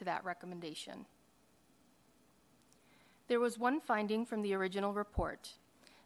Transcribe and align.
to 0.00 0.04
that 0.06 0.24
recommendation. 0.24 1.04
There 3.28 3.38
was 3.38 3.58
one 3.58 3.80
finding 3.80 4.24
from 4.24 4.40
the 4.40 4.54
original 4.54 4.94
report 4.94 5.50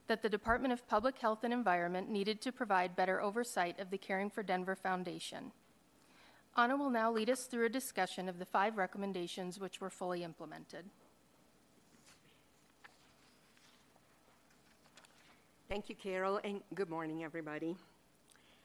that 0.09 0.21
the 0.21 0.29
Department 0.29 0.73
of 0.73 0.87
Public 0.89 1.17
Health 1.19 1.45
and 1.45 1.53
Environment 1.53 2.11
needed 2.11 2.41
to 2.41 2.51
provide 2.51 2.97
better 2.97 3.23
oversight 3.23 3.79
of 3.79 3.91
the 3.91 3.97
Caring 3.97 4.31
for 4.31 4.43
Denver 4.43 4.75
Foundation. 4.75 5.53
Anna 6.57 6.77
will 6.77 6.91
now 6.91 7.11
lead 7.13 7.31
us 7.31 7.45
through 7.45 7.67
a 7.67 7.71
discussion 7.71 8.29
of 8.29 8.41
the 8.41 8.45
five 8.45 8.77
recommendations 8.77 9.61
which 9.61 9.81
were 9.81 9.91
fully 9.91 10.25
implemented. 10.25 10.85
Thank 15.69 15.89
you, 15.89 15.95
Carol, 15.95 16.41
and 16.43 16.63
good 16.75 16.91
morning, 16.91 17.23
everybody. 17.23 17.77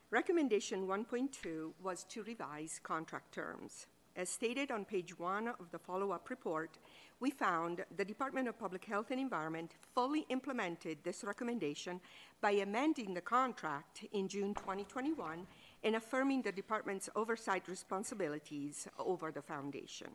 Recommendation 0.10 0.88
1.2 0.88 1.72
was 1.84 2.04
to 2.06 2.24
revise 2.24 2.80
contract 2.82 3.32
terms. 3.32 3.86
As 4.20 4.28
stated 4.28 4.70
on 4.70 4.84
page 4.84 5.18
one 5.18 5.48
of 5.48 5.72
the 5.72 5.80
follow 5.80 6.12
up 6.12 6.30
report, 6.30 6.78
we 7.22 7.32
found 7.32 7.86
the 7.96 8.04
Department 8.04 8.50
of 8.50 8.60
Public 8.60 8.84
Health 8.84 9.12
and 9.12 9.20
Environment 9.22 9.72
fully 9.96 10.26
implemented 10.28 10.98
this 11.02 11.24
recommendation 11.24 12.02
by 12.42 12.52
amending 12.52 13.14
the 13.14 13.22
contract 13.22 14.04
in 14.12 14.28
June 14.28 14.54
2021 14.56 15.48
and 15.86 15.96
affirming 15.96 16.42
the 16.42 16.52
department's 16.52 17.10
oversight 17.16 17.64
responsibilities 17.70 18.90
over 19.00 19.32
the 19.32 19.42
foundation. 19.42 20.10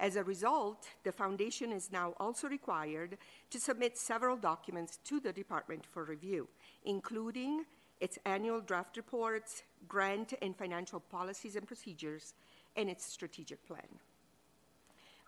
As 0.00 0.16
a 0.16 0.24
result, 0.24 0.88
the 1.04 1.12
foundation 1.12 1.70
is 1.70 1.92
now 1.92 2.14
also 2.18 2.48
required 2.48 3.18
to 3.50 3.60
submit 3.60 3.96
several 3.96 4.36
documents 4.36 4.98
to 5.04 5.20
the 5.20 5.32
department 5.32 5.86
for 5.86 6.02
review, 6.02 6.48
including 6.84 7.66
its 8.00 8.18
annual 8.24 8.60
draft 8.60 8.96
reports, 8.96 9.62
grant 9.86 10.34
and 10.42 10.56
financial 10.56 10.98
policies 10.98 11.54
and 11.54 11.68
procedures, 11.68 12.34
and 12.78 12.88
its 12.88 13.04
strategic 13.04 13.66
plan. 13.66 14.00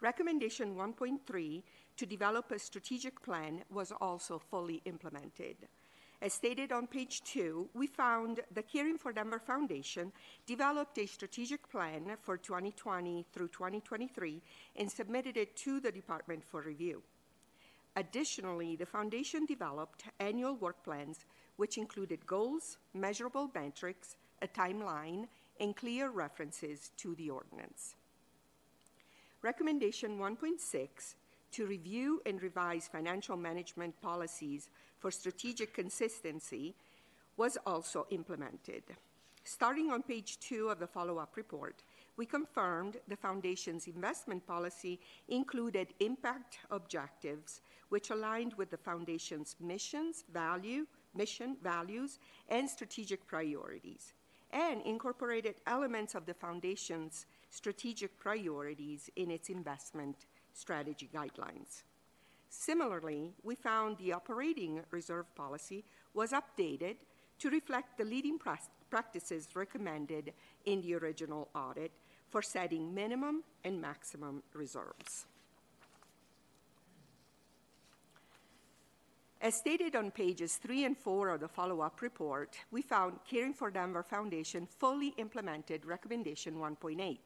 Recommendation 0.01 0.77
1.3 0.77 1.63
to 1.99 2.07
develop 2.07 2.51
a 2.51 2.59
strategic 2.59 3.21
plan 3.23 3.63
was 3.71 3.93
also 4.01 4.39
fully 4.39 4.81
implemented. 4.87 5.57
As 6.23 6.33
stated 6.33 6.71
on 6.71 6.87
page 6.87 7.23
two, 7.23 7.69
we 7.75 7.87
found 7.87 8.41
the 8.55 8.63
Caring 8.63 8.99
for 8.99 9.13
Denver 9.13 9.39
Foundation 9.39 10.13
developed 10.47 10.99
a 10.99 11.07
strategic 11.07 11.69
plan 11.71 12.17
for 12.23 12.37
2020 12.37 13.27
through 13.33 13.49
2023 13.49 14.41
and 14.77 14.91
submitted 14.91 15.37
it 15.37 15.57
to 15.57 15.81
the 15.81 15.93
department 15.93 16.45
for 16.45 16.63
review. 16.63 17.03
Additionally, 17.97 18.77
the 18.77 18.87
foundation 18.87 19.45
developed 19.45 20.05
annual 20.21 20.55
work 20.57 20.83
plans 20.85 21.25
which 21.57 21.77
included 21.77 22.27
goals, 22.27 22.79
measurable 22.95 23.51
metrics, 23.55 24.17
a 24.41 24.49
timeline, 24.49 25.27
and 25.61 25.77
clear 25.77 26.11
references 26.11 26.91
to 26.97 27.15
the 27.15 27.31
ordinance. 27.31 27.95
Recommendation 29.43 30.19
1.6 30.19 31.15
to 31.53 31.67
review 31.67 32.21
and 32.27 32.43
revise 32.43 32.89
financial 32.89 33.37
management 33.37 34.01
policies 34.01 34.69
for 34.99 35.11
strategic 35.11 35.75
consistency 35.75 36.75
was 37.37 37.57
also 37.67 38.07
implemented. 38.11 38.83
Starting 39.45 39.91
on 39.91 40.03
page 40.03 40.39
two 40.39 40.69
of 40.69 40.79
the 40.79 40.87
follow 40.87 41.19
up 41.19 41.37
report, 41.37 41.83
we 42.17 42.27
confirmed 42.27 42.99
the 43.09 43.17
Foundation's 43.17 43.87
investment 43.87 44.47
policy 44.47 45.01
included 45.29 45.89
impact 46.01 46.59
objectives, 46.71 47.63
which 47.89 48.11
aligned 48.11 48.53
with 48.55 48.71
the 48.71 48.77
Foundation's 48.77 49.57
missions, 49.59 50.25
value, 50.33 50.87
mission, 51.15 51.57
values, 51.63 52.19
and 52.51 52.69
strategic 52.69 53.27
priorities, 53.27 54.13
and 54.53 54.83
incorporated 54.83 55.57
elements 55.67 56.15
of 56.15 56.27
the 56.27 56.35
Foundation's 56.35 57.27
strategic 57.51 58.19
priorities 58.19 59.11
in 59.17 59.31
its 59.31 59.49
investment 59.49 60.27
strategy 60.53 61.09
guidelines. 61.13 61.83
Similarly, 62.49 63.33
we 63.43 63.55
found 63.55 63.97
the 63.99 64.13
operating 64.13 64.83
reserve 64.91 65.33
policy 65.35 65.85
was 66.15 66.33
updated 66.33 66.97
to 67.39 67.51
reflect 67.51 67.97
the 67.97 68.05
leading 68.05 68.39
practices 68.91 69.49
recommended 69.55 70.33
in 70.65 70.81
the 70.81 70.95
original 70.95 71.49
audit 71.55 71.93
for 72.29 72.43
setting 72.43 72.93
minimum 72.95 73.43
and 73.65 73.81
maximum 73.81 74.43
reserves. 74.53 75.27
As 79.43 79.55
stated 79.55 79.97
on 79.97 80.11
pages 80.11 80.57
three 80.57 80.85
and 80.85 80.95
four 80.95 81.31
of 81.31 81.41
the 81.41 81.49
follow 81.49 81.81
up 81.81 82.03
report, 82.03 82.59
we 82.71 82.83
found 82.83 83.21
Caring 83.27 83.55
for 83.55 83.71
Denver 83.71 84.03
Foundation 84.03 84.67
fully 84.67 85.15
implemented 85.17 85.87
Recommendation 85.87 86.57
1.8 86.57 87.17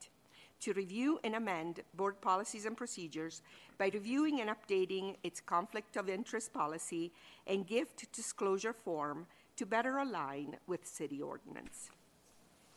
to 0.60 0.72
review 0.74 1.18
and 1.24 1.34
amend 1.34 1.80
board 1.94 2.20
policies 2.20 2.66
and 2.66 2.76
procedures 2.76 3.42
by 3.78 3.90
reviewing 3.92 4.40
and 4.40 4.48
updating 4.48 5.16
its 5.24 5.40
conflict 5.40 5.96
of 5.96 6.08
interest 6.08 6.52
policy 6.52 7.12
and 7.48 7.66
gift 7.66 8.06
disclosure 8.12 8.72
form 8.72 9.26
to 9.56 9.66
better 9.66 9.98
align 9.98 10.56
with 10.68 10.86
city 10.86 11.20
ordinance. 11.20 11.90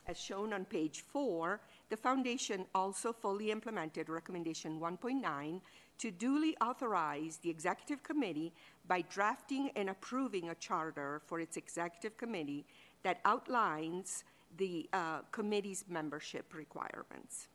As 0.08 0.18
shown 0.18 0.52
on 0.52 0.66
page 0.66 1.04
four, 1.08 1.62
the 1.90 1.98
Foundation 1.98 2.66
also 2.74 3.14
fully 3.14 3.52
implemented 3.52 4.10
Recommendation 4.10 4.80
1.9 4.80 5.62
to 6.00 6.12
duly 6.12 6.56
authorize 6.62 7.38
the 7.38 7.50
Executive 7.50 8.04
Committee 8.04 8.54
by 8.88 9.02
drafting 9.02 9.72
and 9.76 9.90
approving 9.90 10.50
a 10.50 10.56
charter 10.56 11.22
for 11.26 11.40
its 11.40 11.58
Executive 11.58 12.18
Committee 12.18 12.66
that 13.04 13.20
outlines 13.26 14.24
the 14.58 14.90
uh, 14.94 15.20
committee's 15.32 15.86
membership 15.90 16.54
requirements. 16.54 17.48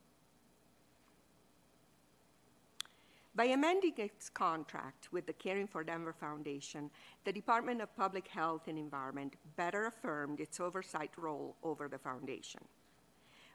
By 3.35 3.45
amending 3.45 3.95
its 3.97 4.29
contract 4.29 5.09
with 5.11 5.27
the 5.27 5.33
Caring 5.33 5.67
for 5.67 5.83
Denver 5.83 6.13
Foundation, 6.13 6.91
the 7.25 7.33
Department 7.33 7.81
of 7.81 7.97
Public 7.97 8.29
Health 8.29 8.69
and 8.69 8.79
Environment 8.79 9.35
better 9.57 9.87
affirmed 9.87 10.39
its 10.39 10.61
oversight 10.61 11.13
role 11.17 11.57
over 11.63 11.89
the 11.89 11.99
foundation. 11.99 12.61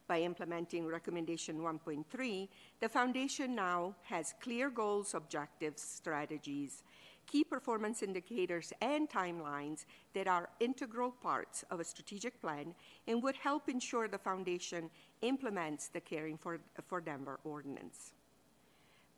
By 0.08 0.22
implementing 0.22 0.88
Recommendation 0.88 1.60
1.3, 1.60 2.48
the 2.80 2.88
Foundation 2.88 3.56
now 3.56 3.94
has 4.04 4.34
clear 4.40 4.70
goals, 4.70 5.14
objectives, 5.14 5.82
strategies, 5.82 6.84
key 7.26 7.44
performance 7.44 8.02
indicators, 8.02 8.72
and 8.82 9.10
timelines 9.10 9.86
that 10.14 10.28
are 10.28 10.50
integral 10.62 11.12
parts 11.12 11.66
of 11.70 11.82
a 11.82 11.84
strategic 11.84 12.40
plan 12.40 12.74
and 13.06 13.22
would 13.22 13.36
help 13.36 13.68
ensure 13.68 14.08
the 14.08 14.18
Foundation 14.18 14.90
implements 15.22 15.90
the 15.90 16.00
Caring 16.00 16.38
for, 16.38 16.60
for 16.88 17.02
Denver 17.02 17.40
ordinance. 17.44 18.14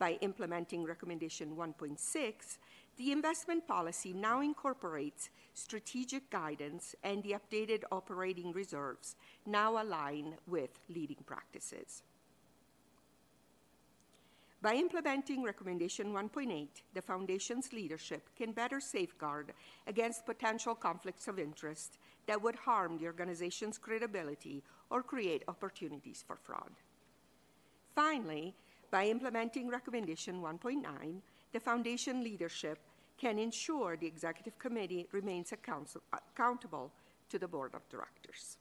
By 0.00 0.18
implementing 0.22 0.84
Recommendation 0.84 1.56
1.6, 1.56 2.58
the 3.00 3.12
investment 3.12 3.66
policy 3.66 4.12
now 4.12 4.42
incorporates 4.42 5.30
strategic 5.54 6.28
guidance 6.28 6.94
and 7.02 7.22
the 7.22 7.34
updated 7.34 7.82
operating 7.90 8.52
reserves 8.52 9.16
now 9.46 9.82
align 9.82 10.34
with 10.46 10.78
leading 10.90 11.16
practices. 11.24 12.02
By 14.60 14.74
implementing 14.74 15.42
Recommendation 15.42 16.12
1.8, 16.12 16.68
the 16.92 17.00
Foundation's 17.00 17.72
leadership 17.72 18.28
can 18.36 18.52
better 18.52 18.80
safeguard 18.80 19.54
against 19.86 20.26
potential 20.26 20.74
conflicts 20.74 21.26
of 21.26 21.38
interest 21.38 21.96
that 22.26 22.42
would 22.42 22.56
harm 22.56 22.98
the 22.98 23.06
organization's 23.06 23.78
credibility 23.78 24.62
or 24.90 25.02
create 25.02 25.42
opportunities 25.48 26.22
for 26.26 26.36
fraud. 26.36 26.72
Finally, 27.94 28.54
by 28.90 29.06
implementing 29.06 29.70
Recommendation 29.70 30.42
1.9, 30.42 30.82
the 31.52 31.60
Foundation 31.60 32.22
leadership 32.22 32.78
can 33.20 33.38
ensure 33.38 33.96
the 33.96 34.06
Executive 34.06 34.58
Committee 34.58 35.06
remains 35.12 35.52
accountable 35.52 36.90
to 37.28 37.38
the 37.38 37.46
Board 37.46 37.74
of 37.74 37.86
Directors. 37.90 38.56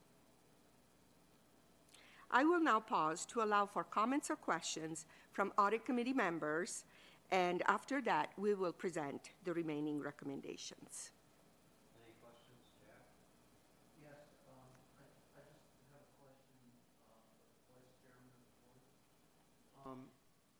I 2.30 2.44
will 2.44 2.60
now 2.60 2.82
pause 2.82 3.26
to 3.28 3.42
allow 3.42 3.66
for 3.66 3.84
comments 3.86 4.30
or 4.30 4.36
questions 4.36 5.06
from 5.32 5.54
Audit 5.58 5.86
Committee 5.86 6.14
members, 6.14 6.84
and 7.32 7.64
after 7.68 8.02
that, 8.02 8.32
we 8.38 8.54
will 8.54 8.74
present 8.74 9.32
the 9.46 9.54
remaining 9.54 10.00
recommendations. 10.00 11.12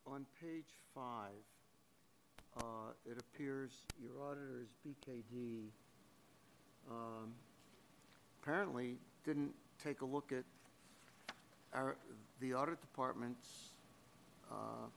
On 0.08 0.26
page 0.42 0.74
five, 0.96 1.44
uh, 2.60 2.92
it 3.10 3.18
appears 3.18 3.72
your 4.02 4.12
auditor 4.26 4.62
is 4.62 4.70
BKD. 4.86 5.64
Um, 6.90 7.34
apparently 8.42 8.96
didn't 9.26 9.54
take 9.84 10.02
a 10.02 10.06
look 10.06 10.32
at 10.32 10.44
our, 11.74 11.96
the 12.40 12.54
audit 12.54 12.80
department's 12.82 13.70
uh, 14.52 14.88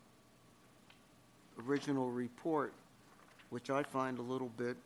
original 1.67 2.11
report, 2.11 2.73
which 3.51 3.71
I 3.71 3.83
find 3.83 4.19
a 4.19 4.23
little 4.23 4.51
bit 4.57 4.77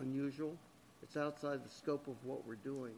unusual. 0.00 0.56
It's 1.02 1.16
outside 1.16 1.64
the 1.64 1.70
scope 1.70 2.06
of 2.06 2.14
what 2.24 2.46
we're 2.46 2.54
doing. 2.56 2.92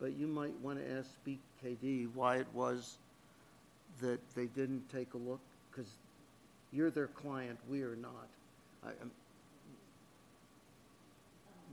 But 0.00 0.16
you 0.16 0.26
might 0.26 0.58
want 0.60 0.78
to 0.78 0.98
ask 0.98 1.10
BKD 1.26 2.08
why 2.14 2.36
it 2.36 2.46
was 2.54 2.98
that 4.00 4.20
they 4.34 4.46
didn't 4.46 4.88
take 4.90 5.14
a 5.14 5.18
look? 5.18 5.40
Because 5.70 5.90
you're 6.72 6.90
their 6.90 7.06
client, 7.06 7.58
we 7.68 7.82
are 7.82 7.96
not. 7.96 8.28
I, 8.84 8.90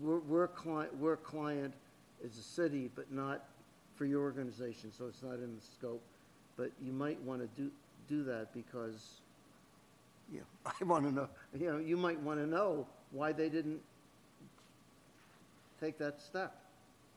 we're, 0.02 0.20
we're 0.20 0.48
client, 0.48 0.96
we're 0.98 1.18
client 1.18 1.74
as 2.24 2.38
a 2.38 2.42
city, 2.42 2.90
but 2.96 3.12
not 3.12 3.46
for 3.96 4.06
your 4.06 4.22
organization, 4.22 4.92
so 4.92 5.06
it's 5.06 5.24
not 5.24 5.36
in 5.36 5.56
the 5.56 5.62
scope. 5.62 6.02
But 6.58 6.72
you 6.84 6.92
might 6.92 7.22
want 7.22 7.42
to 7.42 7.62
do, 7.62 7.72
do 8.08 8.24
that 8.24 8.54
because, 8.54 9.22
know, 10.40 10.46
I 10.82 10.84
want 10.84 11.06
to 11.06 11.12
know, 11.12 11.30
you 11.58 11.72
know, 11.72 11.78
you 11.78 11.98
might 11.98 12.20
want 12.20 12.40
to 12.40 12.48
know 12.48 12.88
why 13.12 13.32
they 13.32 13.50
didn't 13.50 13.82
take 15.80 15.98
that 16.00 16.22
step. 16.22 16.56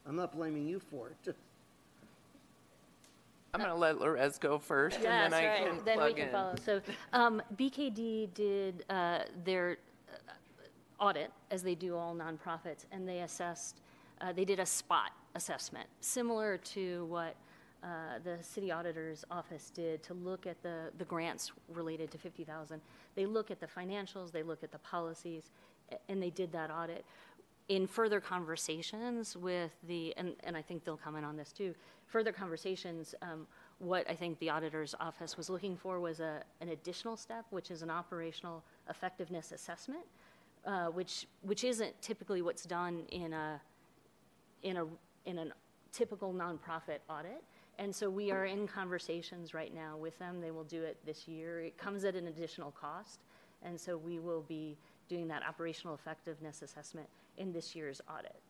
I'm 0.07 0.17
not 0.17 0.35
blaming 0.35 0.67
you 0.67 0.81
for 0.81 1.09
it, 1.09 1.35
I'm 3.55 3.61
going 3.61 3.73
to 3.73 3.79
let 3.79 3.97
Lorez 3.97 4.39
go 4.39 4.59
first, 4.59 4.97
and 4.97 5.05
then 5.07 5.35
I 5.35 5.47
right. 5.47 5.67
can 5.67 5.85
Then 5.85 6.05
we 6.05 6.13
can 6.13 6.27
in. 6.27 6.33
follow. 6.33 6.55
So 6.65 6.81
um, 7.13 7.43
BKD 7.57 8.35
did 8.35 8.85
uh, 8.91 9.21
their 9.45 9.79
uh, 10.09 11.03
audit, 11.05 11.31
as 11.51 11.63
they 11.63 11.75
do 11.75 11.97
all 11.97 12.15
nonprofits, 12.15 12.85
and 12.93 13.09
they 13.09 13.21
assessed, 13.21 13.81
uh, 14.21 14.33
they 14.33 14.45
did 14.45 14.61
a 14.61 14.67
spot 14.67 15.13
assessment, 15.35 15.87
similar 16.01 16.59
to 16.59 17.07
what 17.07 17.37
uh, 17.83 18.19
the 18.25 18.37
city 18.43 18.71
auditor's 18.71 19.25
office 19.31 19.71
did 19.71 20.03
to 20.03 20.13
look 20.13 20.47
at 20.47 20.61
the, 20.63 20.91
the 20.99 21.05
grants 21.05 21.53
related 21.73 22.11
to 22.11 22.19
50,000. 22.19 22.81
They 23.15 23.25
look 23.25 23.51
at 23.51 23.61
the 23.61 23.67
financials, 23.67 24.33
they 24.33 24.43
look 24.43 24.63
at 24.63 24.73
the 24.73 24.79
policies, 24.79 25.51
and 26.09 26.21
they 26.23 26.31
did 26.31 26.53
that 26.53 26.71
audit. 26.71 27.05
In 27.69 27.87
further 27.87 28.21
conversations 28.21 29.37
with 29.37 29.73
the, 29.87 30.13
and, 30.17 30.35
and 30.43 30.57
I 30.57 30.63
think 30.63 30.85
they'll 30.85 30.97
comment 30.97 31.25
on 31.25 31.37
this 31.37 31.53
too, 31.53 31.75
further 32.09 32.33
conversations, 32.33 33.15
um, 33.23 33.47
what 33.79 34.09
I 34.11 34.15
think 34.15 34.39
the 34.41 34.51
auditor's 34.51 34.95
office 34.99 35.37
was 35.37 35.49
looking 35.49 35.77
for 35.77 36.01
was 36.01 36.21
a, 36.21 36.43
an 36.61 36.71
additional 36.71 37.17
step, 37.17 37.45
which 37.51 37.71
is 37.71 37.83
an 37.83 37.91
operational 37.91 38.65
effectiveness 38.89 39.53
assessment, 39.53 40.05
uh, 40.67 40.87
which, 40.87 41.27
which 41.43 41.65
isn't 41.65 42.01
typically 42.03 42.43
what's 42.43 42.65
done 42.65 43.05
in 43.13 43.33
a, 43.33 43.61
in 44.63 44.79
a, 44.79 44.87
in 45.27 45.39
a 45.39 45.47
typical 45.93 46.33
nonprofit 46.33 46.99
audit. 47.09 47.45
And 47.79 47.95
so 47.95 48.11
we 48.11 48.33
are 48.33 48.47
in 48.47 48.67
conversations 48.67 49.55
right 49.55 49.73
now 49.73 49.97
with 49.97 50.19
them. 50.19 50.41
They 50.41 50.51
will 50.51 50.65
do 50.65 50.83
it 50.83 50.97
this 51.07 51.29
year. 51.29 51.61
It 51.61 51.79
comes 51.79 52.05
at 52.05 52.17
an 52.17 52.27
additional 52.27 52.73
cost. 52.73 53.21
And 53.63 53.79
so 53.79 53.97
we 53.97 54.19
will 54.19 54.43
be 54.49 54.77
doing 55.09 55.29
that 55.29 55.43
operational 55.43 55.95
effectiveness 55.95 56.63
assessment 56.63 57.09
in 57.37 57.53
this 57.53 57.77
year's 57.77 58.01
audit. 58.13 58.41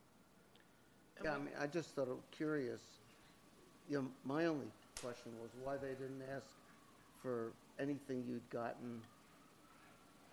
yeah, 1.22 1.34
I 1.34 1.38
mean, 1.38 1.50
I 1.60 1.66
just 1.66 1.94
thought 1.94 2.08
it 2.08 2.16
curious. 2.30 2.80
You 3.88 4.02
know, 4.02 4.08
my 4.24 4.46
only 4.46 4.66
question 5.02 5.32
was 5.40 5.50
why 5.64 5.76
they 5.76 5.94
didn't 5.94 6.22
ask 6.34 6.46
for 7.22 7.52
anything 7.80 8.24
you'd 8.28 8.48
gotten, 8.50 9.00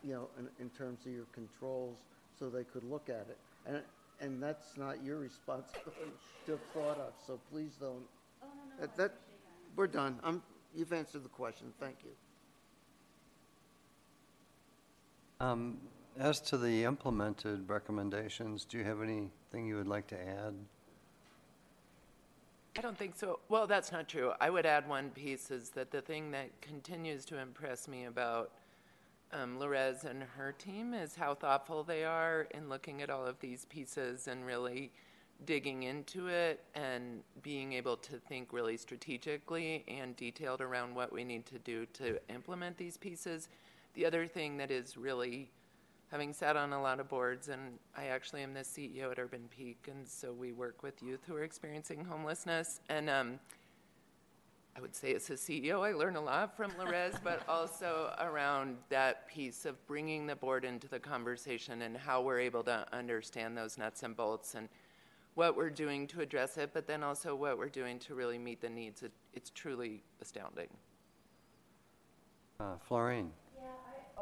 you 0.04 0.14
know, 0.14 0.28
in, 0.38 0.48
in 0.60 0.70
terms 0.72 1.06
of 1.06 1.12
your 1.14 1.26
controls, 1.34 1.98
so 2.38 2.50
they 2.50 2.64
could 2.64 2.84
look 2.84 3.10
at 3.10 3.28
it. 3.30 3.38
And, 3.66 3.82
and 4.22 4.44
that's 4.44 4.78
not 4.78 5.04
your 5.04 5.18
responsibility 5.30 6.12
to 6.46 6.52
have 6.54 6.62
thought 6.74 6.98
of, 6.98 7.14
so 7.26 7.40
please 7.52 7.72
don't. 7.80 8.04
Oh 8.44 8.48
no, 8.48 8.52
no, 8.76 8.82
That, 8.82 8.98
that, 8.98 9.14
we're 9.76 9.88
done. 9.88 10.20
I'm, 10.24 10.42
you've 10.76 10.94
answered 10.94 11.24
the 11.24 11.30
question, 11.30 11.72
thank 11.80 11.96
you. 12.04 12.12
Um, 15.46 15.78
As 16.18 16.40
to 16.42 16.58
the 16.58 16.86
implemented 16.86 17.70
recommendations, 17.70 18.64
do 18.66 18.78
you 18.78 18.84
have 18.86 19.02
anything 19.02 19.68
you 19.68 19.76
would 19.76 19.88
like 19.88 20.08
to 20.08 20.20
add? 20.20 20.54
I 22.78 22.82
don't 22.82 22.98
think 22.98 23.16
so. 23.16 23.40
Well, 23.48 23.68
that's 23.68 23.92
not 23.94 24.10
true. 24.10 24.34
I 24.42 24.50
would 24.50 24.66
add 24.66 24.88
one 24.88 25.10
piece 25.10 25.50
is 25.50 25.70
that 25.72 25.92
the 25.92 26.02
thing 26.02 26.32
that 26.32 26.50
continues 26.62 27.24
to 27.26 27.40
impress 27.40 27.88
me 27.88 28.06
about 28.06 28.52
um, 29.32 29.58
Lorez 29.58 30.04
and 30.04 30.24
her 30.24 30.52
team 30.52 30.94
is 30.94 31.16
how 31.16 31.36
thoughtful 31.36 31.84
they 31.84 32.04
are 32.04 32.48
in 32.52 32.68
looking 32.68 33.02
at 33.02 33.10
all 33.10 33.26
of 33.26 33.40
these 33.40 33.64
pieces 33.66 34.28
and 34.28 34.46
really 34.46 34.92
digging 35.46 35.84
into 35.84 36.28
it 36.28 36.64
and 36.76 37.22
being 37.42 37.74
able 37.74 37.96
to 37.98 38.18
think 38.18 38.52
really 38.52 38.78
strategically 38.78 39.86
and 39.88 40.16
detailed 40.18 40.62
around 40.62 40.96
what 40.96 41.14
we 41.14 41.24
need 41.24 41.46
to 41.46 41.60
do 41.60 41.86
to 41.88 42.20
implement 42.30 42.78
these 42.78 42.98
pieces. 42.98 43.48
The 43.94 44.06
other 44.06 44.28
thing 44.28 44.58
that 44.58 44.70
is 44.70 44.98
really 44.98 45.50
having 46.16 46.32
sat 46.32 46.56
on 46.56 46.72
a 46.72 46.82
lot 46.82 47.02
of 47.02 47.10
boards, 47.10 47.50
and 47.50 47.78
I 47.98 48.06
actually 48.06 48.42
am 48.42 48.54
the 48.54 48.62
CEO 48.62 49.12
at 49.12 49.20
Urban 49.20 49.50
Peak, 49.50 49.90
and 49.92 50.08
so 50.08 50.32
we 50.32 50.54
work 50.54 50.82
with 50.82 51.04
youth 51.04 51.20
who 51.28 51.36
are 51.36 51.44
experiencing 51.44 52.06
homelessness. 52.06 52.80
And 52.88 53.10
um, 53.10 53.38
I 54.78 54.80
would 54.80 54.96
say 54.96 55.14
as 55.14 55.30
a 55.30 55.34
CEO, 55.34 55.82
I 55.86 55.92
learn 55.92 56.16
a 56.16 56.22
lot 56.22 56.56
from 56.56 56.72
Lorez, 56.80 57.20
but 57.22 57.42
also 57.50 58.14
around 58.18 58.78
that 58.88 59.28
piece 59.28 59.66
of 59.66 59.76
bringing 59.88 60.26
the 60.26 60.38
board 60.38 60.64
into 60.64 60.88
the 60.88 61.00
conversation 61.00 61.82
and 61.82 61.98
how 61.98 62.22
we're 62.22 62.40
able 62.40 62.64
to 62.64 62.86
understand 62.94 63.58
those 63.58 63.78
nuts 63.78 64.02
and 64.04 64.16
bolts 64.16 64.56
and 64.56 64.70
what 65.34 65.58
we're 65.58 65.70
doing 65.70 66.08
to 66.08 66.22
address 66.22 66.58
it, 66.58 66.70
but 66.74 66.88
then 66.88 67.04
also 67.04 67.36
what 67.36 67.58
we're 67.58 67.68
doing 67.68 68.00
to 68.00 68.16
really 68.16 68.38
meet 68.38 68.62
the 68.62 68.70
needs. 68.70 69.04
It, 69.04 69.12
it's 69.34 69.50
truly 69.50 70.02
astounding. 70.22 70.70
Uh, 72.58 72.78
Florine? 72.88 73.32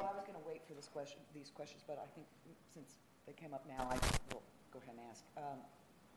Oh, 0.04 0.12
I 0.12 0.20
was 0.20 0.28
going 0.28 0.36
to 0.36 0.44
wait 0.44 0.60
for 0.68 0.76
this 0.76 0.92
question, 0.92 1.24
these 1.32 1.48
questions, 1.48 1.80
but 1.88 1.96
I 1.96 2.08
think 2.12 2.28
since 2.68 3.00
they 3.24 3.32
came 3.32 3.54
up 3.56 3.64
now, 3.64 3.88
I 3.88 3.96
will 4.28 4.44
go 4.76 4.84
ahead 4.84 5.00
and 5.00 5.08
ask. 5.08 5.24
Um, 5.40 5.64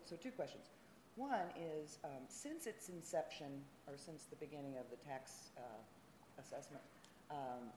So 0.03 0.17
two 0.19 0.35
questions. 0.35 0.75
One 1.15 1.47
is, 1.55 1.99
um, 2.03 2.27
since 2.27 2.67
its 2.67 2.89
inception, 2.91 3.63
or 3.87 3.95
since 3.97 4.27
the 4.27 4.35
beginning 4.43 4.75
of 4.79 4.91
the 4.91 4.99
tax 5.07 5.51
uh, 5.57 5.63
assessment, 6.43 6.83
um, 7.31 7.71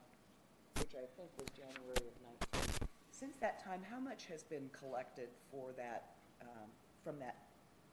which 0.82 0.94
I 0.98 1.06
think 1.14 1.30
was 1.38 1.46
January 1.54 2.06
of 2.10 2.14
19, 2.58 2.90
since 3.10 3.36
that 3.38 3.62
time, 3.62 3.82
how 3.86 4.00
much 4.00 4.26
has 4.26 4.42
been 4.42 4.68
collected 4.74 5.28
for 5.50 5.70
that, 5.78 6.18
um, 6.42 6.66
from 7.04 7.18
that 7.20 7.36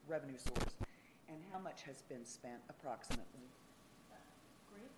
revenue 0.07 0.37
source? 0.37 0.73
And 1.29 1.37
how 1.53 1.59
much 1.59 1.83
has 1.83 2.01
been 2.09 2.25
spent 2.25 2.61
approximately? 2.69 3.45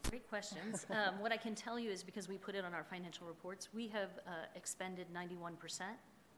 Great 0.10 0.28
questions. 0.28 0.86
Um, 0.92 1.20
What 1.20 1.32
I 1.32 1.38
can 1.38 1.56
tell 1.56 1.78
you 1.78 1.92
is 1.92 2.04
because 2.04 2.28
we 2.28 2.38
put 2.38 2.56
it 2.56 2.66
on 2.66 2.74
our 2.74 2.84
financial 2.84 3.28
reports, 3.28 3.70
we 3.74 3.88
have 3.90 4.10
uh, 4.28 4.32
expended 4.56 5.08
91% 5.14 5.82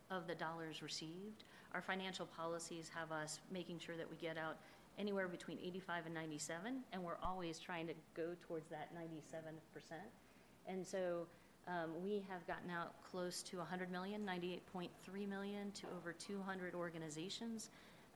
of 0.09 0.27
the 0.27 0.35
dollars 0.35 0.81
received. 0.81 1.45
Our 1.73 1.81
financial 1.81 2.25
policies 2.25 2.91
have 2.93 3.11
us 3.11 3.39
making 3.51 3.79
sure 3.79 3.95
that 3.95 4.09
we 4.09 4.17
get 4.17 4.37
out 4.37 4.57
anywhere 4.99 5.27
between 5.27 5.57
85 5.63 6.07
and 6.07 6.15
97, 6.15 6.83
and 6.91 7.01
we're 7.01 7.17
always 7.23 7.59
trying 7.59 7.87
to 7.87 7.93
go 8.13 8.35
towards 8.45 8.69
that 8.69 8.89
97%. 8.93 9.53
And 10.67 10.85
so 10.85 11.27
um, 11.67 11.91
we 12.03 12.23
have 12.29 12.45
gotten 12.45 12.69
out 12.69 12.93
close 13.09 13.41
to 13.43 13.57
100 13.57 13.89
million, 13.91 14.25
98.3 14.25 14.89
million 15.29 15.71
to 15.71 15.87
over 15.97 16.11
200 16.13 16.75
organizations 16.75 17.69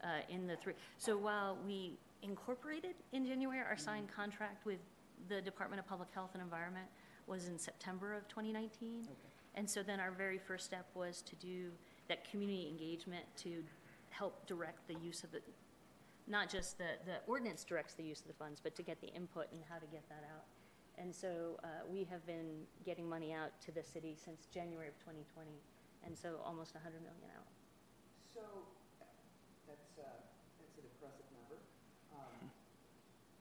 uh, 0.03 0.07
in 0.29 0.47
the 0.47 0.55
three. 0.57 0.73
So 0.97 1.17
while 1.17 1.57
we 1.65 1.97
incorporated 2.21 2.95
in 3.13 3.25
January, 3.25 3.59
our 3.59 3.77
signed 3.77 4.09
contract 4.13 4.65
with 4.65 4.79
the 5.27 5.41
Department 5.41 5.79
of 5.79 5.87
Public 5.87 6.09
Health 6.13 6.31
and 6.33 6.41
Environment 6.41 6.87
was 7.27 7.47
in 7.47 7.57
September 7.57 8.13
of 8.13 8.27
2019. 8.27 9.07
And 9.55 9.69
so 9.69 9.81
then 9.81 9.99
our 9.99 10.11
very 10.11 10.37
first 10.37 10.65
step 10.65 10.85
was 10.93 11.21
to 11.23 11.35
do 11.35 11.71
that 12.07 12.29
community 12.29 12.67
engagement 12.67 13.25
to 13.37 13.63
help 14.09 14.45
direct 14.47 14.87
the 14.87 14.95
use 14.95 15.23
of 15.23 15.31
the, 15.31 15.39
not 16.27 16.49
just 16.49 16.77
the, 16.77 16.95
the 17.05 17.17
ordinance 17.27 17.63
directs 17.63 17.93
the 17.93 18.03
use 18.03 18.21
of 18.21 18.27
the 18.27 18.33
funds, 18.33 18.59
but 18.61 18.75
to 18.75 18.83
get 18.83 18.99
the 19.01 19.07
input 19.07 19.47
and 19.51 19.61
how 19.69 19.77
to 19.77 19.85
get 19.87 20.07
that 20.09 20.23
out. 20.35 20.45
And 20.97 21.13
so 21.13 21.59
uh, 21.63 21.83
we 21.91 22.07
have 22.09 22.25
been 22.25 22.63
getting 22.85 23.07
money 23.07 23.33
out 23.33 23.51
to 23.65 23.71
the 23.71 23.83
city 23.83 24.15
since 24.15 24.47
January 24.53 24.87
of 24.87 24.95
2020, 24.99 25.51
and 26.05 26.15
so 26.15 26.39
almost 26.45 26.73
100 26.73 27.03
million 27.03 27.27
out. 27.35 27.47
So, 28.31 28.43
that's, 29.67 29.91
uh, 29.99 30.07
that's 30.59 30.75
an 30.79 30.87
impressive 30.87 31.27
number. 31.35 31.59
Um, 32.15 32.51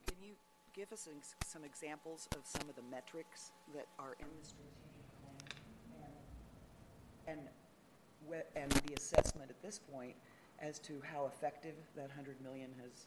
Can 0.06 0.18
you 0.22 0.34
give 0.74 0.92
us 0.92 1.08
some 1.44 1.64
examples 1.64 2.28
of 2.32 2.40
some 2.44 2.68
of 2.68 2.76
the 2.76 2.82
metrics 2.90 3.52
that 3.74 3.86
are 3.98 4.16
in 4.18 4.26
the 4.40 4.46
strategic 4.46 4.74
plan? 5.22 6.08
And, 7.26 7.38
and, 8.56 8.62
and 8.62 8.72
the 8.86 8.94
assessment 8.94 9.50
at 9.50 9.62
this 9.62 9.78
point 9.78 10.14
as 10.60 10.78
to 10.80 11.00
how 11.02 11.26
effective 11.26 11.74
that 11.96 12.10
hundred 12.10 12.36
million 12.42 12.68
has 12.82 13.06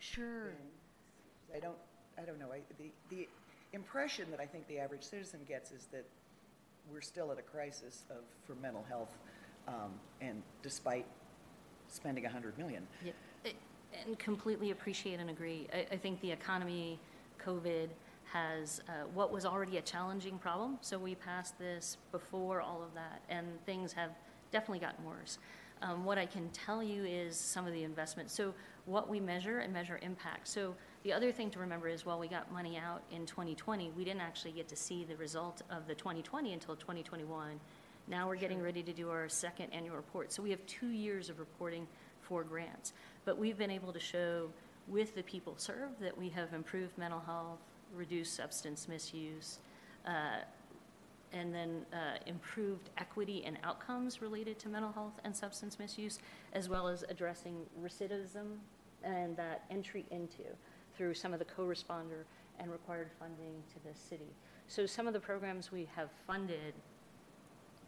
Sure. 0.00 0.44
been? 0.44 1.56
I 1.56 1.60
don't, 1.60 1.76
I 2.20 2.22
don't 2.22 2.38
know, 2.38 2.52
I, 2.52 2.60
the, 2.78 2.90
the 3.14 3.28
impression 3.72 4.30
that 4.30 4.40
I 4.40 4.46
think 4.46 4.66
the 4.68 4.78
average 4.78 5.02
citizen 5.02 5.40
gets 5.46 5.70
is 5.72 5.86
that 5.92 6.04
we're 6.90 7.00
still 7.00 7.30
at 7.32 7.38
a 7.38 7.42
crisis 7.42 8.04
of, 8.10 8.18
for 8.46 8.54
mental 8.60 8.84
health, 8.88 9.16
um, 9.66 9.92
and 10.20 10.42
despite 10.62 11.06
spending 11.88 12.24
a 12.26 12.28
hundred 12.28 12.56
million. 12.58 12.86
Yep. 13.04 13.14
And 14.06 14.18
completely 14.18 14.70
appreciate 14.70 15.20
and 15.20 15.30
agree. 15.30 15.66
I, 15.72 15.86
I 15.94 15.96
think 15.96 16.20
the 16.20 16.30
economy, 16.30 16.98
COVID, 17.44 17.88
has, 18.24 18.82
uh, 18.88 19.06
what 19.14 19.32
was 19.32 19.46
already 19.46 19.78
a 19.78 19.82
challenging 19.82 20.38
problem, 20.38 20.78
so 20.82 20.98
we 20.98 21.14
passed 21.14 21.58
this 21.58 21.96
before 22.12 22.60
all 22.60 22.82
of 22.82 22.92
that, 22.94 23.22
and 23.30 23.46
things 23.64 23.92
have 23.94 24.10
definitely 24.52 24.80
gotten 24.80 25.04
worse. 25.04 25.38
Um, 25.80 26.04
What 26.04 26.18
I 26.18 26.26
can 26.26 26.48
tell 26.50 26.82
you 26.82 27.04
is 27.04 27.36
some 27.36 27.66
of 27.66 27.72
the 27.72 27.84
investments. 27.84 28.34
So 28.34 28.52
what 28.84 29.08
we 29.08 29.20
measure 29.20 29.60
and 29.60 29.72
measure 29.72 29.98
impact. 30.02 30.48
So 30.48 30.74
the 31.04 31.08
The 31.08 31.14
other 31.14 31.32
thing 31.32 31.50
to 31.52 31.58
remember 31.58 31.88
is 31.88 32.04
while 32.04 32.18
we 32.18 32.28
got 32.28 32.52
money 32.52 32.76
out 32.76 33.00
in 33.10 33.24
2020, 33.24 33.92
we 33.96 34.04
didn't 34.04 34.20
actually 34.20 34.52
get 34.52 34.68
to 34.68 34.76
see 34.76 35.04
the 35.04 35.16
result 35.16 35.62
of 35.70 35.86
the 35.86 35.94
2020 35.94 36.52
until 36.52 36.76
2021. 36.76 37.58
Now 38.08 38.28
we're 38.28 38.36
getting 38.36 38.60
ready 38.60 38.82
to 38.82 38.92
do 38.92 39.08
our 39.08 39.26
second 39.26 39.72
annual 39.72 39.96
report. 39.96 40.34
So 40.34 40.42
we 40.42 40.50
have 40.50 40.60
two 40.66 40.88
years 40.88 41.30
of 41.30 41.38
reporting 41.38 41.86
for 42.28 42.44
grants. 42.44 42.92
But 43.24 43.38
we've 43.38 43.58
been 43.58 43.70
able 43.70 43.92
to 43.92 44.00
show 44.00 44.50
with 44.86 45.14
the 45.14 45.22
people 45.22 45.54
served 45.56 46.00
that 46.00 46.16
we 46.16 46.28
have 46.30 46.52
improved 46.52 46.96
mental 46.98 47.20
health, 47.20 47.58
reduced 47.94 48.34
substance 48.34 48.86
misuse, 48.88 49.58
uh, 50.06 50.40
and 51.32 51.54
then 51.54 51.84
uh, 51.92 52.18
improved 52.26 52.90
equity 52.96 53.42
and 53.44 53.58
outcomes 53.62 54.22
related 54.22 54.58
to 54.58 54.68
mental 54.68 54.92
health 54.92 55.20
and 55.24 55.36
substance 55.36 55.78
misuse, 55.78 56.18
as 56.52 56.68
well 56.68 56.88
as 56.88 57.04
addressing 57.08 57.56
recidivism 57.82 58.56
and 59.04 59.36
that 59.36 59.64
entry 59.70 60.06
into 60.10 60.44
through 60.96 61.14
some 61.14 61.32
of 61.32 61.38
the 61.38 61.44
co-responder 61.44 62.24
and 62.58 62.70
required 62.70 63.10
funding 63.18 63.62
to 63.68 63.88
the 63.88 63.98
city. 63.98 64.32
So 64.66 64.86
some 64.86 65.06
of 65.06 65.12
the 65.12 65.20
programs 65.20 65.70
we 65.70 65.88
have 65.94 66.08
funded 66.26 66.74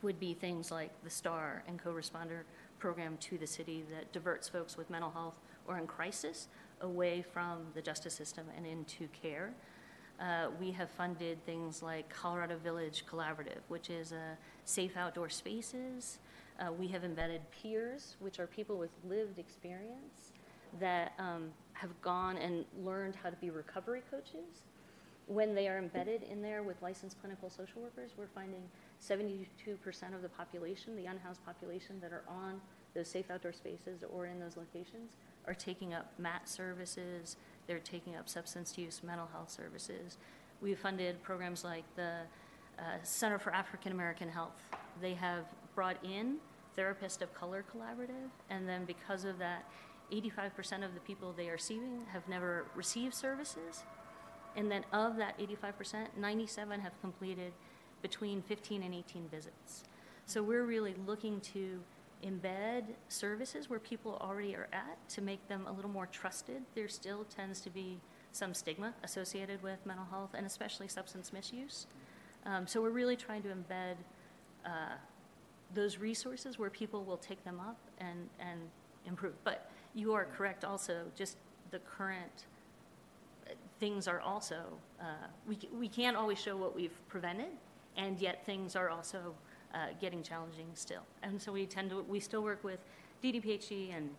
would 0.03 0.21
be 0.21 0.35
things 0.35 0.71
like 0.71 0.91
the 1.03 1.11
STAR 1.11 1.63
and 1.67 1.83
co-responder 1.83 2.43
program 2.81 3.17
to 3.19 3.39
the 3.39 3.47
city 3.47 3.85
that 3.93 4.13
diverts 4.13 4.49
folks 4.49 4.77
with 4.77 4.91
mental 4.91 5.11
health 5.11 5.37
or 5.69 5.79
in 5.79 5.87
crisis 5.87 6.49
away 6.81 7.23
from 7.23 7.59
the 7.75 7.83
justice 7.83 8.15
system 8.15 8.47
and 8.57 8.67
into 8.67 9.07
care. 9.09 9.53
Uh, 10.19 10.49
we 10.61 10.71
have 10.71 10.91
funded 10.91 11.45
things 11.47 11.83
like 11.83 12.09
Colorado 12.11 12.57
Village 12.59 13.05
Collaborative, 13.11 13.61
which 13.69 13.89
is 13.89 14.13
a 14.13 14.37
safe 14.65 14.97
outdoor 14.97 15.29
spaces. 15.29 16.19
Uh, 16.59 16.73
we 16.73 16.89
have 16.89 17.05
embedded 17.05 17.41
peers, 17.51 18.17
which 18.21 18.39
are 18.39 18.47
people 18.47 18.77
with 18.77 18.91
lived 19.09 19.39
experience 19.39 20.33
that 20.79 21.13
um, 21.19 21.49
have 21.73 21.91
gone 22.03 22.37
and 22.37 22.65
learned 22.85 23.15
how 23.23 23.31
to 23.31 23.37
be 23.37 23.51
recovery 23.51 24.03
coaches. 24.11 24.65
When 25.27 25.55
they 25.55 25.69
are 25.69 25.79
embedded 25.79 26.23
in 26.25 26.43
there 26.43 26.63
with 26.63 26.83
licensed 26.83 27.19
clinical 27.21 27.49
social 27.49 27.81
workers, 27.81 28.11
we're 28.19 28.27
finding 28.35 28.63
72% 29.01 29.47
of 30.15 30.23
the 30.23 30.29
population, 30.29 30.97
the 30.97 31.07
unhoused 31.07 31.45
population 31.45 31.97
that 32.01 32.13
are 32.13 32.25
on 32.29 32.61
those 32.95 33.09
safe 33.09 33.31
outdoor 33.31 33.53
spaces 33.53 34.05
or 34.13 34.27
in 34.27 34.39
those 34.41 34.57
locations, 34.57 35.13
are 35.47 35.55
taking 35.55 35.95
up 35.95 36.13
MAT 36.19 36.49
services, 36.49 37.37
they're 37.67 37.79
taking 37.79 38.17
up 38.17 38.29
substance 38.29 38.77
use, 38.77 39.03
mental 39.03 39.29
health 39.33 39.51
services. 39.51 40.19
We've 40.61 40.79
funded 40.79 41.23
programs 41.23 41.65
like 41.65 41.85
the 41.97 42.19
uh, 42.79 42.83
Center 43.03 43.39
for 43.39 43.53
African 43.53 43.93
American 43.93 44.29
Health. 44.29 44.69
They 45.01 45.15
have 45.15 45.45
brought 45.75 46.05
in 46.05 46.37
Therapist 46.77 47.23
of 47.23 47.33
Color 47.35 47.65
Collaborative, 47.75 48.31
and 48.51 48.69
then 48.69 48.85
because 48.85 49.25
of 49.25 49.39
that, 49.39 49.65
85% 50.13 50.85
of 50.85 50.95
the 50.95 51.01
people 51.01 51.33
they 51.37 51.49
are 51.49 51.53
receiving 51.53 52.03
have 52.13 52.29
never 52.29 52.67
received 52.75 53.15
services. 53.15 53.85
And 54.57 54.71
then 54.71 54.85
of 54.93 55.17
that 55.17 55.39
85%, 55.39 56.09
97 56.17 56.81
have 56.81 57.01
completed 57.01 57.53
between 58.03 58.43
15 58.43 58.83
and 58.83 58.95
18 58.95 59.29
visits. 59.31 59.85
So 60.27 60.43
we're 60.43 60.65
really 60.65 60.95
looking 61.07 61.41
to 61.53 61.81
embed 62.25 62.85
services 63.09 63.71
where 63.71 63.79
people 63.79 64.19
already 64.21 64.55
are 64.55 64.69
at 64.73 64.97
to 65.09 65.23
make 65.23 65.47
them 65.49 65.67
a 65.67 65.73
little 65.73 65.91
more 65.91 66.07
trusted. 66.07 66.63
There 66.75 66.89
still 66.89 67.25
tends 67.25 67.61
to 67.63 67.71
be 67.71 67.99
some 68.33 68.55
stigma 68.55 68.95
associated 69.03 69.63
with 69.63 69.85
mental 69.85 70.07
health 70.11 70.31
and 70.35 70.47
especially 70.47 70.89
substance 70.89 71.33
misuse. 71.33 71.87
Um, 72.47 72.67
so 72.67 72.81
we're 72.81 72.91
really 72.91 73.17
trying 73.17 73.43
to 73.43 73.49
embed 73.49 73.97
uh, 74.65 74.95
those 75.75 75.99
resources 75.99 76.59
where 76.59 76.71
people 76.71 77.05
will 77.05 77.17
take 77.17 77.43
them 77.45 77.61
up 77.61 77.79
and, 77.99 78.29
and 78.39 78.61
improve. 79.07 79.35
But 79.45 79.71
you 79.95 80.13
are 80.13 80.25
correct 80.25 80.65
also, 80.65 81.03
just 81.17 81.37
the 81.71 81.79
current 81.81 82.47
uh, 83.47 83.53
things 83.79 84.09
are 84.09 84.21
also, 84.21 84.63
uh, 85.01 85.27
we, 85.49 85.59
we 85.79 85.89
can't 85.89 86.17
always 86.17 86.39
show 86.39 86.57
what 86.57 86.75
we've 86.75 86.99
prevented, 87.09 87.51
and 87.97 88.21
yet 88.21 88.45
things 88.45 88.77
are 88.77 88.89
also 88.89 89.35
uh, 89.75 89.87
getting 90.01 90.23
challenging 90.23 90.67
still. 90.75 91.03
And 91.23 91.41
so 91.41 91.53
we 91.53 91.67
tend 91.67 91.91
to, 91.91 92.03
we 92.03 92.21
still 92.21 92.43
work 92.43 92.63
with 92.65 92.81
DDPHE 93.23 93.97
and 93.97 94.11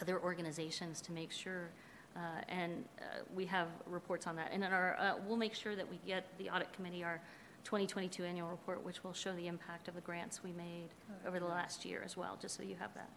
other 0.00 0.20
organizations 0.20 1.00
to 1.02 1.12
make 1.12 1.32
sure, 1.32 1.70
uh, 2.16 2.20
and 2.48 2.84
uh, 2.98 3.02
we 3.34 3.46
have 3.46 3.68
reports 3.86 4.26
on 4.26 4.36
that. 4.36 4.50
And 4.52 4.64
in 4.64 4.72
our, 4.72 4.96
uh, 4.98 5.14
we'll 5.26 5.36
make 5.36 5.54
sure 5.54 5.76
that 5.76 5.88
we 5.88 5.98
get 6.06 6.26
the 6.38 6.50
audit 6.50 6.72
committee 6.72 7.04
our 7.04 7.20
2022 7.64 8.24
annual 8.24 8.48
report, 8.48 8.84
which 8.84 9.02
will 9.02 9.12
show 9.12 9.34
the 9.34 9.48
impact 9.48 9.88
of 9.88 9.94
the 9.94 10.00
grants 10.00 10.42
we 10.44 10.52
made 10.52 10.88
over 11.26 11.40
the 11.40 11.46
last 11.46 11.84
year 11.84 12.02
as 12.04 12.16
well, 12.16 12.38
just 12.40 12.56
so 12.56 12.62
you 12.62 12.76
have 12.78 12.94
that. 12.94 13.10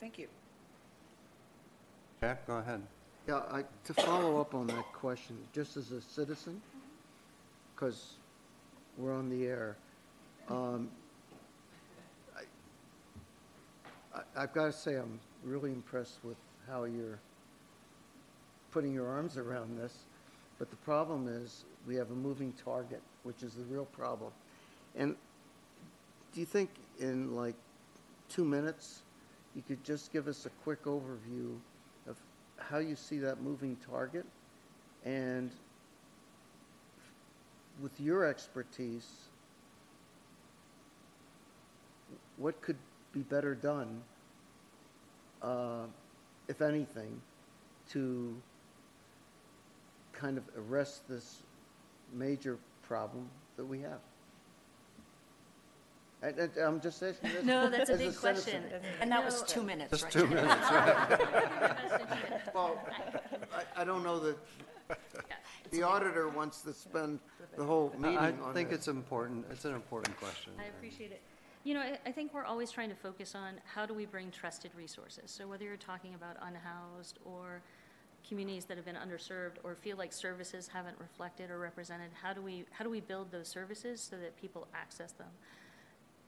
Thank 0.00 0.18
you. 0.18 0.28
Jack, 2.20 2.46
go 2.46 2.56
ahead. 2.56 2.80
Yeah, 3.28 3.42
I, 3.50 3.64
to 3.84 3.94
follow 3.94 4.40
up 4.40 4.54
on 4.54 4.68
that 4.68 4.92
question, 4.92 5.36
just 5.52 5.76
as 5.76 5.90
a 5.90 6.00
citizen, 6.00 6.62
because 7.74 8.14
we're 8.96 9.14
on 9.14 9.28
the 9.28 9.46
air, 9.46 9.76
um, 10.48 10.88
I, 14.14 14.20
I've 14.36 14.52
got 14.52 14.66
to 14.66 14.72
say, 14.72 14.96
I'm 14.96 15.20
really 15.44 15.70
impressed 15.70 16.18
with 16.24 16.36
how 16.68 16.84
you're 16.84 17.18
putting 18.70 18.92
your 18.92 19.08
arms 19.08 19.36
around 19.36 19.78
this, 19.78 19.94
but 20.58 20.70
the 20.70 20.76
problem 20.76 21.28
is, 21.28 21.64
we 21.86 21.94
have 21.96 22.10
a 22.10 22.14
moving 22.14 22.52
target, 22.64 23.00
which 23.22 23.42
is 23.42 23.54
the 23.54 23.64
real 23.64 23.84
problem. 23.86 24.32
And 24.96 25.14
do 26.32 26.40
you 26.40 26.46
think 26.46 26.70
in 26.98 27.34
like 27.36 27.54
two 28.28 28.44
minutes, 28.44 29.02
you 29.54 29.62
could 29.66 29.82
just 29.84 30.12
give 30.12 30.28
us 30.28 30.46
a 30.46 30.50
quick 30.64 30.84
overview 30.84 31.56
of 32.08 32.16
how 32.58 32.78
you 32.78 32.96
see 32.96 33.18
that 33.18 33.40
moving 33.40 33.76
target? 33.90 34.26
And 35.04 35.50
with 37.82 37.98
your 38.00 38.24
expertise, 38.24 39.06
what 42.36 42.60
could 42.60 42.76
be 43.12 43.20
better 43.20 43.54
done, 43.54 44.02
uh, 45.42 45.84
if 46.48 46.60
anything, 46.62 47.20
to 47.90 48.34
kind 50.12 50.38
of 50.38 50.44
arrest 50.56 51.08
this 51.08 51.42
major 52.12 52.58
problem 52.86 53.28
that 53.56 53.64
we 53.64 53.80
have? 53.80 54.00
And, 56.22 56.38
and 56.38 56.56
I'm 56.56 56.80
just 56.80 57.02
asking 57.02 57.30
this. 57.32 57.44
No, 57.44 57.68
that's 57.68 57.90
a 57.90 57.92
as 57.92 57.98
big 57.98 58.12
citizen. 58.12 58.62
question. 58.62 58.62
And 59.00 59.12
that 59.12 59.24
was 59.24 59.42
two 59.42 59.62
minutes, 59.62 59.90
Just 59.90 60.04
right? 60.04 60.12
two 60.12 60.26
minutes. 60.26 60.54
Well, 62.54 62.80
I, 63.54 63.82
I 63.82 63.84
don't 63.84 64.02
know 64.02 64.18
that 64.20 64.38
the 65.70 65.82
auditor 65.82 66.28
wants 66.28 66.62
to 66.62 66.72
spend 66.72 67.20
the 67.56 67.64
whole 67.64 67.92
meeting 67.98 68.18
I 68.18 68.32
on 68.32 68.54
think 68.54 68.70
this. 68.70 68.80
it's 68.80 68.88
important, 68.88 69.44
it's 69.50 69.64
an 69.64 69.74
important 69.74 70.16
question. 70.18 70.52
I 70.58 70.64
appreciate 70.66 71.12
it. 71.12 71.22
You 71.64 71.74
know, 71.74 71.80
I, 71.80 71.98
I 72.06 72.12
think 72.12 72.32
we're 72.32 72.44
always 72.44 72.70
trying 72.70 72.90
to 72.90 72.94
focus 72.94 73.34
on 73.34 73.54
how 73.64 73.86
do 73.86 73.94
we 73.94 74.06
bring 74.06 74.30
trusted 74.30 74.70
resources. 74.76 75.30
So 75.30 75.48
whether 75.48 75.64
you're 75.64 75.76
talking 75.76 76.14
about 76.14 76.36
unhoused 76.40 77.18
or 77.24 77.62
communities 78.28 78.64
that 78.66 78.76
have 78.76 78.86
been 78.86 78.96
underserved 78.96 79.56
or 79.64 79.74
feel 79.74 79.96
like 79.96 80.12
services 80.12 80.68
haven't 80.68 80.98
reflected 80.98 81.50
or 81.50 81.58
represented, 81.58 82.10
how 82.22 82.32
do 82.32 82.42
we, 82.42 82.64
how 82.70 82.84
do 82.84 82.90
we 82.90 83.00
build 83.00 83.32
those 83.32 83.48
services 83.48 84.00
so 84.00 84.16
that 84.16 84.36
people 84.36 84.68
access 84.74 85.12
them? 85.12 85.28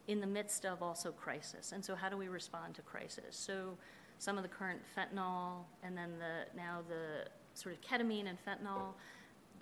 in 0.09 0.21
the 0.21 0.27
midst 0.27 0.65
of 0.65 0.83
also 0.83 1.13
crisis. 1.13 1.73
And 1.73 1.85
so 1.85 1.95
how 1.95 2.09
do 2.09 2.17
we 2.17 2.29
respond 2.29 2.75
to 2.77 2.83
crisis? 2.83 3.37
So 3.37 3.77
some 4.19 4.37
of 4.37 4.43
the 4.43 4.49
current 4.49 4.81
fentanyl 4.97 5.65
and 5.83 5.97
then 5.97 6.19
the, 6.19 6.57
now 6.57 6.81
the 6.89 7.29
sort 7.59 7.75
of 7.75 7.81
ketamine 7.81 8.27
and 8.29 8.39
fentanyl, 8.45 8.95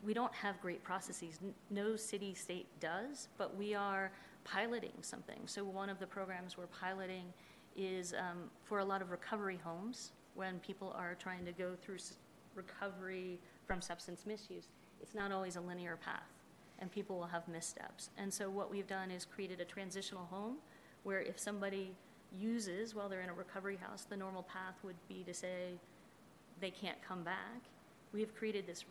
we 0.04 0.14
don't 0.14 0.34
have 0.34 0.60
great 0.60 0.82
processes. 0.84 1.38
No 1.70 1.96
city, 1.96 2.34
state 2.34 2.66
does, 2.80 3.28
but 3.38 3.56
we 3.56 3.74
are 3.74 4.12
piloting 4.44 4.92
something. 5.00 5.40
So 5.46 5.64
one 5.64 5.90
of 5.90 5.98
the 5.98 6.06
programs 6.06 6.56
we're 6.56 6.66
piloting 6.66 7.32
is 7.76 8.14
um, 8.14 8.50
for 8.64 8.78
a 8.78 8.84
lot 8.84 9.02
of 9.02 9.10
recovery 9.10 9.58
homes, 9.62 10.12
when 10.34 10.58
people 10.60 10.94
are 10.96 11.16
trying 11.18 11.44
to 11.46 11.52
go 11.52 11.72
through 11.82 11.98
recovery 12.54 13.38
from 13.66 13.80
substance 13.80 14.24
misuse, 14.26 14.68
it's 15.02 15.14
not 15.14 15.32
always 15.32 15.56
a 15.56 15.60
linear 15.60 15.96
path 15.96 16.30
and 16.78 16.90
people 16.90 17.18
will 17.18 17.26
have 17.26 17.46
missteps. 17.48 18.10
And 18.18 18.32
so 18.32 18.50
what 18.50 18.70
we've 18.70 18.86
done 18.86 19.10
is 19.10 19.24
created 19.24 19.60
a 19.60 19.64
transitional 19.64 20.26
home 20.26 20.56
where 21.04 21.20
if 21.20 21.38
somebody 21.38 21.94
uses 22.38 22.94
while 22.94 23.08
they're 23.08 23.22
in 23.22 23.30
a 23.30 23.34
recovery 23.34 23.76
house, 23.76 24.04
the 24.08 24.16
normal 24.16 24.42
path 24.42 24.74
would 24.82 24.96
be 25.08 25.22
to 25.24 25.32
say 25.32 25.78
they 26.60 26.70
can't 26.70 26.98
come 27.06 27.22
back. 27.22 27.62
We 28.12 28.20
have 28.20 28.34
created 28.34 28.66
this 28.66 28.84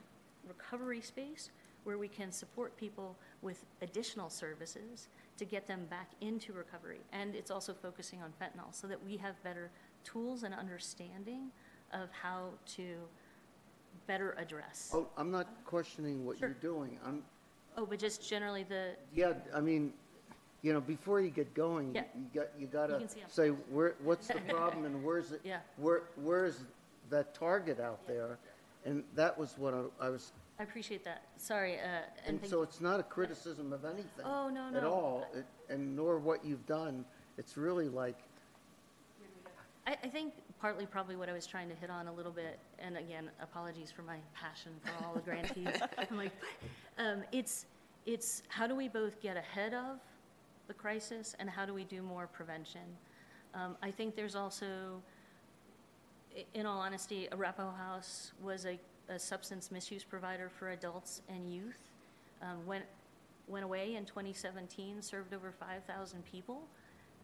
recovery 0.47 1.01
space 1.01 1.49
where 1.83 1.97
we 1.97 2.07
can 2.07 2.31
support 2.31 2.75
people 2.77 3.15
with 3.41 3.63
additional 3.81 4.29
services 4.29 5.07
to 5.37 5.45
get 5.45 5.67
them 5.67 5.85
back 5.89 6.09
into 6.21 6.51
recovery. 6.53 6.99
And 7.13 7.35
it's 7.35 7.51
also 7.51 7.73
focusing 7.73 8.21
on 8.23 8.33
fentanyl 8.41 8.73
so 8.73 8.87
that 8.87 9.03
we 9.03 9.17
have 9.17 9.41
better 9.43 9.69
tools 10.03 10.43
and 10.43 10.53
understanding 10.53 11.51
of 11.93 12.09
how 12.11 12.49
to 12.75 12.95
better 14.07 14.35
address. 14.39 14.91
Oh, 14.93 15.07
I'm 15.17 15.31
not 15.31 15.47
questioning 15.65 16.25
what 16.25 16.37
Sure. 16.39 16.49
you're 16.49 16.57
doing. 16.59 16.99
I'm, 17.05 17.23
Oh, 17.77 17.85
but 17.85 17.99
just 17.99 18.27
generally 18.27 18.63
the, 18.63 18.95
yeah, 19.13 19.33
I 19.53 19.59
mean, 19.59 19.93
you 20.61 20.71
know, 20.73 20.79
before 20.81 21.19
you 21.19 21.29
get 21.29 21.53
going, 21.53 21.87
you 21.89 21.95
Yeah. 21.95 22.03
you 22.15 22.29
got, 22.33 22.47
you 22.59 22.67
gotta 22.67 22.97
can 22.99 23.09
see 23.09 23.21
'em. 23.21 23.29
say, 23.29 23.49
where, 23.49 23.95
what's 24.03 24.27
the 24.27 24.39
problem 24.47 24.85
and 24.85 25.03
where's 25.03 25.31
it? 25.31 25.41
Yeah. 25.43 25.59
Where, 25.77 26.03
where's 26.15 26.63
that 27.09 27.33
target 27.35 27.79
out 27.79 28.05
there? 28.07 28.39
And 28.85 29.03
that 29.15 29.37
was 29.37 29.57
what 29.57 29.73
I- 29.73 30.05
I 30.05 30.09
was, 30.09 30.31
I 30.59 30.63
appreciate 30.63 31.03
that. 31.03 31.23
Sorry, 31.37 31.79
uh, 31.79 31.83
and 31.83 32.05
and 32.27 32.39
thank 32.39 32.49
so 32.51 32.61
it's 32.61 32.79
not 32.79 32.99
a 32.99 33.03
criticism 33.03 33.73
of 33.73 33.83
anything. 33.83 34.23
Oh, 34.23 34.47
no, 34.49 34.67
At 34.67 34.73
no. 34.83 34.91
all, 34.93 35.27
It- 35.33 35.45
and 35.69 35.95
nor 35.95 36.19
what 36.19 36.45
you've 36.45 36.65
done. 36.65 37.03
It's 37.37 37.57
really 37.57 37.89
like, 37.89 38.17
I, 39.87 39.97
I 40.03 40.07
think 40.07 40.33
partly 40.61 40.85
probably 40.85 41.15
what 41.15 41.27
I 41.29 41.33
was 41.33 41.45
trying 41.45 41.67
to 41.69 41.75
hit 41.75 41.89
on 41.89 42.07
a 42.07 42.13
little 42.13 42.31
bit, 42.31 42.59
and 42.79 42.95
again, 42.97 43.29
apologies 43.41 43.91
for 43.91 44.03
my 44.03 44.19
passion 44.33 44.71
for 44.83 45.03
all 45.05 45.13
the 45.15 45.19
grantees. 45.19 45.67
I'm 45.97 46.15
like, 46.15 46.31
um, 46.97 47.23
it's, 47.31 47.65
it's 48.05 48.43
how 48.47 48.67
do 48.67 48.75
we 48.75 48.87
both 48.87 49.19
get 49.19 49.35
ahead 49.35 49.73
of 49.73 49.97
the 50.67 50.73
crisis 50.73 51.35
and 51.39 51.49
how 51.49 51.65
do 51.65 51.73
we 51.73 51.83
do 51.83 52.01
more 52.01 52.27
prevention? 52.27 52.81
Um, 53.53 53.75
I 53.81 53.91
think 53.91 54.15
there's 54.15 54.35
also, 54.35 55.01
in 56.53 56.65
all 56.65 56.79
honesty, 56.79 57.27
Arapahoe 57.31 57.71
House 57.71 58.33
was 58.41 58.65
a, 58.65 58.79
a 59.09 59.19
substance 59.19 59.71
misuse 59.71 60.03
provider 60.03 60.49
for 60.49 60.71
adults 60.71 61.21
and 61.29 61.51
youth. 61.51 61.77
Um, 62.41 62.65
went, 62.65 62.85
went 63.47 63.63
away 63.63 63.95
in 63.95 64.05
2017, 64.05 65.01
served 65.01 65.33
over 65.33 65.51
5,000 65.51 66.23
people. 66.25 66.63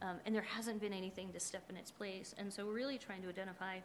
Um, 0.01 0.18
and 0.25 0.34
there 0.34 0.41
hasn't 0.41 0.82
been 0.82 0.94
anything 0.94 1.32
to 1.34 1.39
step 1.39 1.63
in 1.70 1.77
its 1.77 1.91
place. 1.91 2.34
And 2.38 2.51
so 2.51 2.65
we're 2.65 2.74
really 2.74 2.98
trying 2.98 3.22
to 3.22 3.30
identify 3.30 3.77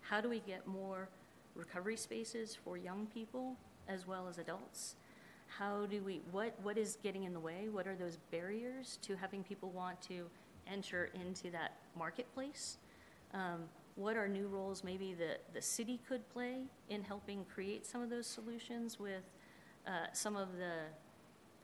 how 0.00 0.20
do 0.20 0.28
we 0.28 0.40
get 0.40 0.66
more 0.66 1.08
recovery 1.54 1.96
spaces 1.96 2.56
for 2.64 2.76
young 2.76 3.06
people 3.12 3.56
as 3.88 4.06
well 4.06 4.28
as 4.28 4.38
adults? 4.38 4.96
How 5.48 5.86
do 5.86 6.02
we, 6.02 6.20
what, 6.30 6.54
what 6.62 6.76
is 6.76 6.98
getting 7.02 7.24
in 7.24 7.32
the 7.32 7.40
way? 7.40 7.68
What 7.70 7.86
are 7.86 7.94
those 7.94 8.18
barriers 8.30 8.98
to 9.02 9.16
having 9.16 9.42
people 9.42 9.70
want 9.70 10.00
to 10.02 10.26
enter 10.70 11.10
into 11.14 11.50
that 11.50 11.72
marketplace? 11.96 12.78
Um, 13.32 13.64
what 13.96 14.16
are 14.16 14.28
new 14.28 14.46
roles 14.46 14.84
maybe 14.84 15.14
that 15.14 15.40
the 15.52 15.60
city 15.60 15.98
could 16.06 16.26
play 16.30 16.58
in 16.88 17.02
helping 17.02 17.44
create 17.46 17.84
some 17.84 18.02
of 18.02 18.10
those 18.10 18.26
solutions 18.26 19.00
with 19.00 19.24
uh, 19.86 20.06
some 20.12 20.36
of 20.36 20.48
the 20.56 20.82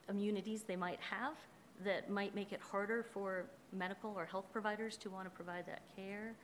immunities 0.09 0.63
they 0.63 0.75
might 0.75 0.99
have 0.99 1.35
that 1.83 2.09
might 2.09 2.35
make 2.35 2.51
it 2.51 2.59
harder 2.59 3.03
for 3.03 3.45
medical 3.71 4.13
or 4.15 4.25
health 4.25 4.45
providers 4.51 4.97
to 4.97 5.09
want 5.09 5.25
to 5.25 5.29
provide 5.29 5.65
that 5.65 5.81
care. 5.95 6.35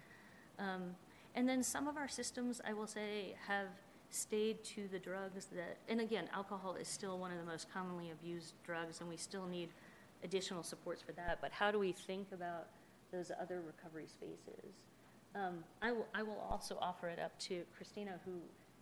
Um, 0.57 0.95
and 1.35 1.47
then 1.47 1.63
some 1.63 1.87
of 1.87 1.97
our 1.97 2.07
systems, 2.07 2.61
I 2.65 2.73
will 2.73 2.87
say, 2.87 3.35
have 3.47 3.67
stayed 4.09 4.63
to 4.63 4.87
the 4.91 4.99
drugs 4.99 5.47
that, 5.55 5.77
and 5.87 6.01
again, 6.01 6.27
alcohol 6.33 6.75
is 6.75 6.87
still 6.87 7.19
one 7.19 7.31
of 7.31 7.37
the 7.37 7.43
most 7.43 7.71
commonly 7.71 8.11
abused 8.11 8.53
drugs, 8.65 9.01
and 9.01 9.09
we 9.09 9.17
still 9.17 9.45
need 9.45 9.69
additional 10.23 10.63
supports 10.63 11.01
for 11.01 11.11
that. 11.13 11.39
But 11.41 11.51
how 11.51 11.71
do 11.71 11.79
we 11.79 11.91
think 11.91 12.27
about 12.33 12.67
those 13.11 13.31
other 13.39 13.61
recovery 13.65 14.07
spaces? 14.07 14.73
Um, 15.35 15.63
I, 15.81 15.91
will, 15.91 16.07
I 16.13 16.23
will 16.23 16.43
also 16.49 16.77
offer 16.81 17.07
it 17.07 17.19
up 17.19 17.37
to 17.39 17.63
Christina, 17.75 18.19
who 18.25 18.31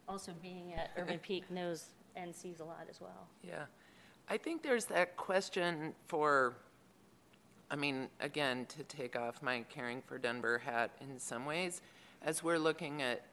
also 0.08 0.34
being 0.42 0.74
at 0.74 0.92
Urban 0.98 1.20
Peak 1.20 1.50
knows 1.51 1.88
and 2.16 2.34
sees 2.34 2.60
a 2.60 2.63
lot 2.63 2.88
as 2.89 3.00
well. 3.01 3.27
Yeah. 3.44 3.66
I 4.30 4.38
think 4.38 4.63
there's 4.63 4.86
that 4.86 5.16
question 5.16 5.94
for, 6.08 6.56
I 7.72 7.75
mean, 7.75 8.10
again, 8.20 8.66
to 8.77 8.84
take 8.84 9.16
off 9.18 9.42
my 9.42 9.63
caring 9.70 10.01
for 10.01 10.18
Denver 10.18 10.58
hat 10.58 10.92
in 11.00 11.20
some 11.20 11.46
ways, 11.46 11.82
as 12.22 12.44
we're 12.44 12.60
looking 12.60 13.01
at 13.01 13.25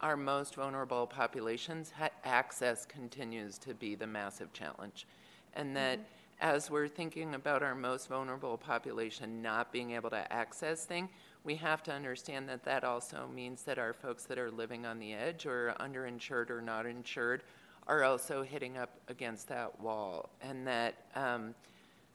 our 0.00 0.16
most 0.16 0.54
vulnerable 0.54 1.06
populations, 1.06 1.92
access 2.24 2.86
continues 2.86 3.58
to 3.58 3.74
be 3.74 3.94
the 3.96 4.06
massive 4.06 4.52
challenge. 4.52 5.06
And 5.54 5.76
that 5.76 5.98
as 6.40 6.70
we're 6.70 6.86
thinking 6.86 7.34
about 7.34 7.62
our 7.62 7.74
most 7.74 8.08
vulnerable 8.08 8.56
population 8.56 9.42
not 9.42 9.72
being 9.72 9.92
able 9.92 10.10
to 10.10 10.32
access 10.32 10.84
things, 10.84 11.10
we 11.48 11.54
have 11.54 11.82
to 11.82 11.90
understand 11.90 12.46
that 12.46 12.62
that 12.62 12.84
also 12.84 13.26
means 13.34 13.62
that 13.62 13.78
our 13.78 13.94
folks 13.94 14.24
that 14.24 14.38
are 14.38 14.50
living 14.50 14.84
on 14.84 14.98
the 14.98 15.14
edge 15.14 15.46
or 15.46 15.74
underinsured 15.80 16.50
or 16.50 16.60
not 16.60 16.84
insured 16.84 17.42
are 17.86 18.04
also 18.04 18.42
hitting 18.42 18.76
up 18.76 19.00
against 19.08 19.48
that 19.48 19.80
wall. 19.80 20.28
And 20.42 20.66
that 20.66 21.06
um, 21.14 21.54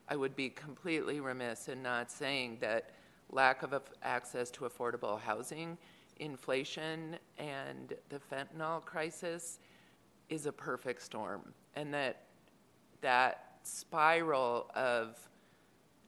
I 0.07 0.15
would 0.15 0.35
be 0.35 0.51
completely 0.51 1.19
remiss 1.19 1.67
in 1.67 1.81
not 1.81 2.11
saying 2.11 2.60
that 2.62 2.91
lack 3.31 3.63
of 3.63 3.73
access 4.03 4.51
to 4.51 4.65
affordable 4.65 5.19
housing, 5.19 5.79
inflation, 6.19 7.17
and 7.39 7.91
the 8.10 8.19
fentanyl 8.19 8.86
crisis 8.86 9.58
is 10.29 10.45
a 10.45 10.51
perfect 10.51 11.01
storm. 11.01 11.41
And 11.75 11.91
that 11.91 12.25
that 13.01 13.55
spiral 13.63 14.69
of 14.75 15.17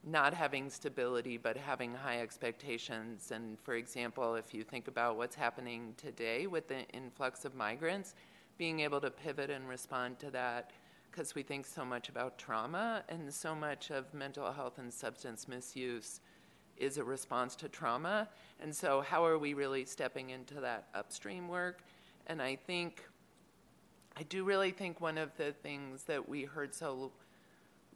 not 0.06 0.34
having 0.34 0.70
stability 0.70 1.36
but 1.38 1.58
having 1.58 1.94
high 1.94 2.22
expectations. 2.22 3.32
And 3.32 3.60
for 3.60 3.74
example, 3.74 4.36
if 4.36 4.54
you 4.54 4.64
think 4.64 4.88
about 4.88 5.18
what's 5.18 5.36
happening 5.36 5.96
today 5.98 6.46
with 6.46 6.68
the 6.68 6.88
influx 6.90 7.44
of 7.44 7.56
migrants, 7.56 8.14
being 8.58 8.82
able 8.82 9.02
to 9.02 9.10
pivot 9.10 9.50
and 9.50 9.68
respond 9.68 10.20
to 10.20 10.32
that 10.32 10.72
because 11.12 11.34
we 11.34 11.44
think 11.44 11.66
so 11.66 11.86
much 11.86 12.10
about 12.10 12.38
trauma 12.38 13.04
and 13.10 13.34
so 13.34 13.56
much 13.56 13.90
of 13.90 14.14
mental 14.14 14.52
health 14.52 14.78
and 14.80 14.94
substance 14.94 15.48
misuse 15.48 16.20
is 16.78 16.98
a 16.98 17.04
response 17.04 17.56
to 17.56 17.70
trauma. 17.70 18.28
And 18.62 18.76
so, 18.76 19.02
how 19.02 19.26
are 19.26 19.38
we 19.38 19.54
really 19.54 19.86
stepping 19.86 20.32
into 20.32 20.56
that 20.56 20.88
upstream 20.94 21.48
work? 21.48 21.84
And 22.28 22.42
I 22.42 22.58
think, 22.58 23.02
I 24.18 24.24
do 24.24 24.44
really 24.44 24.72
think 24.72 25.00
one 25.00 25.18
of 25.18 25.36
the 25.38 25.54
things 25.54 26.04
that 26.04 26.28
we 26.28 26.44
heard 26.44 26.74
so 26.74 27.12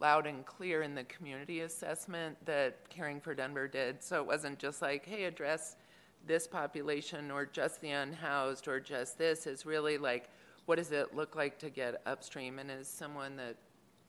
loud 0.00 0.26
and 0.26 0.46
clear 0.46 0.82
in 0.82 0.94
the 0.94 1.04
community 1.04 1.60
assessment 1.60 2.36
that 2.46 2.88
Caring 2.88 3.20
for 3.20 3.34
Denver 3.34 3.68
did. 3.68 4.02
So 4.02 4.20
it 4.20 4.26
wasn't 4.26 4.58
just 4.58 4.80
like, 4.80 5.04
hey, 5.06 5.24
address 5.24 5.76
this 6.26 6.46
population 6.46 7.30
or 7.30 7.46
just 7.46 7.80
the 7.80 7.90
unhoused 7.90 8.66
or 8.66 8.80
just 8.80 9.18
this. 9.18 9.46
It's 9.46 9.66
really 9.66 9.98
like, 9.98 10.30
what 10.66 10.76
does 10.76 10.92
it 10.92 11.14
look 11.14 11.36
like 11.36 11.58
to 11.58 11.70
get 11.70 12.00
upstream? 12.06 12.58
And 12.58 12.70
as 12.70 12.88
someone 12.88 13.36
that 13.36 13.56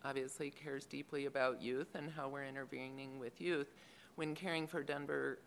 obviously 0.04 0.50
cares 0.50 0.86
deeply 0.86 1.26
about 1.26 1.62
youth 1.62 1.96
and 1.96 2.10
how 2.10 2.30
we're 2.30 2.46
intervening 2.46 3.20
with 3.20 3.40
youth, 3.42 3.74
when 4.16 4.36
Caring 4.36 4.68
for 4.68 4.84
Denver, 4.84 5.40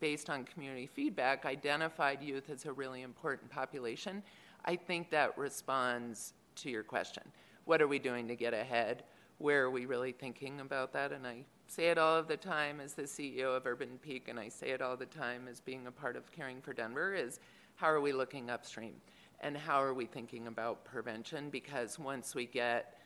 based 0.00 0.30
on 0.30 0.44
community 0.44 0.86
feedback, 0.86 1.44
identified 1.44 2.22
youth 2.22 2.50
as 2.50 2.66
a 2.66 2.72
really 2.72 3.02
important 3.02 3.50
population, 3.50 4.22
I 4.64 4.76
think 4.76 5.10
that 5.10 5.36
responds 5.36 6.32
to 6.56 6.70
your 6.70 6.82
question. 6.82 7.22
What 7.64 7.80
are 7.80 7.88
we 7.88 7.98
doing 7.98 8.28
to 8.28 8.36
get 8.36 8.54
ahead? 8.54 9.04
Where 9.38 9.64
are 9.64 9.70
we 9.70 9.86
really 9.86 10.12
thinking 10.12 10.60
about 10.60 10.92
that? 10.92 11.12
And 11.12 11.26
I 11.26 11.44
say 11.66 11.88
it 11.88 11.98
all 11.98 12.16
of 12.16 12.28
the 12.28 12.36
time 12.36 12.80
as 12.80 12.94
the 12.94 13.02
CEO 13.02 13.56
of 13.56 13.66
Urban 13.66 13.98
Peak, 14.00 14.28
and 14.28 14.38
I 14.38 14.48
say 14.48 14.70
it 14.70 14.82
all 14.82 14.96
the 14.96 15.06
time 15.06 15.48
as 15.48 15.60
being 15.60 15.86
a 15.86 15.92
part 15.92 16.16
of 16.16 16.30
Caring 16.32 16.60
for 16.60 16.72
Denver 16.72 17.14
is 17.14 17.40
how 17.76 17.88
are 17.88 18.00
we 18.00 18.12
looking 18.12 18.50
upstream? 18.50 18.94
And 19.40 19.56
how 19.56 19.82
are 19.82 19.94
we 19.94 20.06
thinking 20.06 20.46
about 20.46 20.84
prevention? 20.84 21.50
Because 21.50 21.98
once 21.98 22.34
we 22.34 22.46
get 22.46 22.98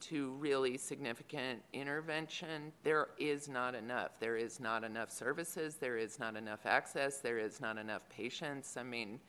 to 0.00 0.30
really 0.32 0.76
significant 0.76 1.62
intervention, 1.72 2.72
there 2.82 3.08
is 3.18 3.48
not 3.48 3.74
enough. 3.74 4.18
There 4.18 4.36
is 4.36 4.60
not 4.60 4.84
enough 4.84 5.10
services, 5.10 5.76
there 5.76 5.96
is 5.96 6.18
not 6.18 6.36
enough 6.36 6.66
access, 6.66 7.18
there 7.18 7.38
is 7.38 7.60
not 7.60 7.78
enough 7.78 8.02
patients. 8.08 8.76
I 8.76 8.82
mean, 8.82 9.20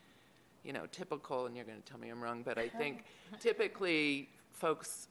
you 0.64 0.72
know, 0.72 0.86
typical, 0.90 1.46
and 1.46 1.54
you're 1.56 1.64
going 1.64 1.80
to 1.80 1.84
tell 1.84 2.00
me 2.00 2.08
I'm 2.08 2.22
wrong, 2.22 2.42
but 2.42 2.58
I 2.58 2.68
think 2.68 3.04
typically 3.40 4.28
folks 4.52 5.08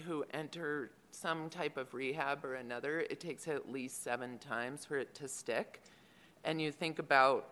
who 0.00 0.24
enter 0.32 0.90
some 1.10 1.48
type 1.48 1.76
of 1.76 1.94
rehab 1.94 2.44
or 2.44 2.54
another, 2.54 3.00
it 3.00 3.20
takes 3.20 3.48
at 3.48 3.70
least 3.70 4.02
seven 4.02 4.38
times 4.38 4.84
for 4.84 4.98
it 4.98 5.14
to 5.16 5.28
stick. 5.28 5.82
And 6.44 6.60
you 6.60 6.70
think 6.70 6.98
about 6.98 7.50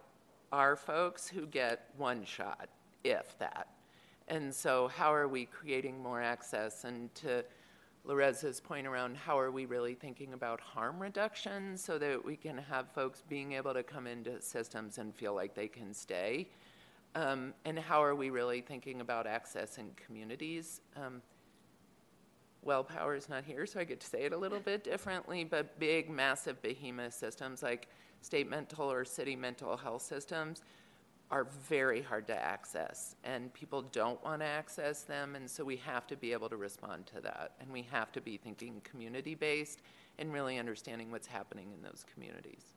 our 0.52 0.76
folks 0.76 1.28
who 1.28 1.46
get 1.46 1.90
one 1.96 2.24
shot, 2.24 2.68
if 3.04 3.38
that. 3.38 3.68
And 4.28 4.54
so, 4.54 4.88
how 4.88 5.12
are 5.12 5.28
we 5.28 5.46
creating 5.46 6.02
more 6.02 6.20
access? 6.20 6.84
And 6.84 7.14
to 7.16 7.44
Lorez's 8.04 8.60
point 8.60 8.86
around 8.86 9.16
how 9.16 9.38
are 9.38 9.50
we 9.50 9.66
really 9.66 9.94
thinking 9.94 10.32
about 10.32 10.60
harm 10.60 11.00
reduction 11.00 11.76
so 11.76 11.98
that 11.98 12.24
we 12.24 12.36
can 12.36 12.56
have 12.56 12.90
folks 12.92 13.22
being 13.28 13.52
able 13.52 13.74
to 13.74 13.82
come 13.82 14.06
into 14.06 14.40
systems 14.40 14.98
and 14.98 15.14
feel 15.14 15.34
like 15.34 15.54
they 15.54 15.68
can 15.68 15.92
stay? 15.92 16.48
Um, 17.14 17.54
and 17.64 17.78
how 17.78 18.02
are 18.02 18.14
we 18.14 18.30
really 18.30 18.60
thinking 18.60 19.00
about 19.00 19.26
access 19.26 19.78
in 19.78 19.90
communities? 19.96 20.80
Um, 20.96 21.22
well 22.66 22.84
power 22.84 23.14
is 23.14 23.28
not 23.28 23.44
here, 23.44 23.64
so 23.64 23.80
I 23.80 23.84
get 23.84 24.00
to 24.00 24.06
say 24.06 24.24
it 24.24 24.32
a 24.32 24.36
little 24.36 24.58
bit 24.60 24.82
differently, 24.84 25.44
but 25.44 25.78
big, 25.78 26.10
massive 26.10 26.60
behemoth 26.60 27.14
systems 27.14 27.62
like 27.62 27.88
state 28.20 28.50
mental 28.50 28.90
or 28.90 29.04
city 29.04 29.36
mental 29.36 29.76
health 29.76 30.02
systems 30.02 30.62
are 31.30 31.44
very 31.68 32.02
hard 32.02 32.26
to 32.26 32.34
access, 32.34 33.16
and 33.24 33.52
people 33.54 33.82
don't 33.82 34.22
want 34.24 34.40
to 34.40 34.46
access 34.46 35.02
them, 35.02 35.34
and 35.36 35.48
so 35.50 35.64
we 35.64 35.76
have 35.76 36.06
to 36.06 36.16
be 36.16 36.32
able 36.32 36.48
to 36.48 36.56
respond 36.56 37.06
to 37.06 37.20
that, 37.20 37.52
and 37.60 37.70
we 37.72 37.82
have 37.90 38.12
to 38.12 38.20
be 38.20 38.36
thinking 38.36 38.80
community 38.84 39.34
based 39.34 39.80
and 40.18 40.32
really 40.32 40.58
understanding 40.58 41.10
what's 41.10 41.26
happening 41.26 41.68
in 41.76 41.82
those 41.82 42.04
communities. 42.12 42.74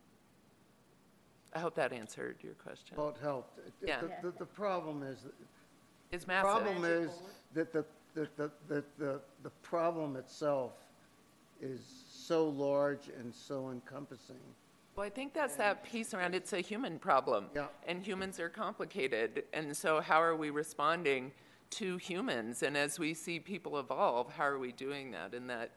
I 1.54 1.58
hope 1.58 1.74
that 1.76 1.92
answered 1.92 2.36
your 2.42 2.54
question. 2.54 2.96
well, 2.96 3.08
it 3.10 3.16
helped. 3.22 3.56
The- 3.80 3.86
Yeah. 3.86 4.00
The, 4.00 4.30
the, 4.30 4.38
the 4.40 4.46
problem 4.46 5.02
is, 5.02 5.18
It's 6.12 6.24
the 6.24 6.28
massive. 6.28 6.50
problem 6.62 6.84
is 6.84 7.10
that 7.54 7.72
the, 7.72 7.84
the, 8.14 8.28
the, 8.36 8.50
the, 8.68 8.84
the, 8.98 9.20
the 9.42 9.50
problem 9.62 10.16
itself 10.16 10.72
is 11.60 11.80
so 12.10 12.48
large 12.48 13.08
and 13.18 13.34
so 13.34 13.70
encompassing 13.70 14.36
Well, 14.96 15.06
I 15.06 15.10
think 15.10 15.34
that's 15.34 15.56
that 15.56 15.84
piece 15.84 16.14
around 16.14 16.34
it's 16.34 16.52
a 16.52 16.60
human 16.60 16.98
problem. 16.98 17.46
Yeah. 17.54 17.66
And 17.86 18.02
humans 18.02 18.40
are 18.40 18.48
complicated. 18.48 19.44
And 19.52 19.76
so, 19.76 20.00
how 20.00 20.22
are 20.22 20.36
we 20.36 20.50
responding 20.50 21.32
to 21.70 21.96
humans? 21.98 22.62
And 22.62 22.76
as 22.76 22.98
we 22.98 23.14
see 23.14 23.38
people 23.40 23.78
evolve, 23.78 24.32
how 24.32 24.44
are 24.44 24.58
we 24.58 24.72
doing 24.72 25.10
that? 25.12 25.34
And 25.34 25.48
that, 25.50 25.70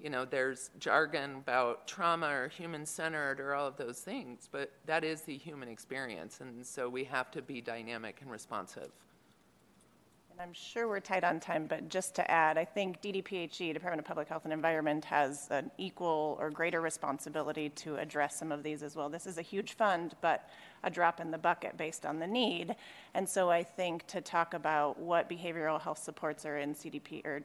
you 0.00 0.10
know, 0.10 0.24
there's 0.24 0.70
jargon 0.78 1.36
about 1.36 1.86
trauma 1.86 2.28
or 2.28 2.48
human 2.48 2.86
centered 2.86 3.40
or 3.40 3.54
all 3.54 3.66
of 3.66 3.76
those 3.76 4.00
things, 4.00 4.48
but 4.50 4.72
that 4.86 5.04
is 5.04 5.22
the 5.22 5.36
human 5.36 5.68
experience. 5.68 6.40
And 6.40 6.64
so, 6.64 6.88
we 6.88 7.04
have 7.04 7.30
to 7.32 7.42
be 7.42 7.60
dynamic 7.60 8.18
and 8.20 8.30
responsive. 8.30 8.90
And 10.34 10.42
I'm 10.42 10.52
sure 10.52 10.88
we're 10.88 10.98
tight 10.98 11.22
on 11.22 11.38
time, 11.38 11.66
but 11.68 11.88
just 11.88 12.16
to 12.16 12.28
add, 12.28 12.58
I 12.58 12.64
think 12.64 13.00
DDPHE, 13.00 13.72
Department 13.72 14.00
of 14.00 14.04
Public 14.04 14.28
Health 14.28 14.42
and 14.42 14.52
Environment, 14.52 15.04
has 15.04 15.46
an 15.52 15.70
equal 15.78 16.36
or 16.40 16.50
greater 16.50 16.80
responsibility 16.80 17.68
to 17.68 17.94
address 17.98 18.36
some 18.36 18.50
of 18.50 18.64
these 18.64 18.82
as 18.82 18.96
well. 18.96 19.08
This 19.08 19.26
is 19.28 19.38
a 19.38 19.42
huge 19.42 19.74
fund, 19.74 20.16
but 20.20 20.50
a 20.82 20.90
drop 20.90 21.20
in 21.20 21.30
the 21.30 21.38
bucket 21.38 21.76
based 21.76 22.04
on 22.04 22.18
the 22.18 22.26
need. 22.26 22.74
And 23.14 23.28
so 23.28 23.48
I 23.48 23.62
think 23.62 24.08
to 24.08 24.20
talk 24.20 24.54
about 24.54 24.98
what 24.98 25.30
behavioral 25.30 25.80
health 25.80 25.98
supports 26.02 26.44
are 26.44 26.58
in 26.58 26.74
CDP, 26.74 27.24
or 27.24 27.42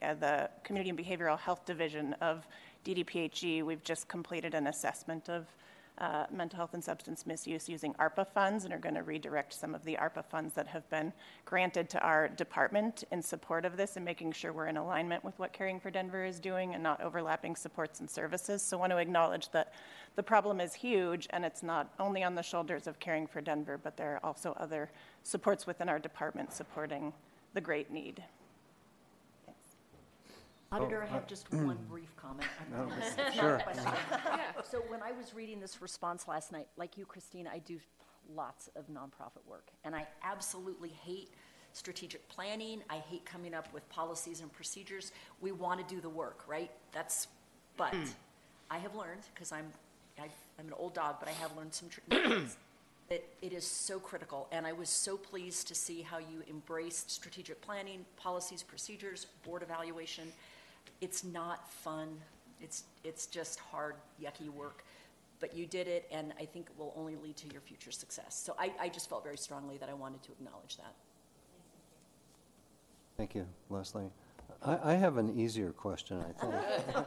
uh, 0.00 0.14
the 0.14 0.48
Community 0.62 0.88
and 0.88 0.98
Behavioral 0.98 1.38
Health 1.38 1.66
Division 1.66 2.14
of 2.22 2.46
DDPHE, 2.86 3.62
we've 3.64 3.84
just 3.84 4.08
completed 4.08 4.54
an 4.54 4.68
assessment 4.68 5.28
of 5.28 5.44
uh, 5.98 6.26
mental 6.32 6.56
health 6.56 6.74
and 6.74 6.82
substance 6.82 7.24
misuse 7.26 7.68
using 7.68 7.94
ARPA 7.94 8.26
funds 8.26 8.64
and 8.64 8.74
are 8.74 8.78
going 8.78 8.96
to 8.96 9.02
redirect 9.02 9.52
some 9.52 9.74
of 9.74 9.84
the 9.84 9.96
ARPA 9.96 10.24
funds 10.24 10.52
that 10.54 10.66
have 10.66 10.88
been 10.90 11.12
granted 11.44 11.88
to 11.90 12.00
our 12.00 12.28
department 12.28 13.04
in 13.12 13.22
support 13.22 13.64
of 13.64 13.76
this 13.76 13.96
and 13.96 14.04
making 14.04 14.32
sure 14.32 14.52
we're 14.52 14.66
in 14.66 14.76
alignment 14.76 15.22
with 15.24 15.38
what 15.38 15.52
Caring 15.52 15.78
for 15.78 15.90
Denver 15.90 16.24
is 16.24 16.40
doing 16.40 16.74
and 16.74 16.82
not 16.82 17.00
overlapping 17.00 17.54
supports 17.54 18.00
and 18.00 18.10
services. 18.10 18.60
So 18.60 18.76
I 18.76 18.80
want 18.80 18.92
to 18.92 18.98
acknowledge 18.98 19.50
that 19.52 19.72
the 20.16 20.22
problem 20.22 20.60
is 20.60 20.74
huge 20.74 21.28
and 21.30 21.44
it's 21.44 21.62
not 21.62 21.92
only 22.00 22.24
on 22.24 22.34
the 22.34 22.42
shoulders 22.42 22.86
of 22.86 22.98
Caring 22.98 23.26
for 23.26 23.40
Denver, 23.40 23.78
but 23.78 23.96
there 23.96 24.14
are 24.14 24.24
also 24.24 24.56
other 24.58 24.90
supports 25.22 25.66
within 25.66 25.88
our 25.88 25.98
department 25.98 26.52
supporting 26.52 27.12
the 27.54 27.60
great 27.60 27.92
need. 27.92 28.22
Auditor, 30.72 31.02
oh, 31.02 31.06
I 31.06 31.12
have 31.12 31.26
just 31.26 31.52
one 31.52 31.78
brief 31.88 32.14
comment. 32.16 32.48
I 32.60 32.74
promise. 32.74 32.96
It's 33.06 33.16
not 33.16 33.28
a 33.28 33.32
sure. 33.32 33.58
question. 33.58 33.84
So 34.70 34.78
when 34.88 35.02
I 35.02 35.12
was 35.12 35.34
reading 35.34 35.60
this 35.60 35.80
response 35.80 36.26
last 36.26 36.50
night, 36.50 36.66
like 36.76 36.96
you, 36.96 37.04
Christine, 37.04 37.46
I 37.46 37.58
do 37.58 37.78
lots 38.34 38.70
of 38.76 38.88
nonprofit 38.88 39.46
work, 39.46 39.68
and 39.84 39.94
I 39.94 40.06
absolutely 40.22 40.88
hate 40.88 41.30
strategic 41.74 42.26
planning. 42.28 42.82
I 42.88 42.96
hate 42.96 43.24
coming 43.24 43.52
up 43.54 43.72
with 43.74 43.88
policies 43.88 44.40
and 44.40 44.52
procedures. 44.52 45.12
We 45.40 45.52
want 45.52 45.86
to 45.86 45.94
do 45.94 46.00
the 46.00 46.08
work, 46.08 46.44
right? 46.48 46.70
That's, 46.92 47.28
but 47.76 47.92
hmm. 47.94 48.04
I 48.70 48.78
have 48.78 48.94
learned, 48.94 49.22
because 49.34 49.52
I'm, 49.52 49.66
I- 50.18 50.28
I'm 50.58 50.68
an 50.68 50.74
old 50.78 50.94
dog, 50.94 51.16
but 51.20 51.28
I 51.28 51.32
have 51.32 51.56
learned 51.56 51.74
some 51.74 51.88
tricks, 51.88 52.56
that 53.10 53.24
it 53.42 53.52
is 53.52 53.66
so 53.66 53.98
critical, 53.98 54.48
and 54.50 54.66
I 54.66 54.72
was 54.72 54.88
so 54.88 55.16
pleased 55.16 55.68
to 55.68 55.74
see 55.74 56.00
how 56.02 56.18
you 56.18 56.42
embraced 56.48 57.10
strategic 57.10 57.60
planning, 57.60 58.06
policies, 58.16 58.62
procedures, 58.62 59.26
board 59.44 59.62
evaluation. 59.62 60.32
It's 61.00 61.24
not 61.24 61.70
fun. 61.70 62.08
It's, 62.60 62.84
it's 63.02 63.26
just 63.26 63.60
hard, 63.60 63.96
yucky 64.22 64.48
work. 64.48 64.84
But 65.40 65.54
you 65.54 65.66
did 65.66 65.88
it, 65.88 66.08
and 66.10 66.32
I 66.40 66.44
think 66.44 66.66
it 66.70 66.78
will 66.78 66.94
only 66.96 67.16
lead 67.16 67.36
to 67.38 67.48
your 67.52 67.60
future 67.60 67.90
success. 67.90 68.40
So 68.44 68.54
I, 68.58 68.72
I 68.80 68.88
just 68.88 69.08
felt 69.10 69.22
very 69.22 69.36
strongly 69.36 69.76
that 69.78 69.88
I 69.88 69.94
wanted 69.94 70.22
to 70.22 70.32
acknowledge 70.32 70.76
that. 70.78 70.94
Thank 73.16 73.34
you, 73.34 73.46
Leslie. 73.68 74.10
I, 74.62 74.92
I 74.92 74.94
have 74.94 75.18
an 75.18 75.38
easier 75.38 75.70
question, 75.72 76.20
I 76.20 76.40
think. 76.40 76.54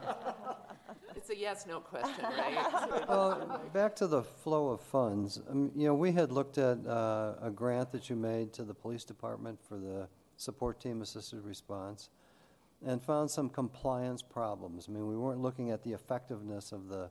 It's 1.18 1.30
a 1.30 1.36
yes 1.36 1.66
no 1.66 1.80
question, 1.80 2.24
right? 2.24 3.04
Well, 3.08 3.60
back 3.74 3.96
to 3.96 4.06
the 4.06 4.22
flow 4.22 4.68
of 4.68 4.80
funds. 4.80 5.40
Um, 5.50 5.70
You 5.74 5.88
know, 5.88 5.94
we 5.94 6.12
had 6.12 6.30
looked 6.30 6.58
at 6.58 6.78
uh, 6.86 7.34
a 7.42 7.50
grant 7.50 7.90
that 7.92 8.08
you 8.08 8.16
made 8.16 8.52
to 8.54 8.62
the 8.62 8.72
police 8.72 9.04
department 9.04 9.58
for 9.60 9.76
the 9.76 10.08
support 10.36 10.80
team 10.80 11.02
assisted 11.02 11.44
response 11.44 12.08
and 12.86 13.02
found 13.02 13.30
some 13.30 13.48
compliance 13.48 14.22
problems. 14.22 14.86
I 14.88 14.92
mean, 14.92 15.06
we 15.08 15.16
weren't 15.16 15.40
looking 15.40 15.70
at 15.70 15.82
the 15.82 15.92
effectiveness 15.92 16.72
of 16.72 16.88
the 16.88 17.10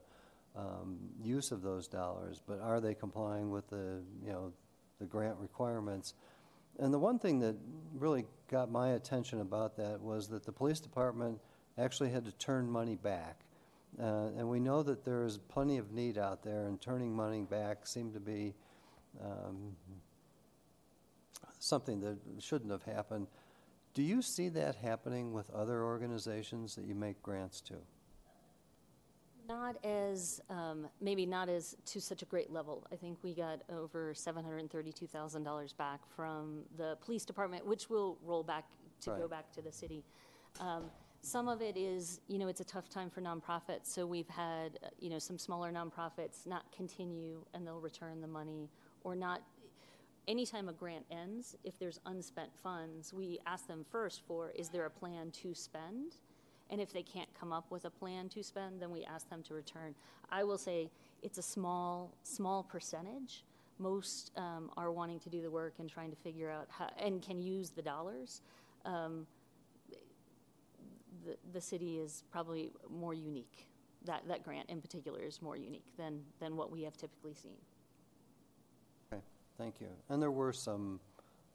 um, 0.56 0.98
use 1.22 1.52
of 1.52 1.62
those 1.62 1.88
dollars, 1.88 2.42
but 2.48 2.60
are 2.62 2.80
they 2.80 2.94
complying 2.94 3.52
with 3.52 3.70
the, 3.70 4.02
you 4.24 4.32
know, 4.32 4.54
the 5.00 5.06
grant 5.06 5.38
requirements? 5.38 6.14
And 6.80 6.94
the 6.94 7.00
one 7.00 7.20
thing 7.20 7.40
that 7.40 7.56
really 7.94 8.26
got 8.50 8.72
my 8.72 8.90
attention 8.90 9.42
about 9.42 9.78
that 9.78 10.02
was 10.02 10.28
that 10.30 10.46
the 10.46 10.52
police 10.52 10.80
department 10.80 11.40
actually 11.78 12.10
had 12.10 12.26
to 12.26 12.32
turn 12.34 12.70
money 12.70 12.96
back. 12.96 13.42
Uh, 14.00 14.30
and 14.38 14.48
we 14.48 14.60
know 14.60 14.84
that 14.84 15.04
there 15.04 15.24
is 15.24 15.38
plenty 15.38 15.78
of 15.78 15.92
need 15.92 16.18
out 16.18 16.44
there, 16.44 16.66
and 16.66 16.80
turning 16.80 17.16
money 17.16 17.42
back 17.42 17.88
seemed 17.88 18.14
to 18.14 18.20
be 18.20 18.54
um, 19.24 19.76
something 21.60 22.00
that 22.02 22.18
shouldn't 22.40 22.72
have 22.72 22.84
happened. 22.84 23.28
Do 23.98 24.04
you 24.04 24.22
see 24.22 24.50
that 24.50 24.76
happening 24.76 25.34
with 25.34 25.50
other 25.50 25.84
organizations 25.84 26.76
that 26.76 26.86
you 26.86 26.94
make 26.94 27.20
grants 27.24 27.62
to? 27.62 27.74
Not 29.50 29.84
as, 29.84 30.40
um, 30.52 30.88
maybe 31.02 31.26
not 31.26 31.50
as 31.50 31.76
to 31.88 32.00
such 32.00 32.22
a 32.22 32.26
great 32.26 32.52
level. 32.52 32.86
I 32.92 32.96
think 32.96 33.18
we 33.24 33.34
got 33.34 33.64
over 33.72 34.14
$732,000 34.14 35.78
back 35.78 36.02
from 36.16 36.60
the 36.78 36.96
police 37.02 37.26
department, 37.26 37.66
which 37.66 37.90
will 37.90 38.20
roll 38.24 38.44
back 38.44 38.66
to 39.02 39.16
go 39.18 39.28
back 39.28 39.52
to 39.54 39.64
the 39.64 39.72
city. 39.72 40.04
Um, 40.60 40.92
some 41.22 41.48
of 41.48 41.64
it 41.64 41.76
is, 41.76 42.22
you 42.28 42.38
know, 42.38 42.50
it's 42.50 42.62
a 42.62 42.66
tough 42.66 42.90
time 42.90 43.10
for 43.10 43.22
nonprofits, 43.22 43.88
so 43.88 44.06
we've 44.06 44.30
had, 44.30 44.78
uh, 44.84 44.90
you 45.00 45.10
know, 45.10 45.18
some 45.18 45.40
smaller 45.40 45.72
nonprofits 45.72 46.46
not 46.46 46.72
continue 46.72 47.44
and 47.56 47.66
they'll 47.66 47.82
return 47.82 48.22
the 48.22 48.28
money 48.28 48.70
or 49.04 49.16
not. 49.16 49.42
Anytime 50.28 50.68
a 50.68 50.74
grant 50.74 51.06
ends, 51.10 51.56
if 51.64 51.80
there's 51.80 52.02
unspent 52.06 52.50
funds, 52.62 53.14
we 53.14 53.40
ask 53.46 53.66
them 53.66 53.86
first 53.90 54.24
for, 54.28 54.52
is 54.52 54.68
there 54.68 54.86
a 54.86 54.90
plan 54.90 55.32
to 55.32 55.54
spend? 55.54 56.16
And 56.70 56.82
if 56.82 56.92
they 56.92 57.02
can't 57.02 57.30
come 57.40 57.54
up 57.54 57.72
with 57.72 57.86
a 57.86 57.90
plan 57.90 58.28
to 58.30 58.44
spend, 58.44 58.82
then 58.82 58.92
we 58.92 59.06
ask 59.06 59.30
them 59.30 59.42
to 59.44 59.54
return. 59.54 59.96
I 60.30 60.44
will 60.44 60.58
say 60.58 60.90
it's 61.24 61.38
a 61.38 61.42
small, 61.42 62.14
small 62.24 62.64
percentage. 62.64 63.46
Most 63.80 64.32
um, 64.36 64.70
are 64.76 64.92
wanting 64.92 65.20
to 65.22 65.30
do 65.30 65.42
the 65.42 65.50
work 65.50 65.76
and 65.80 65.90
trying 65.90 66.10
to 66.10 66.18
figure 66.18 66.50
out 66.50 66.68
how, 66.70 66.90
and 67.00 67.22
can 67.22 67.42
use 67.42 67.70
the 67.70 67.82
dollars. 67.82 68.42
Um, 68.84 69.26
the, 71.26 71.38
the 71.54 71.62
city 71.62 72.00
is 72.00 72.26
probably 72.32 72.72
more 72.90 73.14
unique. 73.14 73.68
That, 74.04 74.28
that 74.28 74.44
grant 74.44 74.70
in 74.70 74.82
particular 74.82 75.22
is 75.22 75.42
more 75.42 75.56
unique 75.56 75.86
than, 75.98 76.22
than 76.42 76.58
what 76.58 76.70
we 76.70 76.84
have 76.84 76.98
typically 76.98 77.34
seen. 77.34 77.58
Okay, 79.60 79.64
thank 79.64 79.82
you. 79.82 79.88
And 80.10 80.22
there 80.22 80.32
were 80.32 80.54
some 80.54 81.00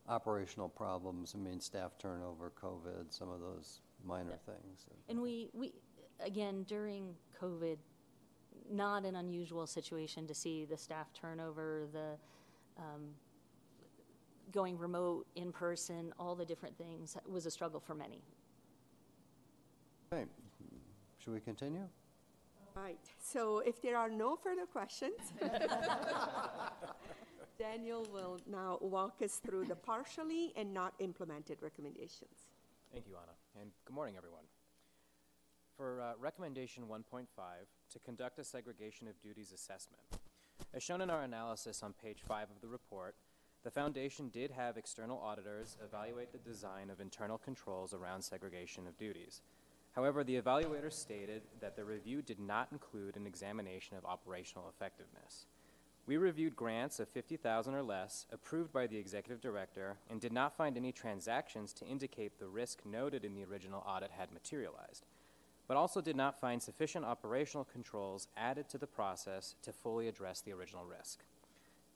operational 0.09 0.69
problems. 0.69 1.35
I 1.35 1.39
mean, 1.39 1.61
staff 1.61 1.93
turnover, 1.99 2.53
COVID, 2.61 3.11
some 3.11 3.31
of 3.31 3.41
those 3.41 3.81
minor 4.05 4.39
things. 4.47 4.87
And 5.09 5.21
we, 5.21 5.49
we, 5.53 5.73
again, 6.25 6.65
during 6.65 7.15
COVID, 7.41 7.77
not 8.71 9.05
an 9.05 9.17
unusual 9.17 9.67
situation 9.67 10.27
to 10.27 10.35
see 10.35 10.65
the 10.65 10.77
staff 10.77 11.13
turnover, 11.13 11.87
the 11.93 12.17
um, 12.79 13.09
going 14.53 14.79
remote, 14.79 15.27
in 15.35 15.53
person, 15.53 16.13
all 16.19 16.35
the 16.35 16.45
different 16.45 16.77
things 16.77 17.17
was 17.27 17.47
a 17.47 17.51
struggle 17.51 17.81
for 17.81 17.95
many. 17.95 18.23
Okay, 20.13 20.27
should 21.19 21.33
we 21.33 21.41
continue? 21.41 21.89
Right, 22.75 22.99
so 23.21 23.59
if 23.61 23.81
there 23.83 23.97
are 23.99 24.09
no 24.09 24.37
further 24.37 24.67
questions, 24.67 25.15
Daniel 27.63 28.05
will 28.13 28.41
now 28.51 28.77
walk 28.81 29.23
us 29.23 29.37
through 29.37 29.67
the 29.67 29.77
partially 29.77 30.53
and 30.57 30.75
not 30.75 30.95
implemented 30.99 31.59
recommendations. 31.61 32.51
Thank 32.93 33.07
you, 33.07 33.15
Anna, 33.15 33.37
and 33.61 33.71
good 33.85 33.95
morning, 33.95 34.17
everyone. 34.17 34.43
For 35.77 36.01
uh, 36.01 36.15
recommendation 36.19 36.83
1.5, 36.91 37.27
to 37.93 37.99
conduct 38.01 38.41
a 38.41 38.45
segregation 38.45 39.07
of 39.07 39.23
duties 39.23 39.53
assessment. 39.53 40.03
As 40.75 40.83
shown 40.83 41.03
in 41.03 41.09
our 41.09 41.23
analysis 41.23 41.85
on 41.85 41.93
page 42.03 42.19
5 42.27 42.49
of 42.51 42.61
the 42.61 42.67
report, 42.67 43.15
the 43.63 43.71
Foundation 43.71 44.29
did 44.31 44.51
have 44.51 44.77
external 44.77 45.21
auditors 45.21 45.77
evaluate 45.85 46.33
the 46.33 46.39
design 46.39 46.91
of 46.91 47.01
internal 47.01 47.39
controls 47.39 47.95
around 47.95 48.23
segregation 48.23 48.89
of 48.89 48.99
duties. 48.99 49.41
However, 49.93 50.25
the 50.25 50.41
evaluator 50.41 50.93
stated 50.93 51.43
that 51.61 51.77
the 51.77 51.85
review 51.85 52.23
did 52.23 52.41
not 52.41 52.67
include 52.73 53.17
an 53.17 53.29
examination 53.29 53.97
of 53.97 54.05
operational 54.05 54.69
effectiveness. 54.69 55.47
We 56.07 56.17
reviewed 56.17 56.57
grants 56.57 56.99
of 56.99 57.09
50,000 57.09 57.75
or 57.75 57.83
less 57.83 58.27
approved 58.33 58.73
by 58.73 58.89
the 58.89 58.97
executive 58.97 59.41
director 59.41 59.97
and 60.11 60.21
did 60.21 60.33
not 60.33 60.57
find 60.57 60.77
any 60.77 60.91
transactions 60.91 61.73
to 61.75 61.87
indicate 61.87 62.39
the 62.39 62.49
risk 62.49 62.81
noted 62.85 63.25
in 63.25 63.35
the 63.35 63.45
original 63.45 63.85
audit 63.87 64.11
had 64.11 64.33
materialized, 64.33 65.07
but 65.69 65.77
also 65.77 66.01
did 66.01 66.17
not 66.17 66.41
find 66.41 66.61
sufficient 66.61 67.05
operational 67.05 67.65
controls 67.65 68.27
added 68.37 68.69
to 68.69 68.79
the 68.79 68.87
process 68.87 69.55
to 69.63 69.73
fully 69.73 70.09
address 70.09 70.41
the 70.41 70.53
original 70.53 70.85
risk. 70.85 71.21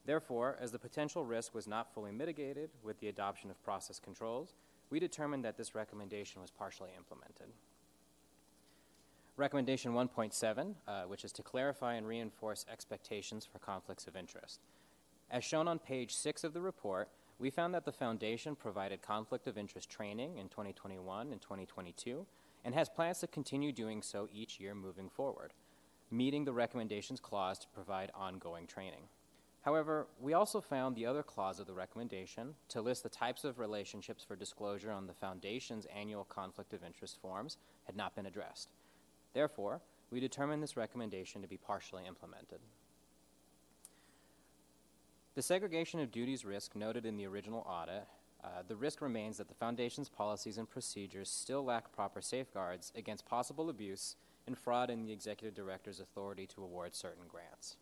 Therefore, 0.04 0.56
as 0.60 0.70
the 0.70 0.78
potential 0.78 1.24
risk 1.24 1.52
was 1.52 1.66
not 1.66 1.92
fully 1.92 2.12
mitigated 2.12 2.70
with 2.84 3.00
the 3.00 3.08
adoption 3.08 3.50
of 3.50 3.62
process 3.64 3.98
controls, 3.98 4.54
we 4.88 5.00
determined 5.00 5.44
that 5.44 5.56
this 5.56 5.74
recommendation 5.74 6.40
was 6.40 6.52
partially 6.52 6.90
implemented. 6.96 7.48
Recommendation 9.38 9.92
1.7, 9.92 10.74
uh, 10.88 11.02
which 11.02 11.22
is 11.22 11.32
to 11.32 11.42
clarify 11.42 11.94
and 11.94 12.06
reinforce 12.06 12.64
expectations 12.72 13.44
for 13.44 13.58
conflicts 13.58 14.06
of 14.06 14.16
interest. 14.16 14.60
As 15.30 15.44
shown 15.44 15.68
on 15.68 15.78
page 15.78 16.14
6 16.14 16.42
of 16.42 16.54
the 16.54 16.62
report, 16.62 17.10
we 17.38 17.50
found 17.50 17.74
that 17.74 17.84
the 17.84 17.92
Foundation 17.92 18.56
provided 18.56 19.02
conflict 19.02 19.46
of 19.46 19.58
interest 19.58 19.90
training 19.90 20.38
in 20.38 20.48
2021 20.48 21.32
and 21.32 21.42
2022 21.42 22.24
and 22.64 22.74
has 22.74 22.88
plans 22.88 23.18
to 23.18 23.26
continue 23.26 23.72
doing 23.72 24.00
so 24.00 24.26
each 24.32 24.58
year 24.58 24.74
moving 24.74 25.10
forward, 25.10 25.52
meeting 26.10 26.46
the 26.46 26.52
recommendations 26.54 27.20
clause 27.20 27.58
to 27.58 27.68
provide 27.74 28.10
ongoing 28.14 28.66
training. 28.66 29.02
However, 29.60 30.06
we 30.18 30.32
also 30.32 30.62
found 30.62 30.96
the 30.96 31.04
other 31.04 31.22
clause 31.22 31.60
of 31.60 31.66
the 31.66 31.74
recommendation 31.74 32.54
to 32.68 32.80
list 32.80 33.02
the 33.02 33.10
types 33.10 33.44
of 33.44 33.58
relationships 33.58 34.24
for 34.24 34.34
disclosure 34.34 34.92
on 34.92 35.06
the 35.06 35.12
Foundation's 35.12 35.86
annual 35.94 36.24
conflict 36.24 36.72
of 36.72 36.82
interest 36.82 37.20
forms 37.20 37.58
had 37.84 37.96
not 37.96 38.14
been 38.16 38.24
addressed. 38.24 38.70
Therefore, 39.36 39.82
we 40.10 40.18
determine 40.18 40.62
this 40.62 40.78
recommendation 40.78 41.42
to 41.42 41.46
be 41.46 41.58
partially 41.58 42.06
implemented. 42.06 42.58
The 45.34 45.42
segregation 45.42 46.00
of 46.00 46.10
duties 46.10 46.46
risk 46.46 46.74
noted 46.74 47.04
in 47.04 47.18
the 47.18 47.26
original 47.26 47.60
audit, 47.68 48.06
uh, 48.42 48.62
the 48.66 48.76
risk 48.76 49.02
remains 49.02 49.36
that 49.36 49.48
the 49.48 49.54
Foundation's 49.54 50.08
policies 50.08 50.56
and 50.56 50.70
procedures 50.70 51.28
still 51.28 51.62
lack 51.62 51.92
proper 51.92 52.22
safeguards 52.22 52.94
against 52.96 53.26
possible 53.26 53.68
abuse 53.68 54.16
and 54.46 54.56
fraud 54.56 54.88
in 54.88 55.04
the 55.04 55.12
Executive 55.12 55.54
Director's 55.54 56.00
authority 56.00 56.46
to 56.46 56.62
award 56.62 56.94
certain 56.94 57.24
grants. 57.28 57.76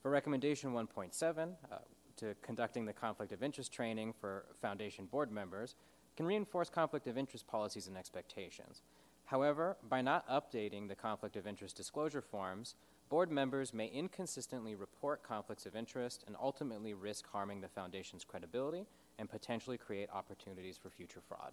For 0.00 0.10
recommendation 0.10 0.72
1.7, 0.72 1.52
uh, 1.70 1.76
to 2.16 2.34
conducting 2.40 2.86
the 2.86 2.94
conflict 2.94 3.32
of 3.32 3.42
interest 3.42 3.74
training 3.74 4.14
for 4.18 4.46
Foundation 4.62 5.04
board 5.04 5.30
members, 5.30 5.74
can 6.16 6.24
reinforce 6.24 6.70
conflict 6.70 7.06
of 7.06 7.18
interest 7.18 7.46
policies 7.46 7.88
and 7.88 7.96
expectations. 7.98 8.80
However, 9.28 9.76
by 9.86 10.00
not 10.00 10.26
updating 10.26 10.88
the 10.88 10.94
conflict 10.94 11.36
of 11.36 11.46
interest 11.46 11.76
disclosure 11.76 12.22
forms, 12.22 12.76
board 13.10 13.30
members 13.30 13.74
may 13.74 13.86
inconsistently 13.88 14.74
report 14.74 15.22
conflicts 15.22 15.66
of 15.66 15.76
interest 15.76 16.24
and 16.26 16.34
ultimately 16.40 16.94
risk 16.94 17.26
harming 17.30 17.60
the 17.60 17.68
Foundation's 17.68 18.24
credibility 18.24 18.86
and 19.18 19.28
potentially 19.28 19.76
create 19.76 20.08
opportunities 20.14 20.78
for 20.78 20.88
future 20.88 21.20
fraud. 21.28 21.52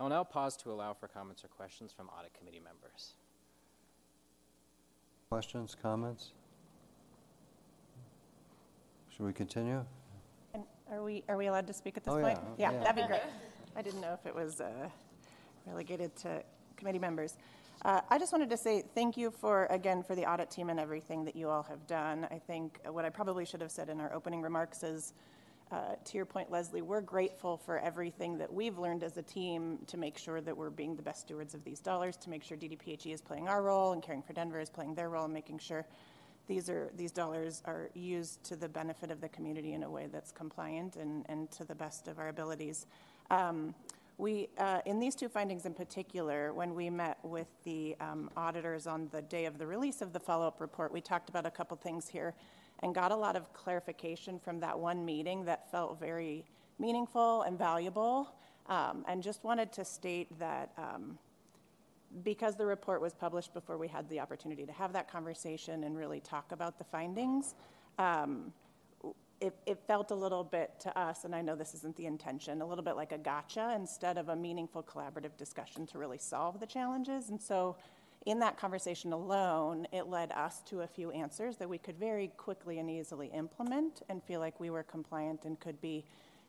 I 0.00 0.02
will 0.02 0.10
now 0.10 0.24
pause 0.24 0.56
to 0.58 0.72
allow 0.72 0.94
for 0.94 1.06
comments 1.06 1.44
or 1.44 1.48
questions 1.48 1.92
from 1.92 2.08
audit 2.08 2.34
committee 2.34 2.60
members. 2.60 3.12
Questions, 5.28 5.76
comments? 5.80 6.32
Should 9.10 9.26
we 9.26 9.32
continue? 9.32 9.84
And 10.54 10.64
are 10.90 11.04
we, 11.04 11.22
are 11.28 11.36
we 11.36 11.46
allowed 11.46 11.68
to 11.68 11.72
speak 11.72 11.96
at 11.96 12.02
this 12.02 12.14
Oh, 12.14 12.20
point? 12.20 12.40
yeah, 12.58 12.72
yeah. 12.72 12.80
that'd 12.80 12.96
be 12.96 13.06
great. 13.06 13.22
I 13.76 13.82
didn't 13.82 14.00
know 14.00 14.12
if 14.20 14.26
it 14.26 14.34
was 14.34 14.60
uh, 14.60 14.88
relegated 15.68 16.16
to 16.16 16.42
committee 16.76 16.98
members. 16.98 17.36
Uh, 17.84 18.00
I 18.10 18.18
just 18.18 18.32
wanted 18.32 18.50
to 18.50 18.56
say 18.56 18.82
thank 18.94 19.16
you 19.16 19.30
for, 19.30 19.66
again, 19.66 20.02
for 20.02 20.16
the 20.16 20.26
audit 20.26 20.50
team 20.50 20.68
and 20.68 20.80
everything 20.80 21.24
that 21.26 21.36
you 21.36 21.48
all 21.48 21.62
have 21.62 21.86
done. 21.86 22.26
I 22.30 22.38
think 22.38 22.80
what 22.90 23.04
I 23.04 23.10
probably 23.10 23.44
should 23.44 23.60
have 23.60 23.70
said 23.70 23.88
in 23.88 24.00
our 24.00 24.12
opening 24.12 24.42
remarks 24.42 24.82
is, 24.82 25.12
uh, 25.70 25.94
to 26.04 26.16
your 26.16 26.24
point, 26.24 26.50
Leslie, 26.50 26.82
we're 26.82 27.02
grateful 27.02 27.56
for 27.56 27.78
everything 27.78 28.38
that 28.38 28.52
we've 28.52 28.78
learned 28.78 29.04
as 29.04 29.16
a 29.16 29.22
team 29.22 29.78
to 29.86 29.96
make 29.96 30.18
sure 30.18 30.40
that 30.40 30.56
we're 30.56 30.70
being 30.70 30.96
the 30.96 31.02
best 31.02 31.20
stewards 31.20 31.54
of 31.54 31.62
these 31.62 31.78
dollars, 31.78 32.16
to 32.16 32.30
make 32.30 32.42
sure 32.42 32.56
DDPHE 32.56 33.12
is 33.12 33.20
playing 33.20 33.48
our 33.48 33.62
role 33.62 33.92
and 33.92 34.02
Caring 34.02 34.22
for 34.22 34.32
Denver 34.32 34.58
is 34.58 34.70
playing 34.70 34.94
their 34.94 35.10
role 35.10 35.26
in 35.26 35.32
making 35.32 35.58
sure 35.58 35.86
these 36.48 36.70
are 36.70 36.90
these 36.96 37.12
dollars 37.12 37.62
are 37.66 37.90
used 37.94 38.42
to 38.44 38.56
the 38.56 38.68
benefit 38.68 39.10
of 39.10 39.20
the 39.20 39.28
community 39.28 39.74
in 39.74 39.82
a 39.82 39.90
way 39.90 40.08
that's 40.10 40.32
compliant 40.32 40.96
and, 40.96 41.26
and 41.28 41.50
to 41.50 41.64
the 41.64 41.74
best 41.74 42.08
of 42.08 42.18
our 42.18 42.28
abilities. 42.28 42.86
Um, 43.30 43.74
we, 44.18 44.48
uh, 44.58 44.80
in 44.84 44.98
these 44.98 45.14
two 45.14 45.28
findings 45.28 45.64
in 45.64 45.72
particular, 45.72 46.52
when 46.52 46.74
we 46.74 46.90
met 46.90 47.18
with 47.22 47.46
the 47.62 47.96
um, 48.00 48.28
auditors 48.36 48.88
on 48.88 49.08
the 49.12 49.22
day 49.22 49.44
of 49.46 49.58
the 49.58 49.66
release 49.66 50.02
of 50.02 50.12
the 50.12 50.18
follow-up 50.18 50.60
report, 50.60 50.92
we 50.92 51.00
talked 51.00 51.28
about 51.28 51.46
a 51.46 51.50
couple 51.50 51.76
things 51.76 52.08
here 52.08 52.34
and 52.80 52.94
got 52.94 53.12
a 53.12 53.16
lot 53.16 53.36
of 53.36 53.52
clarification 53.52 54.38
from 54.40 54.58
that 54.58 54.76
one 54.76 55.04
meeting 55.04 55.44
that 55.44 55.70
felt 55.70 56.00
very 56.00 56.44
meaningful 56.80 57.42
and 57.42 57.56
valuable. 57.56 58.34
Um, 58.66 59.04
and 59.08 59.22
just 59.22 59.44
wanted 59.44 59.72
to 59.74 59.84
state 59.84 60.36
that 60.38 60.72
um, 60.76 61.16
because 62.24 62.56
the 62.56 62.66
report 62.66 63.00
was 63.00 63.14
published 63.14 63.54
before 63.54 63.78
we 63.78 63.88
had 63.88 64.08
the 64.08 64.18
opportunity 64.18 64.66
to 64.66 64.72
have 64.72 64.92
that 64.92 65.10
conversation 65.10 65.84
and 65.84 65.96
really 65.96 66.20
talk 66.20 66.52
about 66.52 66.76
the 66.76 66.84
findings, 66.84 67.54
um, 67.98 68.52
it, 69.40 69.54
it 69.66 69.78
felt 69.86 70.10
a 70.10 70.14
little 70.14 70.44
bit 70.44 70.78
to 70.80 70.98
us, 70.98 71.24
and 71.24 71.34
I 71.34 71.42
know 71.42 71.54
this 71.54 71.74
isn't 71.74 71.96
the 71.96 72.06
intention, 72.06 72.60
a 72.60 72.66
little 72.66 72.84
bit 72.84 72.96
like 72.96 73.12
a 73.12 73.18
gotcha 73.18 73.72
instead 73.76 74.18
of 74.18 74.28
a 74.28 74.36
meaningful 74.36 74.82
collaborative 74.82 75.36
discussion 75.36 75.86
to 75.88 75.98
really 75.98 76.18
solve 76.18 76.60
the 76.60 76.66
challenges. 76.66 77.30
And 77.30 77.40
so, 77.40 77.76
in 78.26 78.40
that 78.40 78.58
conversation 78.58 79.12
alone, 79.12 79.86
it 79.92 80.08
led 80.08 80.32
us 80.32 80.60
to 80.66 80.80
a 80.80 80.86
few 80.86 81.10
answers 81.12 81.56
that 81.58 81.68
we 81.68 81.78
could 81.78 81.96
very 81.96 82.28
quickly 82.36 82.78
and 82.78 82.90
easily 82.90 83.28
implement 83.28 84.02
and 84.08 84.22
feel 84.22 84.40
like 84.40 84.58
we 84.58 84.70
were 84.70 84.82
compliant 84.82 85.44
and 85.44 85.58
could 85.60 85.80
be 85.80 86.04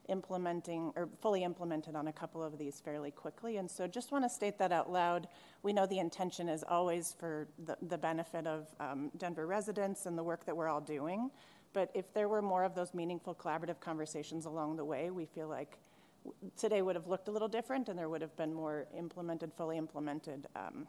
implementing 0.10 0.92
or 0.96 1.08
fully 1.22 1.44
implemented 1.44 1.96
on 1.96 2.08
a 2.08 2.12
couple 2.12 2.44
of 2.44 2.58
these 2.58 2.80
fairly 2.80 3.12
quickly. 3.12 3.58
And 3.58 3.70
so 3.70 3.88
just 3.88 4.12
want 4.12 4.26
to 4.26 4.30
state 4.30 4.58
that 4.58 4.72
out 4.72 4.92
loud. 4.92 5.28
We 5.62 5.72
know 5.72 5.86
the 5.86 6.00
intention 6.00 6.50
is 6.50 6.64
always 6.68 7.16
for 7.18 7.48
the, 7.66 7.78
the 7.84 7.98
benefit 7.98 8.48
of 8.48 8.68
um, 8.80 9.12
Denver 9.18 9.46
residents 9.46 10.08
and 10.08 10.18
the 10.18 10.24
work 10.24 10.46
that 10.46 10.58
we're 10.58 10.68
all 10.68 10.82
doing. 10.82 11.30
But 11.74 11.92
if 11.94 12.14
there 12.14 12.28
were 12.28 12.42
more 12.42 12.64
of 12.64 12.76
those 12.76 12.94
meaningful 12.94 13.36
collaborative 13.36 13.80
conversations 13.80 14.46
along 14.46 14.78
the 14.78 14.86
way, 14.86 15.12
we 15.12 15.26
feel 15.26 15.48
like 15.48 15.78
today 16.58 16.82
would 16.82 16.96
have 16.96 17.08
looked 17.08 17.28
a 17.28 17.32
little 17.32 17.48
different 17.48 17.90
and 17.90 17.98
there 17.98 18.10
would 18.10 18.22
have 18.22 18.36
been 18.36 18.54
more 18.54 18.86
implemented, 18.98 19.52
fully 19.56 19.78
implemented 19.78 20.48
um, 20.56 20.88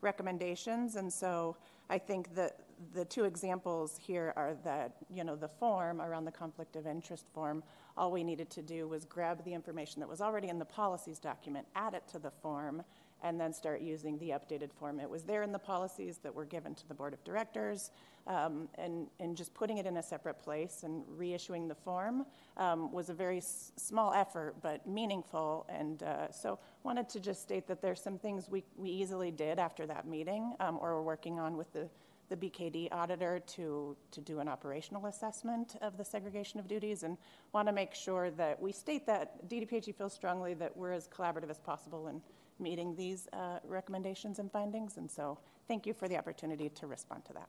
recommendations. 0.00 0.96
And 0.96 1.12
so 1.12 1.56
I 1.88 1.98
think 1.98 2.34
that 2.34 2.60
the 2.94 3.04
two 3.04 3.24
examples 3.24 3.98
here 4.00 4.32
are 4.36 4.54
that, 4.64 4.92
you 5.12 5.24
know, 5.24 5.36
the 5.36 5.48
form 5.48 6.00
around 6.00 6.24
the 6.24 6.32
conflict 6.32 6.76
of 6.76 6.86
interest 6.86 7.26
form, 7.34 7.62
all 7.96 8.10
we 8.10 8.24
needed 8.24 8.48
to 8.50 8.62
do 8.62 8.88
was 8.88 9.04
grab 9.04 9.44
the 9.44 9.52
information 9.52 10.00
that 10.00 10.08
was 10.08 10.20
already 10.20 10.48
in 10.48 10.58
the 10.58 10.64
policies 10.64 11.18
document, 11.18 11.66
add 11.74 11.94
it 11.94 12.04
to 12.08 12.18
the 12.18 12.30
form, 12.30 12.82
and 13.22 13.40
then 13.40 13.52
start 13.52 13.80
using 13.80 14.18
the 14.18 14.30
updated 14.30 14.72
form. 14.72 15.00
It 15.00 15.08
was 15.08 15.22
there 15.22 15.42
in 15.42 15.52
the 15.52 15.58
policies 15.58 16.18
that 16.18 16.34
were 16.34 16.44
given 16.44 16.74
to 16.74 16.88
the 16.88 16.94
board 16.94 17.12
of 17.12 17.22
directors, 17.24 17.90
um, 18.26 18.68
and, 18.76 19.08
and 19.18 19.36
just 19.36 19.54
putting 19.54 19.78
it 19.78 19.86
in 19.86 19.96
a 19.96 20.02
separate 20.02 20.38
place 20.38 20.82
and 20.82 21.04
reissuing 21.18 21.68
the 21.68 21.74
form 21.74 22.26
um, 22.56 22.92
was 22.92 23.08
a 23.08 23.14
very 23.14 23.38
s- 23.38 23.72
small 23.76 24.12
effort, 24.12 24.54
but 24.62 24.86
meaningful. 24.86 25.66
And 25.68 26.02
uh, 26.02 26.30
so 26.30 26.58
wanted 26.82 27.08
to 27.10 27.20
just 27.20 27.42
state 27.42 27.66
that 27.68 27.82
there's 27.82 28.00
some 28.00 28.18
things 28.18 28.48
we, 28.48 28.64
we 28.76 28.90
easily 28.90 29.30
did 29.30 29.58
after 29.58 29.86
that 29.86 30.06
meeting, 30.06 30.54
um, 30.60 30.78
or 30.80 30.96
we're 30.96 31.02
working 31.02 31.38
on 31.38 31.56
with 31.56 31.72
the 31.72 31.88
the 32.30 32.36
BKD 32.36 32.88
auditor 32.92 33.40
to, 33.40 33.96
to 34.12 34.20
do 34.20 34.38
an 34.38 34.48
operational 34.48 35.06
assessment 35.06 35.74
of 35.82 35.98
the 35.98 36.04
segregation 36.04 36.60
of 36.60 36.68
duties 36.68 37.02
and 37.02 37.18
want 37.52 37.66
to 37.66 37.72
make 37.72 37.92
sure 37.92 38.30
that 38.30 38.62
we 38.62 38.70
state 38.70 39.04
that 39.04 39.48
DDPHE 39.48 39.94
feels 39.96 40.12
strongly 40.12 40.54
that 40.54 40.74
we're 40.76 40.92
as 40.92 41.08
collaborative 41.08 41.50
as 41.50 41.58
possible 41.58 42.06
in 42.06 42.22
meeting 42.60 42.94
these 42.94 43.28
uh, 43.32 43.58
recommendations 43.64 44.38
and 44.38 44.50
findings. 44.52 44.96
And 44.98 45.10
so 45.10 45.38
thank 45.66 45.86
you 45.86 45.94
for 45.94 46.08
the 46.08 46.16
opportunity 46.16 46.68
to 46.68 46.86
respond 46.86 47.24
to 47.26 47.32
that. 47.32 47.48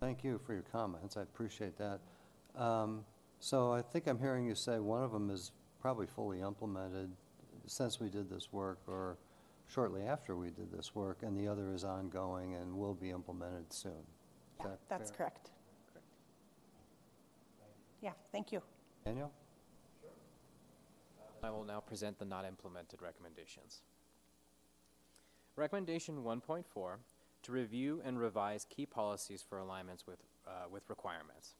Thank 0.00 0.22
you 0.22 0.38
for 0.44 0.52
your 0.52 0.64
comments. 0.70 1.16
I 1.16 1.22
appreciate 1.22 1.76
that. 1.78 2.00
Um, 2.56 3.04
So 3.40 3.72
I 3.72 3.82
think 3.82 4.06
I'm 4.06 4.18
hearing 4.18 4.46
you 4.46 4.54
say 4.54 4.78
one 4.78 5.02
of 5.02 5.12
them 5.12 5.28
is 5.28 5.52
probably 5.78 6.06
fully 6.06 6.40
implemented 6.40 7.10
since 7.66 8.00
we 8.00 8.08
did 8.08 8.30
this 8.30 8.52
work 8.52 8.78
or 8.86 9.18
shortly 9.68 10.02
after 10.02 10.34
we 10.36 10.50
did 10.50 10.70
this 10.72 10.94
work, 10.94 11.22
and 11.22 11.36
the 11.36 11.46
other 11.48 11.74
is 11.74 11.84
ongoing 11.84 12.54
and 12.54 12.74
will 12.74 12.94
be 12.94 13.10
implemented 13.10 13.70
soon. 13.72 13.92
Yeah, 14.60 14.66
that 14.66 14.78
that's 14.88 15.10
fair? 15.10 15.18
correct. 15.18 15.50
Yeah, 18.00 18.12
thank 18.32 18.52
you. 18.52 18.62
Daniel? 19.04 19.30
I 21.44 21.50
will 21.50 21.64
now 21.64 21.80
present 21.80 22.18
the 22.18 22.24
not 22.24 22.46
implemented 22.46 23.02
recommendations. 23.02 23.82
Recommendation 25.56 26.24
1.4 26.24 26.64
to 27.42 27.52
review 27.52 28.00
and 28.02 28.18
revise 28.18 28.66
key 28.68 28.86
policies 28.86 29.44
for 29.46 29.58
alignments 29.58 30.06
with, 30.06 30.18
uh, 30.48 30.68
with 30.70 30.88
requirements. 30.88 31.54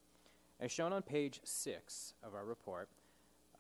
As 0.59 0.73
shown 0.73 0.93
on 0.95 1.03
page 1.03 1.41
6 1.45 2.15
of 2.23 2.35
our 2.35 2.47
report, 2.47 2.89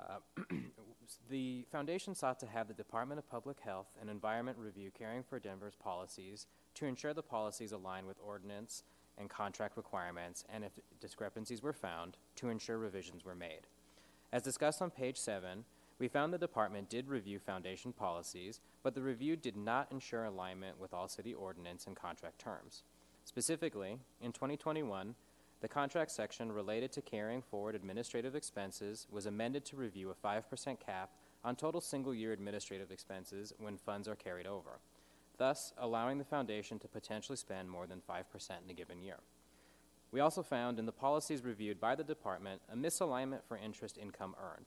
uh, 0.00 0.18
the 1.28 1.66
Foundation 1.70 2.14
sought 2.14 2.40
to 2.40 2.46
have 2.46 2.68
the 2.68 2.74
Department 2.74 3.18
of 3.18 3.28
Public 3.28 3.60
Health 3.60 3.88
and 4.00 4.08
Environment 4.08 4.56
review 4.58 4.90
Caring 4.96 5.22
for 5.22 5.38
Denver's 5.38 5.76
policies 5.76 6.46
to 6.74 6.86
ensure 6.86 7.12
the 7.12 7.22
policies 7.22 7.72
align 7.72 8.06
with 8.06 8.16
ordinance 8.26 8.82
and 9.18 9.28
contract 9.28 9.76
requirements, 9.76 10.44
and 10.52 10.64
if 10.64 10.72
discrepancies 11.00 11.62
were 11.62 11.72
found, 11.74 12.16
to 12.36 12.48
ensure 12.48 12.78
revisions 12.78 13.24
were 13.24 13.34
made. 13.34 13.66
As 14.32 14.42
discussed 14.42 14.82
on 14.82 14.90
page 14.90 15.16
7, 15.16 15.64
we 15.98 16.08
found 16.08 16.32
the 16.32 16.38
department 16.38 16.88
did 16.88 17.08
review 17.08 17.38
foundation 17.38 17.92
policies, 17.92 18.60
but 18.82 18.94
the 18.94 19.02
review 19.02 19.36
did 19.36 19.56
not 19.56 19.90
ensure 19.92 20.24
alignment 20.24 20.78
with 20.78 20.92
all 20.92 21.08
city 21.08 21.32
ordinance 21.32 21.86
and 21.86 21.96
contract 21.96 22.38
terms. 22.38 22.82
Specifically, 23.24 23.98
in 24.20 24.32
2021, 24.32 25.14
the 25.60 25.68
contract 25.68 26.10
section 26.10 26.52
related 26.52 26.92
to 26.92 27.00
carrying 27.00 27.40
forward 27.40 27.74
administrative 27.74 28.34
expenses 28.34 29.06
was 29.10 29.26
amended 29.26 29.64
to 29.66 29.76
review 29.76 30.10
a 30.10 30.26
5% 30.26 30.78
cap 30.78 31.10
on 31.44 31.56
total 31.56 31.80
single 31.80 32.14
year 32.14 32.32
administrative 32.32 32.90
expenses 32.90 33.52
when 33.58 33.76
funds 33.76 34.08
are 34.08 34.16
carried 34.16 34.46
over, 34.46 34.80
thus 35.38 35.72
allowing 35.78 36.18
the 36.18 36.24
foundation 36.24 36.78
to 36.80 36.88
potentially 36.88 37.36
spend 37.36 37.70
more 37.70 37.86
than 37.86 38.02
5% 38.08 38.24
in 38.64 38.70
a 38.70 38.74
given 38.74 39.00
year. 39.00 39.20
We 40.10 40.20
also 40.20 40.42
found 40.42 40.78
in 40.78 40.86
the 40.86 40.92
policies 40.92 41.44
reviewed 41.44 41.80
by 41.80 41.94
the 41.94 42.04
department 42.04 42.60
a 42.70 42.76
misalignment 42.76 43.42
for 43.48 43.56
interest 43.56 43.96
income 43.96 44.34
earned. 44.38 44.66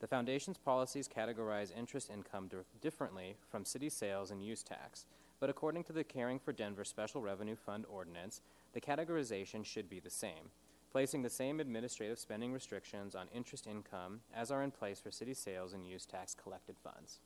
The 0.00 0.06
Foundation's 0.06 0.58
policies 0.58 1.08
categorize 1.08 1.76
interest 1.76 2.10
income 2.10 2.46
di- 2.48 2.58
differently 2.80 3.34
from 3.50 3.64
city 3.64 3.88
sales 3.88 4.30
and 4.30 4.42
use 4.42 4.62
tax, 4.62 5.06
but 5.40 5.50
according 5.50 5.84
to 5.84 5.92
the 5.92 6.04
Caring 6.04 6.38
for 6.38 6.52
Denver 6.52 6.84
Special 6.84 7.20
Revenue 7.20 7.56
Fund 7.56 7.84
ordinance, 7.88 8.40
the 8.74 8.80
categorization 8.80 9.64
should 9.64 9.90
be 9.90 9.98
the 9.98 10.10
same, 10.10 10.50
placing 10.92 11.22
the 11.22 11.30
same 11.30 11.58
administrative 11.58 12.18
spending 12.18 12.52
restrictions 12.52 13.16
on 13.16 13.26
interest 13.34 13.66
income 13.66 14.20
as 14.34 14.52
are 14.52 14.62
in 14.62 14.70
place 14.70 15.00
for 15.00 15.10
city 15.10 15.34
sales 15.34 15.72
and 15.72 15.84
use 15.84 16.06
tax 16.06 16.34
collected 16.40 16.76
funds. 16.78 17.18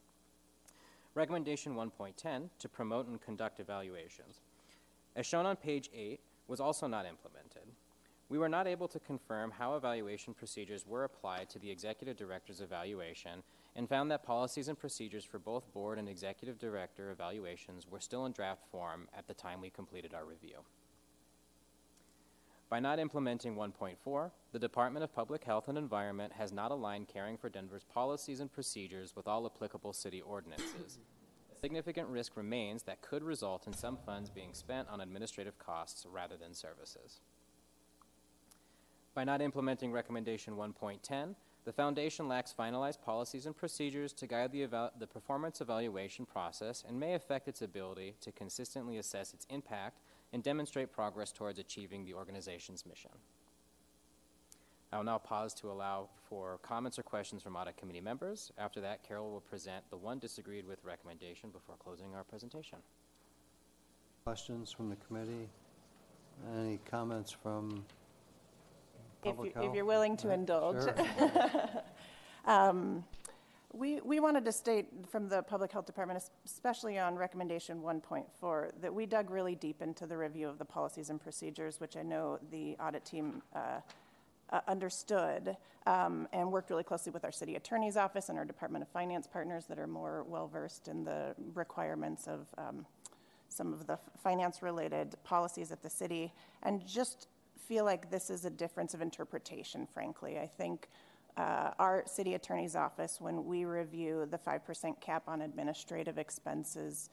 Recommendation 1.14 1.74
1.10 1.74 2.48
to 2.58 2.68
promote 2.70 3.06
and 3.06 3.20
conduct 3.20 3.60
evaluations. 3.60 4.40
As 5.14 5.26
shown 5.26 5.44
on 5.44 5.56
page 5.56 5.90
8, 5.94 6.20
was 6.48 6.58
also 6.58 6.86
not 6.86 7.04
implemented. 7.04 7.68
We 8.32 8.38
were 8.38 8.48
not 8.48 8.66
able 8.66 8.88
to 8.88 8.98
confirm 8.98 9.50
how 9.50 9.76
evaluation 9.76 10.32
procedures 10.32 10.86
were 10.86 11.04
applied 11.04 11.50
to 11.50 11.58
the 11.58 11.70
executive 11.70 12.16
director's 12.16 12.62
evaluation 12.62 13.42
and 13.76 13.86
found 13.86 14.10
that 14.10 14.22
policies 14.22 14.68
and 14.68 14.78
procedures 14.78 15.22
for 15.22 15.38
both 15.38 15.70
board 15.74 15.98
and 15.98 16.08
executive 16.08 16.58
director 16.58 17.10
evaluations 17.10 17.86
were 17.86 18.00
still 18.00 18.24
in 18.24 18.32
draft 18.32 18.62
form 18.70 19.06
at 19.14 19.26
the 19.28 19.34
time 19.34 19.60
we 19.60 19.68
completed 19.68 20.14
our 20.14 20.24
review. 20.24 20.60
By 22.70 22.80
not 22.80 22.98
implementing 22.98 23.54
1.4, 23.54 24.30
the 24.52 24.58
Department 24.58 25.04
of 25.04 25.14
Public 25.14 25.44
Health 25.44 25.68
and 25.68 25.76
Environment 25.76 26.32
has 26.32 26.52
not 26.52 26.70
aligned 26.70 27.08
Caring 27.08 27.36
for 27.36 27.50
Denver's 27.50 27.84
policies 27.84 28.40
and 28.40 28.50
procedures 28.50 29.14
with 29.14 29.28
all 29.28 29.44
applicable 29.44 29.92
city 29.92 30.22
ordinances. 30.22 30.98
A 31.54 31.60
significant 31.60 32.08
risk 32.08 32.34
remains 32.38 32.84
that 32.84 33.02
could 33.02 33.22
result 33.22 33.66
in 33.66 33.74
some 33.74 33.98
funds 34.06 34.30
being 34.30 34.54
spent 34.54 34.88
on 34.88 35.02
administrative 35.02 35.58
costs 35.58 36.06
rather 36.10 36.38
than 36.38 36.54
services. 36.54 37.20
By 39.14 39.24
not 39.24 39.42
implementing 39.42 39.92
Recommendation 39.92 40.54
1.10, 40.54 41.34
the 41.64 41.72
Foundation 41.72 42.28
lacks 42.28 42.54
finalized 42.58 43.02
policies 43.02 43.46
and 43.46 43.56
procedures 43.56 44.12
to 44.14 44.26
guide 44.26 44.52
the, 44.52 44.64
eval- 44.64 44.92
the 44.98 45.06
performance 45.06 45.60
evaluation 45.60 46.26
process 46.26 46.82
and 46.88 46.98
may 46.98 47.14
affect 47.14 47.46
its 47.46 47.62
ability 47.62 48.14
to 48.22 48.32
consistently 48.32 48.96
assess 48.96 49.32
its 49.34 49.46
impact 49.50 50.00
and 50.32 50.42
demonstrate 50.42 50.92
progress 50.92 51.30
towards 51.30 51.58
achieving 51.58 52.04
the 52.04 52.14
organization's 52.14 52.86
mission. 52.86 53.10
I 54.92 54.96
will 54.96 55.04
now 55.04 55.18
pause 55.18 55.54
to 55.54 55.70
allow 55.70 56.08
for 56.28 56.58
comments 56.62 56.98
or 56.98 57.02
questions 57.02 57.42
from 57.42 57.56
audit 57.56 57.76
committee 57.76 58.00
members. 58.00 58.50
After 58.58 58.80
that, 58.80 59.06
Carol 59.06 59.30
will 59.30 59.40
present 59.40 59.84
the 59.90 59.96
one 59.96 60.18
disagreed 60.18 60.66
with 60.66 60.84
recommendation 60.84 61.50
before 61.50 61.76
closing 61.76 62.14
our 62.14 62.24
presentation. 62.24 62.78
Questions 64.24 64.70
from 64.70 64.90
the 64.90 64.96
committee? 64.96 65.48
Any 66.58 66.78
comments 66.84 67.30
from 67.30 67.84
If, 69.24 69.36
you, 69.38 69.52
if 69.56 69.74
you're 69.74 69.84
willing 69.84 70.16
to 70.18 70.32
indulge. 70.32 70.82
sure. 70.82 70.94
Um, 72.44 73.04
we, 73.72 74.00
we 74.00 74.20
wanted 74.20 74.44
to 74.44 74.52
state 74.52 74.88
from 75.08 75.28
the 75.28 75.42
Public 75.42 75.72
Health 75.72 75.86
Department, 75.86 76.22
especially 76.44 76.98
on 76.98 77.16
recommendation 77.16 77.80
1.4, 77.80 78.70
that 78.82 78.92
we 78.92 79.06
dug 79.06 79.30
really 79.30 79.54
deep 79.54 79.80
into 79.80 80.06
the 80.06 80.16
review 80.16 80.48
of 80.48 80.58
the 80.58 80.64
policies 80.64 81.08
and 81.08 81.20
procedures, 81.20 81.80
which 81.80 81.96
I 81.96 82.02
know 82.02 82.38
the 82.50 82.76
audit 82.78 83.04
team 83.04 83.42
uh, 83.54 83.80
uh, 84.50 84.60
understood, 84.68 85.56
um, 85.86 86.28
and 86.32 86.52
worked 86.52 86.68
really 86.68 86.84
closely 86.84 87.12
with 87.12 87.24
our 87.24 87.32
city 87.32 87.56
attorney's 87.56 87.96
office 87.96 88.28
and 88.28 88.36
our 88.36 88.44
Department 88.44 88.82
of 88.82 88.88
Finance 88.88 89.26
partners 89.26 89.64
that 89.66 89.78
are 89.78 89.86
more 89.86 90.24
well 90.28 90.48
versed 90.48 90.88
in 90.88 91.04
the 91.04 91.34
requirements 91.54 92.26
of 92.26 92.46
um, 92.58 92.84
some 93.48 93.72
of 93.72 93.86
the 93.86 93.98
finance 94.22 94.62
related 94.62 95.14
policies 95.24 95.72
at 95.72 95.82
the 95.82 95.90
city, 95.90 96.32
and 96.62 96.86
just 96.86 97.28
feel 97.68 97.84
like 97.84 98.10
this 98.10 98.30
is 98.30 98.44
a 98.44 98.50
difference 98.50 98.94
of 98.94 99.00
interpretation, 99.00 99.86
frankly. 99.86 100.38
I 100.38 100.46
think 100.46 100.88
uh, 101.36 101.70
our 101.78 102.02
city 102.06 102.34
attorney's 102.34 102.76
office, 102.76 103.20
when 103.20 103.44
we 103.44 103.64
review 103.64 104.26
the 104.30 104.38
5% 104.38 105.00
cap 105.00 105.22
on 105.26 105.42
administrative 105.42 106.18
expenses, 106.18 107.10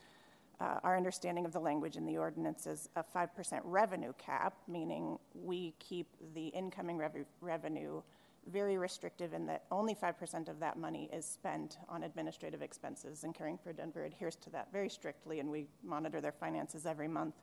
uh, 0.59 0.79
our 0.83 0.97
understanding 0.97 1.45
of 1.45 1.53
the 1.53 1.59
language 1.59 1.95
in 1.95 2.05
the 2.05 2.17
ordinance 2.17 2.67
is 2.67 2.89
a 2.97 3.03
5% 3.03 3.61
revenue 3.63 4.13
cap, 4.17 4.53
meaning 4.67 5.17
we 5.33 5.73
keep 5.79 6.07
the 6.33 6.47
incoming 6.47 6.97
rev- 6.97 7.25
revenue 7.39 8.01
very 8.47 8.77
restrictive 8.77 9.33
in 9.33 9.45
that 9.45 9.63
only 9.71 9.95
5% 9.95 10.49
of 10.49 10.59
that 10.59 10.77
money 10.77 11.09
is 11.13 11.25
spent 11.25 11.77
on 11.87 12.03
administrative 12.03 12.61
expenses. 12.61 13.23
And 13.23 13.33
Caring 13.33 13.57
for 13.57 13.71
Denver 13.71 14.03
adheres 14.03 14.35
to 14.37 14.49
that 14.49 14.71
very 14.71 14.89
strictly, 14.89 15.39
and 15.39 15.49
we 15.49 15.67
monitor 15.83 16.19
their 16.19 16.31
finances 16.31 16.85
every 16.85 17.07
month 17.07 17.35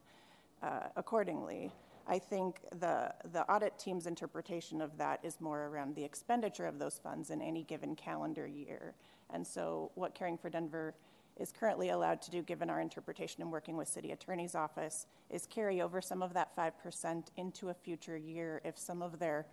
uh, 0.63 0.89
accordingly. 0.97 1.71
I 2.09 2.19
think 2.19 2.61
the, 2.79 3.13
the 3.33 3.43
audit 3.51 3.79
team's 3.79 4.07
interpretation 4.07 4.81
of 4.81 4.97
that 4.99 5.21
is 5.25 5.41
more 5.41 5.67
around 5.67 5.97
the 5.97 6.05
expenditure 6.05 6.67
of 6.67 6.79
those 6.79 7.01
funds 7.03 7.31
in 7.31 7.43
any 7.43 7.65
given 7.65 7.97
calendar 7.97 8.47
year. 8.47 8.95
And 9.31 9.45
so, 9.45 9.91
what 9.97 10.15
Caring 10.15 10.39
for 10.39 10.49
Denver 10.49 10.95
is 11.39 11.53
currently 11.53 11.91
allowed 11.91 12.23
to 12.23 12.31
do, 12.31 12.43
given 12.43 12.71
our 12.71 12.81
interpretation 12.81 13.43
and 13.43 13.51
working 13.51 13.77
with 13.77 13.89
city 13.89 14.13
attorney's 14.13 14.55
office, 14.55 15.07
is 15.31 15.47
carry 15.47 15.81
over 15.81 16.01
some 16.01 16.23
of 16.23 16.33
that 16.35 16.57
5% 16.57 17.25
into 17.37 17.69
a 17.71 17.75
future 17.75 18.17
year 18.17 18.61
if 18.65 18.79
some 18.79 19.03
of 19.03 19.19
their 19.19 19.47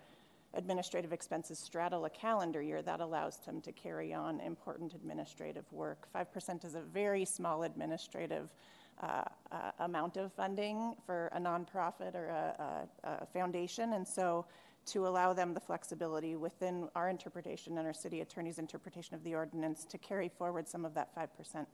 administrative 0.54 1.12
expenses 1.12 1.58
straddle 1.58 2.06
a 2.06 2.10
calendar 2.10 2.62
year, 2.62 2.84
that 2.84 3.00
allows 3.00 3.38
them 3.38 3.60
to 3.62 3.72
carry 3.72 4.14
on 4.14 4.40
important 4.40 4.94
administrative 4.94 5.66
work. 5.72 6.08
5% 6.16 6.64
is 6.64 6.76
a 6.76 6.82
very 6.82 7.26
small 7.26 7.64
administrative 7.64 8.50
uh, 9.02 9.24
uh, 9.52 9.72
amount 9.80 10.18
of 10.18 10.32
funding 10.34 10.96
for 11.06 11.30
a 11.34 11.40
nonprofit 11.40 12.16
or 12.16 12.28
a, 12.28 12.88
a, 13.04 13.10
a 13.24 13.26
foundation, 13.26 13.94
and 13.94 14.08
so 14.08 14.46
to 14.86 15.08
allow 15.08 15.34
them 15.34 15.54
the 15.54 15.60
flexibility 15.60 16.36
within 16.36 16.90
our 16.96 17.10
interpretation 17.10 17.78
and 17.78 17.88
our 17.88 17.94
city 17.94 18.22
attorney's 18.22 18.60
interpretation 18.60 19.16
of 19.16 19.24
the 19.24 19.34
ordinance 19.34 19.86
to 19.86 19.98
carry 19.98 20.28
forward 20.28 20.68
some 20.68 20.84
of 20.84 20.94
that 20.94 21.16
5% 21.16 21.66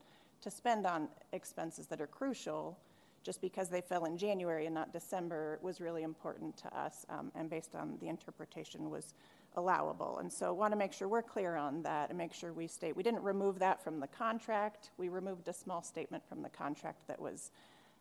to 0.41 0.51
spend 0.51 0.85
on 0.85 1.07
expenses 1.33 1.87
that 1.87 1.99
are 1.99 2.07
crucial 2.07 2.77
just 3.23 3.41
because 3.41 3.67
they 3.69 3.81
fell 3.81 4.05
in 4.05 4.17
January 4.17 4.65
and 4.65 4.75
not 4.75 4.93
December 4.93 5.59
was 5.61 5.81
really 5.81 6.03
important 6.03 6.55
to 6.57 6.77
us, 6.77 7.05
um, 7.09 7.31
and 7.35 7.49
based 7.49 7.75
on 7.75 7.97
the 7.99 8.07
interpretation 8.07 8.89
was 8.89 9.13
allowable. 9.55 10.19
And 10.19 10.31
so, 10.31 10.53
want 10.53 10.71
to 10.71 10.77
make 10.77 10.93
sure 10.93 11.07
we're 11.07 11.21
clear 11.21 11.55
on 11.55 11.81
that 11.83 12.09
and 12.09 12.17
make 12.17 12.33
sure 12.33 12.53
we 12.53 12.67
state 12.67 12.95
we 12.95 13.03
didn't 13.03 13.23
remove 13.23 13.59
that 13.59 13.83
from 13.83 13.99
the 13.99 14.07
contract. 14.07 14.91
We 14.97 15.09
removed 15.09 15.47
a 15.47 15.53
small 15.53 15.81
statement 15.81 16.27
from 16.27 16.41
the 16.41 16.49
contract 16.49 17.07
that 17.07 17.19
was 17.19 17.51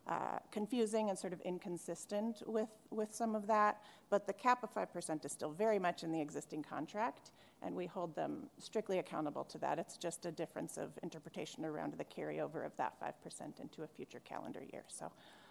uh, 0.07 0.39
confusing 0.51 1.11
and 1.11 1.19
sort 1.19 1.33
of 1.33 1.41
inconsistent 1.43 2.43
with 2.47 2.69
with 2.91 3.15
some 3.15 3.35
of 3.35 3.47
that. 3.47 3.83
But 4.11 4.27
the 4.27 4.33
cap 4.33 4.63
of 4.63 4.71
five 4.71 4.93
percent 4.93 5.25
is 5.25 5.33
still 5.33 5.51
very 5.51 5.79
much 5.79 6.03
in 6.03 6.13
the 6.13 6.21
existing 6.21 6.63
contract, 6.63 7.33
and 7.63 7.75
we 7.75 7.87
hold 7.87 8.15
them 8.15 8.49
strictly 8.59 8.99
accountable 8.99 9.45
to 9.45 9.59
that. 9.59 9.79
It's 9.79 9.97
just 9.97 10.27
a 10.27 10.33
difference 10.33 10.77
of 10.77 10.91
interpretation 11.03 11.65
around 11.65 11.95
the 11.95 12.05
carryover 12.05 12.65
of 12.65 12.77
that 12.77 12.95
5% 13.01 13.61
into 13.61 13.83
a 13.83 13.87
future 13.87 14.21
calendar 14.21 14.63
year. 14.73 14.85
So, 14.89 15.11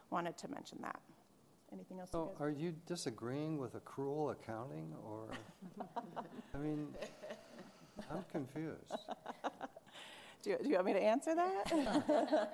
wanted 0.09 0.37
to 0.37 0.47
mention 0.47 0.79
that. 0.81 0.99
Anything 1.73 1.99
else? 1.99 2.11
So 2.11 2.25
guys- 2.25 2.41
are 2.41 2.49
you 2.49 2.73
disagreeing 2.85 3.57
with 3.57 3.73
accrual 3.75 4.31
accounting, 4.31 4.93
or, 5.05 5.27
I 6.53 6.57
mean, 6.57 6.87
I'm 8.09 8.23
confused. 8.31 8.93
do, 10.43 10.51
you, 10.51 10.57
do 10.63 10.69
you 10.69 10.75
want 10.75 10.85
me 10.85 10.93
to 10.93 11.01
answer 11.01 11.35
that? 11.35 12.51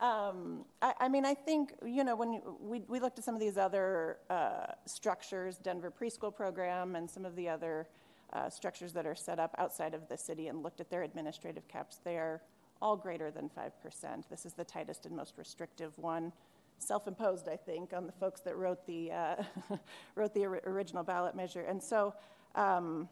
um, 0.00 0.64
I, 0.82 0.94
I 1.00 1.08
mean, 1.08 1.24
I 1.24 1.34
think, 1.34 1.74
you 1.84 2.02
know, 2.04 2.16
when 2.16 2.32
you- 2.32 2.56
we, 2.60 2.80
we 2.88 2.98
looked 3.00 3.18
at 3.18 3.24
some 3.24 3.34
of 3.34 3.40
these 3.40 3.56
other 3.56 4.18
uh, 4.30 4.66
structures, 4.84 5.58
Denver 5.58 5.92
preschool 5.92 6.34
program, 6.34 6.96
and 6.96 7.08
some 7.08 7.24
of 7.24 7.36
the 7.36 7.48
other 7.48 7.86
uh, 8.32 8.50
structures 8.50 8.92
that 8.92 9.06
are 9.06 9.14
set 9.14 9.38
up 9.38 9.54
outside 9.58 9.94
of 9.94 10.08
the 10.08 10.16
city 10.18 10.48
and 10.48 10.62
looked 10.64 10.80
at 10.80 10.90
their 10.90 11.04
administrative 11.04 11.68
caps, 11.68 12.00
they 12.02 12.16
are 12.16 12.42
all 12.82 12.96
greater 12.96 13.30
than 13.30 13.48
5%. 13.48 14.28
This 14.28 14.44
is 14.44 14.52
the 14.52 14.64
tightest 14.64 15.06
and 15.06 15.16
most 15.16 15.34
restrictive 15.38 15.96
one. 15.98 16.32
Self-imposed, 16.78 17.48
I 17.48 17.56
think, 17.56 17.92
on 17.92 18.06
the 18.06 18.12
folks 18.12 18.40
that 18.42 18.56
wrote 18.56 18.86
the 18.86 19.12
uh, 19.12 19.42
wrote 20.14 20.34
the 20.34 20.46
ori- 20.46 20.60
original 20.64 21.02
ballot 21.02 21.34
measure, 21.34 21.62
and 21.62 21.82
so 21.82 22.14
um, 22.54 23.08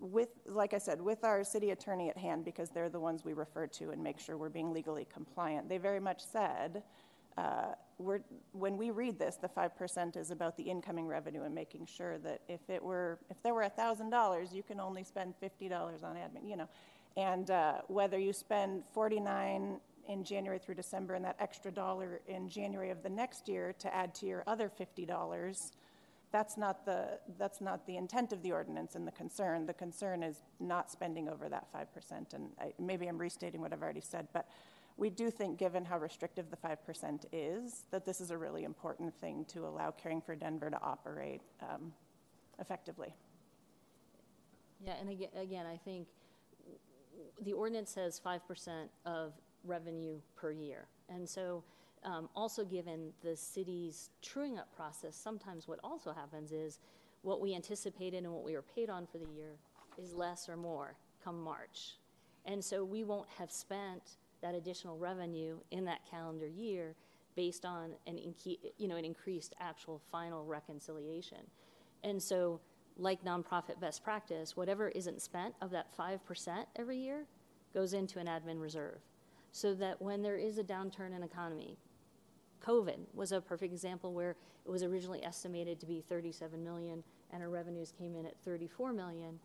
with, 0.00 0.28
like 0.46 0.72
I 0.74 0.78
said, 0.78 1.00
with 1.00 1.24
our 1.24 1.44
city 1.44 1.70
attorney 1.70 2.08
at 2.08 2.16
hand, 2.16 2.44
because 2.44 2.70
they're 2.70 2.88
the 2.88 3.00
ones 3.00 3.24
we 3.24 3.34
refer 3.34 3.66
to 3.66 3.90
and 3.90 4.02
make 4.02 4.18
sure 4.18 4.36
we're 4.36 4.48
being 4.48 4.72
legally 4.72 5.06
compliant, 5.12 5.68
they 5.68 5.78
very 5.78 6.00
much 6.00 6.24
said, 6.24 6.82
uh, 7.36 7.72
we're, 7.98 8.20
when 8.52 8.76
we 8.76 8.90
read 8.90 9.18
this, 9.18 9.36
the 9.36 9.48
5% 9.48 10.16
is 10.16 10.30
about 10.30 10.56
the 10.56 10.62
incoming 10.62 11.06
revenue 11.06 11.42
and 11.42 11.54
making 11.54 11.86
sure 11.86 12.18
that 12.18 12.40
if 12.48 12.60
it 12.68 12.82
were, 12.82 13.18
if 13.30 13.42
there 13.42 13.54
were 13.54 13.62
$1,000, 13.62 14.54
you 14.54 14.62
can 14.62 14.80
only 14.80 15.04
spend 15.04 15.34
$50 15.42 16.02
on 16.02 16.16
admin, 16.16 16.48
you 16.48 16.56
know. 16.56 16.68
And 17.16 17.50
uh, 17.50 17.82
whether 17.88 18.18
you 18.18 18.32
spend 18.32 18.84
49 18.94 19.80
in 20.08 20.24
January 20.24 20.58
through 20.58 20.74
December 20.74 21.14
and 21.14 21.24
that 21.24 21.36
extra 21.38 21.70
dollar 21.70 22.20
in 22.26 22.48
January 22.48 22.90
of 22.90 23.02
the 23.02 23.08
next 23.08 23.48
year 23.48 23.72
to 23.78 23.94
add 23.94 24.14
to 24.16 24.26
your 24.26 24.42
other 24.46 24.70
$50, 24.70 25.70
that's 26.32 26.56
not 26.56 26.84
the, 26.84 27.18
that's 27.38 27.60
not 27.60 27.86
the 27.86 27.96
intent 27.96 28.32
of 28.32 28.42
the 28.42 28.52
ordinance 28.52 28.94
and 28.94 29.06
the 29.06 29.12
concern. 29.12 29.66
The 29.66 29.74
concern 29.74 30.22
is 30.22 30.42
not 30.60 30.90
spending 30.90 31.28
over 31.28 31.48
that 31.48 31.66
5%. 31.74 32.34
And 32.34 32.50
I, 32.60 32.72
maybe 32.78 33.06
I'm 33.06 33.18
restating 33.18 33.60
what 33.60 33.72
I've 33.72 33.82
already 33.82 34.00
said, 34.00 34.28
but 34.32 34.48
we 34.96 35.08
do 35.08 35.30
think, 35.30 35.58
given 35.58 35.84
how 35.84 35.98
restrictive 35.98 36.50
the 36.50 36.56
5% 36.56 37.24
is, 37.32 37.84
that 37.90 38.04
this 38.04 38.20
is 38.20 38.30
a 38.30 38.36
really 38.36 38.64
important 38.64 39.14
thing 39.14 39.44
to 39.46 39.66
allow 39.66 39.90
Caring 39.90 40.20
for 40.20 40.34
Denver 40.34 40.70
to 40.70 40.80
operate 40.82 41.40
um, 41.62 41.92
effectively. 42.58 43.14
Yeah, 44.84 44.94
and 45.00 45.10
again, 45.10 45.28
again, 45.36 45.66
I 45.66 45.76
think 45.76 46.06
the 47.42 47.52
ordinance 47.52 47.90
says 47.90 48.18
five 48.18 48.46
percent 48.46 48.90
of 49.04 49.32
revenue 49.64 50.18
per 50.36 50.50
year. 50.50 50.86
And 51.08 51.28
so, 51.28 51.62
um, 52.04 52.28
also 52.34 52.64
given 52.64 53.12
the 53.22 53.36
city's 53.36 54.10
truing 54.22 54.58
up 54.58 54.74
process, 54.74 55.16
sometimes 55.16 55.68
what 55.68 55.78
also 55.84 56.12
happens 56.12 56.52
is 56.52 56.78
what 57.22 57.40
we 57.40 57.54
anticipated 57.54 58.24
and 58.24 58.32
what 58.32 58.44
we 58.44 58.54
were 58.54 58.64
paid 58.74 58.88
on 58.88 59.06
for 59.06 59.18
the 59.18 59.26
year 59.26 59.56
is 59.98 60.14
less 60.14 60.48
or 60.48 60.56
more 60.56 60.94
come 61.22 61.42
March. 61.42 61.96
And 62.46 62.64
so 62.64 62.84
we 62.84 63.04
won't 63.04 63.28
have 63.38 63.50
spent 63.50 64.16
that 64.40 64.54
additional 64.54 64.96
revenue 64.96 65.58
in 65.70 65.84
that 65.84 66.00
calendar 66.10 66.46
year 66.46 66.94
based 67.36 67.64
on 67.64 67.90
an, 68.06 68.18
you 68.78 68.88
know, 68.88 68.96
an 68.96 69.04
increased 69.04 69.54
actual 69.60 70.00
final 70.10 70.44
reconciliation. 70.44 71.38
And 72.02 72.22
so 72.22 72.60
like 72.96 73.24
nonprofit 73.24 73.80
best 73.80 74.02
practice, 74.02 74.56
whatever 74.56 74.88
isn't 74.88 75.20
spent 75.22 75.54
of 75.60 75.70
that 75.70 75.96
5% 75.96 76.64
every 76.76 76.98
year 76.98 77.26
goes 77.72 77.92
into 77.92 78.18
an 78.18 78.26
admin 78.26 78.60
reserve. 78.60 79.00
So 79.52 79.74
that 79.74 80.00
when 80.00 80.22
there 80.22 80.36
is 80.36 80.58
a 80.58 80.64
downturn 80.64 81.14
in 81.14 81.22
economy, 81.22 81.76
COVID 82.64 82.98
was 83.14 83.32
a 83.32 83.40
perfect 83.40 83.72
example 83.72 84.12
where 84.12 84.36
it 84.64 84.70
was 84.70 84.82
originally 84.82 85.24
estimated 85.24 85.80
to 85.80 85.86
be 85.86 86.00
37 86.00 86.62
million 86.62 87.02
and 87.32 87.42
our 87.42 87.48
revenues 87.48 87.92
came 87.96 88.14
in 88.14 88.26
at 88.26 88.36
34 88.44 88.92
million. 88.92 89.38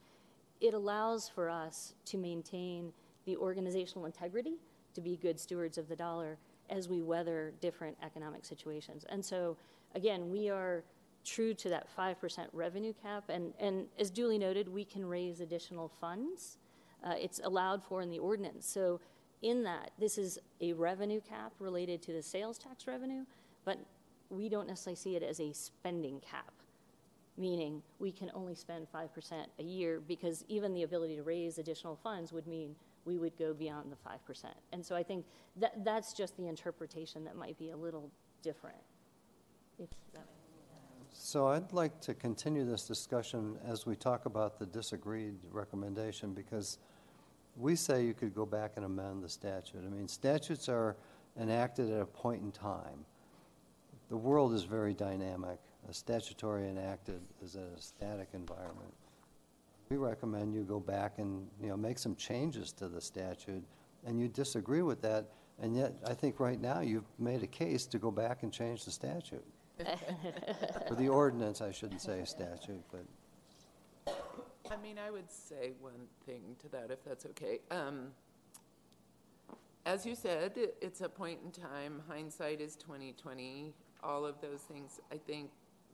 It 0.62 0.74
allows 0.74 1.30
for 1.30 1.50
us 1.50 1.94
to 2.06 2.18
maintain 2.18 2.94
the 3.26 3.38
organizational 3.38 4.06
integrity, 4.06 4.56
to 4.94 5.02
be 5.02 5.18
good 5.18 5.40
stewards 5.40 5.78
of 5.78 5.88
the 5.88 5.96
dollar 5.96 6.38
as 6.70 6.90
we 6.90 7.02
weather 7.02 7.54
different 7.62 7.98
economic 8.04 8.46
situations. 8.46 9.06
And 9.10 9.24
so, 9.24 9.58
again, 9.94 10.30
we 10.30 10.50
are 10.50 10.84
true 11.24 11.54
to 11.56 11.70
that 11.70 11.88
5% 11.96 12.48
revenue 12.54 12.94
cap. 13.02 13.26
And, 13.30 13.54
and 13.60 13.88
as 14.00 14.10
duly 14.10 14.38
noted, 14.38 14.70
we 14.70 14.86
can 14.86 15.06
raise 15.06 15.42
additional 15.42 15.90
funds. 16.00 16.58
Uh, 17.04 17.16
it's 17.20 17.40
allowed 17.44 17.84
for 17.84 18.02
in 18.02 18.10
the 18.10 18.20
ordinance. 18.20 18.68
So, 18.68 19.00
in 19.42 19.64
that, 19.64 19.92
this 20.00 20.18
is 20.18 20.40
a 20.62 20.74
revenue 20.74 21.22
cap 21.22 21.54
related 21.60 22.02
to 22.04 22.14
the 22.14 22.22
sales 22.22 22.58
tax 22.58 22.88
revenue, 22.88 23.26
but 23.64 23.78
we 24.30 24.50
don't 24.50 24.68
necessarily 24.68 24.96
see 24.96 25.16
it 25.16 25.24
as 25.24 25.40
a 25.40 25.54
spending 25.54 26.20
cap, 26.20 26.52
meaning 27.38 27.82
we 28.00 28.12
can 28.12 28.32
only 28.34 28.56
spend 28.56 28.88
5% 28.94 29.10
a 29.60 29.64
year 29.64 30.02
because 30.08 30.44
even 30.48 30.74
the 30.74 30.84
ability 30.84 31.16
to 31.16 31.24
raise 31.24 31.58
additional 31.58 31.96
funds 31.96 32.34
would 32.34 32.48
mean 32.48 32.76
we 33.06 33.18
would 33.18 33.38
go 33.38 33.54
beyond 33.54 33.92
the 33.92 33.98
5%. 33.98 34.46
And 34.74 34.84
so 34.84 34.96
I 34.96 35.04
think 35.04 35.26
that, 35.58 35.84
that's 35.86 36.14
just 36.14 36.36
the 36.38 36.48
interpretation 36.48 37.24
that 37.26 37.36
might 37.36 37.58
be 37.58 37.70
a 37.70 37.78
little 37.78 38.10
different. 38.42 38.78
So 41.18 41.48
I'd 41.48 41.72
like 41.72 42.02
to 42.02 42.14
continue 42.14 42.66
this 42.66 42.86
discussion 42.86 43.58
as 43.66 43.86
we 43.86 43.96
talk 43.96 44.26
about 44.26 44.60
the 44.60 44.66
disagreed 44.66 45.36
recommendation 45.50 46.34
because 46.34 46.78
we 47.58 47.76
say 47.76 48.06
you 48.06 48.14
could 48.14 48.36
go 48.36 48.46
back 48.46 48.74
and 48.76 48.86
amend 48.86 49.24
the 49.24 49.30
statute. 49.30 49.84
I 49.86 49.90
mean, 49.90 50.08
statutes 50.08 50.68
are 50.70 50.96
enacted 51.40 51.92
at 51.92 52.02
a 52.02 52.06
point 52.06 52.42
in 52.42 52.52
time. 52.52 53.06
The 54.10 54.18
world 54.18 54.54
is 54.54 54.64
very 54.64 54.94
dynamic. 54.94 55.60
A 55.90 55.94
statutory 55.94 56.70
enacted 56.70 57.22
is 57.44 57.56
in 57.56 57.64
a 57.64 57.82
static 57.82 58.30
environment. 58.34 58.94
We 59.90 59.98
recommend 59.98 60.54
you 60.54 60.64
go 60.64 60.80
back 60.80 61.20
and, 61.20 61.48
you 61.62 61.70
know, 61.70 61.78
make 61.78 62.00
some 62.00 62.16
changes 62.16 62.72
to 62.74 62.88
the 62.88 63.00
statute, 63.00 63.64
and 64.06 64.20
you 64.20 64.28
disagree 64.28 64.82
with 64.82 65.02
that, 65.04 65.26
and 65.62 65.76
yet 65.76 65.94
I 66.08 66.14
think 66.14 66.40
right 66.40 66.60
now 66.60 66.82
you've 66.82 67.06
made 67.20 67.44
a 67.44 67.48
case 67.48 67.86
to 67.88 68.00
go 68.00 68.10
back 68.10 68.44
and 68.44 68.52
change 68.52 68.86
the 68.86 68.92
statute. 68.92 69.46
or 70.90 70.96
the 70.96 71.10
ordinance, 71.10 71.62
I 71.62 71.72
shouldn't 71.72 72.02
say 72.02 72.24
statute, 72.26 72.82
but 72.92 73.06
mean, 74.86 75.00
I 75.00 75.10
would 75.10 75.32
say 75.32 75.72
one 75.80 76.08
thing 76.28 76.56
to 76.60 76.70
that, 76.70 76.92
if 76.92 77.04
that's 77.04 77.26
okay. 77.26 77.60
Um, 77.72 78.10
as 79.84 80.06
you 80.06 80.14
said, 80.14 80.54
it's 80.80 81.02
a 81.02 81.10
point 81.10 81.40
in 81.44 81.52
time. 81.52 82.04
Hindsight 82.08 82.62
is 82.62 82.76
twenty 82.76 83.14
twenty. 83.14 83.74
All 84.04 84.26
of 84.26 84.40
those 84.42 84.62
things. 84.62 85.00
I 85.12 85.18
think 85.18 85.50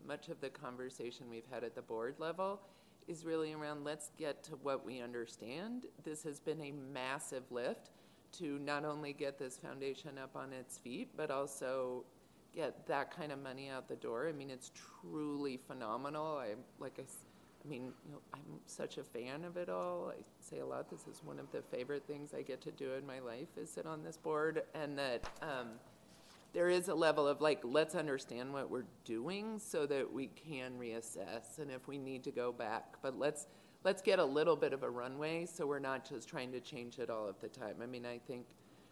much 0.06 0.28
of 0.28 0.42
the 0.42 0.50
conversation 0.50 1.28
we've 1.30 1.46
had 1.50 1.64
at 1.64 1.74
the 1.74 1.82
board 1.82 2.16
level 2.18 2.60
is 3.08 3.24
really 3.26 3.54
around 3.54 3.86
let's 3.86 4.12
get 4.18 4.44
to 4.44 4.52
what 4.62 4.86
we 4.86 5.02
understand. 5.02 5.84
This 6.04 6.24
has 6.24 6.40
been 6.42 6.62
a 6.62 6.72
massive 6.72 7.44
lift 7.50 7.92
to 8.34 8.60
not 8.60 8.84
only 8.84 9.14
get 9.14 9.40
this 9.40 9.56
foundation 9.58 10.18
up 10.18 10.36
on 10.36 10.52
its 10.52 10.78
feet, 10.78 11.10
but 11.16 11.32
also 11.32 12.04
get 12.54 12.86
that 12.88 13.16
kind 13.16 13.32
of 13.32 13.42
money 13.42 13.70
out 13.70 13.88
the 13.88 13.96
door. 13.96 14.28
I 14.28 14.34
mean, 14.34 14.50
it's 14.50 14.72
truly 15.02 15.58
phenomenal. 15.58 16.38
I 16.38 16.56
like 16.80 17.00
I, 17.00 17.04
I 17.64 17.68
mean, 17.68 17.92
you 18.06 18.14
know, 18.14 18.22
I'm 18.34 18.60
such 18.66 18.98
a 18.98 19.04
fan 19.04 19.44
of 19.44 19.56
it 19.56 19.70
all. 19.70 20.12
I 20.18 20.24
say 20.40 20.60
a 20.60 20.66
lot. 20.66 20.90
This 20.90 21.02
is 21.02 21.22
one 21.24 21.40
of 21.40 21.52
the 21.52 21.62
favorite 21.62 22.04
things 22.08 22.34
I 22.34 22.42
get 22.42 22.62
to 22.62 22.72
do 22.72 22.94
in 22.94 23.06
my 23.06 23.20
life 23.20 23.50
is 23.56 23.70
sit 23.70 23.86
on 23.86 24.04
this 24.04 24.18
board, 24.18 24.64
and 24.74 24.98
that 24.98 25.30
um, 25.42 25.68
there 26.54 26.70
is 26.70 26.88
a 26.88 26.96
level 26.96 27.28
of 27.28 27.40
like, 27.40 27.60
let's 27.64 27.94
understand 27.94 28.52
what 28.52 28.72
we're 28.72 28.88
doing 29.06 29.60
so 29.60 29.86
that 29.86 30.12
we 30.12 30.28
can 30.28 30.74
reassess, 30.80 31.60
and 31.60 31.70
if 31.70 31.88
we 31.88 31.98
need 31.98 32.24
to 32.24 32.32
go 32.32 32.52
back, 32.52 32.96
but 33.02 33.18
let's 33.18 33.48
let's 33.84 34.02
get 34.02 34.20
a 34.20 34.26
little 34.26 34.56
bit 34.56 34.74
of 34.74 34.84
a 34.84 34.90
runway 34.90 35.44
so 35.44 35.66
we're 35.66 35.80
not 35.80 36.08
just 36.08 36.28
trying 36.28 36.52
to 36.52 36.60
change 36.60 37.00
it 37.00 37.10
all 37.10 37.28
of 37.28 37.40
the 37.42 37.48
time. 37.48 37.76
I 37.82 37.88
mean, 37.88 38.06
I 38.06 38.20
think 38.20 38.46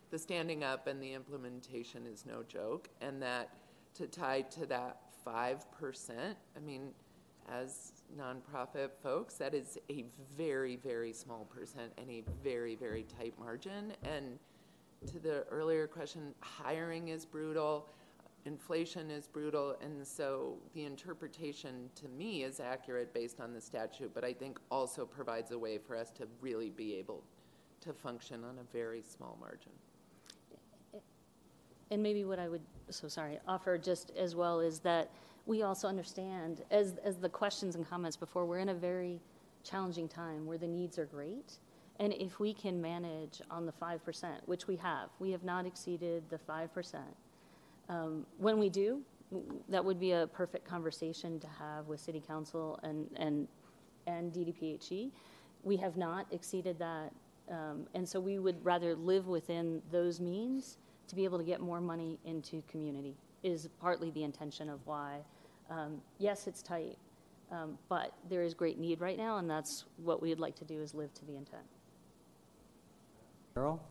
the 0.10 0.18
standing 0.18 0.64
up 0.64 0.88
and 0.88 1.02
the 1.02 1.14
implementation 1.14 2.08
is 2.08 2.26
no 2.26 2.44
joke, 2.44 2.90
and 3.02 3.22
that 3.22 3.50
to 3.96 4.08
tie 4.08 4.42
to 4.42 4.66
that 4.68 4.98
five 5.26 5.70
percent. 5.72 6.38
I 6.56 6.60
mean 6.60 6.92
as 7.52 7.94
nonprofit 8.18 8.90
folks, 9.02 9.36
that 9.36 9.54
is 9.54 9.78
a 9.90 10.06
very, 10.38 10.76
very 10.76 11.14
small 11.14 11.46
percent 11.46 11.92
and 11.98 12.10
a 12.10 12.24
very, 12.44 12.76
very 12.76 13.06
tight 13.18 13.34
margin. 13.40 13.94
And 14.04 14.40
to 15.08 15.20
the 15.20 15.44
earlier 15.50 15.88
question, 15.88 16.34
hiring 16.42 17.10
is 17.10 17.26
brutal, 17.26 17.88
inflation 18.46 19.10
is 19.12 19.28
brutal, 19.28 19.76
and 19.82 20.06
so 20.06 20.58
the 20.74 20.86
interpretation 20.86 21.90
to 21.96 22.08
me 22.10 22.44
is 22.44 22.60
accurate 22.60 23.14
based 23.14 23.40
on 23.40 23.54
the 23.54 23.62
statute, 23.62 24.12
but 24.14 24.24
I 24.24 24.34
think 24.34 24.60
also 24.72 25.06
provides 25.06 25.52
a 25.52 25.60
way 25.60 25.78
for 25.78 25.96
us 25.96 26.12
to 26.12 26.28
really 26.42 26.70
be 26.70 26.96
able 26.96 27.24
to 27.82 27.94
function 27.94 28.44
on 28.44 28.58
a 28.60 28.74
very 28.74 29.02
small 29.02 29.38
margin. 29.40 29.72
And 31.92 32.04
maybe 32.04 32.24
what 32.24 32.38
I 32.40 32.50
would, 32.50 32.62
so 32.90 33.08
sorry, 33.08 33.40
offer 33.48 33.78
just 33.78 34.12
as 34.12 34.36
well 34.36 34.60
is 34.60 34.80
that 34.80 35.10
we 35.50 35.64
also 35.64 35.88
understand, 35.88 36.62
as, 36.70 37.00
as 37.04 37.18
the 37.18 37.28
questions 37.28 37.74
and 37.74 37.90
comments 37.90 38.16
before, 38.16 38.46
we're 38.46 38.60
in 38.60 38.70
a 38.70 38.74
very 38.74 39.20
challenging 39.64 40.08
time 40.08 40.46
where 40.46 40.60
the 40.60 40.68
needs 40.68 41.00
are 41.00 41.08
great. 41.08 41.58
And 42.00 42.14
if 42.14 42.40
we 42.40 42.54
can 42.54 42.80
manage 42.80 43.42
on 43.50 43.66
the 43.66 43.72
5%, 43.72 44.28
which 44.46 44.68
we 44.68 44.76
have, 44.76 45.10
we 45.18 45.32
have 45.32 45.44
not 45.44 45.66
exceeded 45.66 46.22
the 46.30 46.38
5%. 46.38 47.00
Um, 47.90 48.28
when 48.38 48.60
we 48.60 48.70
do, 48.70 49.02
that 49.70 49.84
would 49.84 50.00
be 50.00 50.12
a 50.12 50.28
perfect 50.28 50.68
conversation 50.68 51.40
to 51.40 51.48
have 51.48 51.88
with 51.88 52.00
City 52.00 52.22
Council 52.26 52.80
and, 52.84 53.10
and, 53.16 53.48
and 54.06 54.32
DDPHE. 54.32 55.10
We 55.64 55.78
have 55.78 55.98
not 55.98 56.28
exceeded 56.30 56.78
that. 56.78 57.12
Um, 57.50 57.88
and 57.96 58.08
so 58.08 58.20
we 58.20 58.38
would 58.38 58.64
rather 58.64 58.94
live 58.94 59.26
within 59.26 59.82
those 59.92 60.20
means 60.20 60.78
to 61.08 61.16
be 61.16 61.24
able 61.24 61.40
to 61.40 61.44
get 61.44 61.60
more 61.60 61.82
money 61.82 62.20
into 62.24 62.62
community 62.70 63.16
is 63.44 63.68
partly 63.80 64.12
the 64.12 64.24
intention 64.24 64.70
of 64.70 64.80
why. 64.86 65.20
Um, 65.70 66.02
yes, 66.18 66.48
it's 66.48 66.62
tight, 66.62 66.98
um, 67.52 67.78
but 67.90 68.14
there 68.30 68.44
is 68.44 68.54
great 68.54 68.80
need 68.80 69.02
right 69.02 69.18
now, 69.18 69.38
and 69.38 69.50
that's 69.50 69.86
what 69.98 70.22
we'd 70.22 70.40
like 70.40 70.56
to 70.56 70.66
do 70.66 70.82
is 70.82 70.94
live 70.94 71.14
to 71.16 71.26
the 71.26 71.36
intent. 71.36 71.64
Carol? 73.54 73.82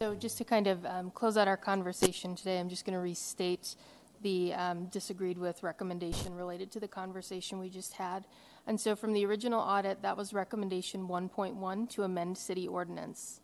So 0.00 0.14
just 0.14 0.38
to 0.38 0.44
kind 0.44 0.66
of 0.66 0.84
um, 0.84 1.10
close 1.12 1.36
out 1.36 1.48
our 1.48 1.56
conversation 1.56 2.34
today, 2.34 2.58
I'm 2.58 2.68
just 2.68 2.84
going 2.84 2.94
to 2.94 3.00
restate 3.00 3.76
the 4.22 4.52
um, 4.52 4.86
disagreed 4.86 5.38
with 5.38 5.62
recommendation 5.62 6.34
related 6.34 6.70
to 6.72 6.80
the 6.80 6.88
conversation 6.88 7.58
we 7.58 7.68
just 7.68 7.94
had. 7.94 8.26
And 8.66 8.80
so 8.80 8.96
from 8.96 9.12
the 9.12 9.24
original 9.24 9.60
audit, 9.60 10.02
that 10.02 10.16
was 10.16 10.32
recommendation 10.32 11.06
1.1 11.06 11.90
to 11.90 12.02
amend 12.02 12.36
city 12.36 12.66
ordinance. 12.66 13.40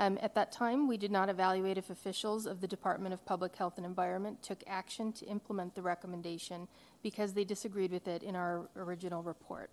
Um, 0.00 0.18
At 0.22 0.34
that 0.34 0.50
time, 0.50 0.88
we 0.88 0.96
did 0.96 1.10
not 1.10 1.28
evaluate 1.28 1.76
if 1.76 1.90
officials 1.90 2.46
of 2.46 2.62
the 2.62 2.66
Department 2.66 3.12
of 3.12 3.26
Public 3.26 3.54
Health 3.54 3.74
and 3.76 3.84
Environment 3.84 4.42
took 4.42 4.64
action 4.66 5.12
to 5.12 5.26
implement 5.26 5.74
the 5.74 5.82
recommendation 5.82 6.68
because 7.02 7.34
they 7.34 7.44
disagreed 7.44 7.92
with 7.92 8.08
it 8.08 8.22
in 8.22 8.34
our 8.34 8.70
original 8.76 9.22
report. 9.22 9.68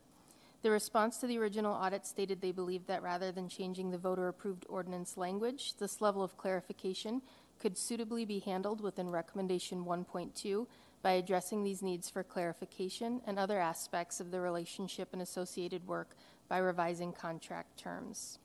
The 0.63 0.71
response 0.71 1.19
to 1.19 1.27
the 1.27 1.39
original 1.39 1.73
audit 1.73 2.05
stated 2.05 2.41
they 2.41 2.51
believed 2.51 2.87
that 2.87 3.01
rather 3.01 3.31
than 3.31 3.47
changing 3.47 3.89
the 3.89 3.97
voter 3.97 4.27
approved 4.27 4.65
ordinance 4.67 5.15
language, 5.15 5.75
this 5.77 6.01
level 6.01 6.23
of 6.23 6.35
clarification 6.35 7.21
could 7.57 7.77
suitably 7.77 8.25
be 8.25 8.39
handled 8.39 8.81
within 8.81 9.09
Recommendation 9.09 9.85
1.2 9.85 10.67
by 11.01 11.11
addressing 11.11 11.63
these 11.63 11.81
needs 11.81 12.09
for 12.09 12.21
clarification 12.21 13.21
and 13.25 13.39
other 13.39 13.59
aspects 13.59 14.19
of 14.19 14.31
the 14.31 14.41
relationship 14.41 15.07
and 15.13 15.21
associated 15.21 15.87
work 15.87 16.17
by 16.49 16.57
revising 16.57 17.13
contract 17.13 17.79
terms. 17.79 18.39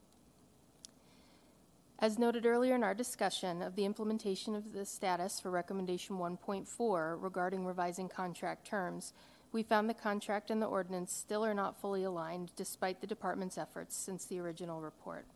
As 2.02 2.18
noted 2.18 2.46
earlier 2.46 2.74
in 2.74 2.82
our 2.82 2.94
discussion 2.94 3.62
of 3.62 3.76
the 3.76 3.84
implementation 3.84 4.56
of 4.56 4.72
the 4.72 4.84
status 4.84 5.38
for 5.38 5.52
Recommendation 5.52 6.16
1.4 6.16 7.16
regarding 7.22 7.64
revising 7.64 8.08
contract 8.08 8.66
terms, 8.66 9.12
we 9.52 9.62
found 9.62 9.88
the 9.88 9.94
contract 9.94 10.50
and 10.50 10.60
the 10.60 10.66
ordinance 10.66 11.12
still 11.12 11.44
are 11.44 11.54
not 11.54 11.80
fully 11.80 12.02
aligned 12.02 12.50
despite 12.56 13.00
the 13.00 13.06
department's 13.06 13.56
efforts 13.56 13.96
since 13.96 14.24
the 14.24 14.40
original 14.40 14.80
report. 14.80 15.26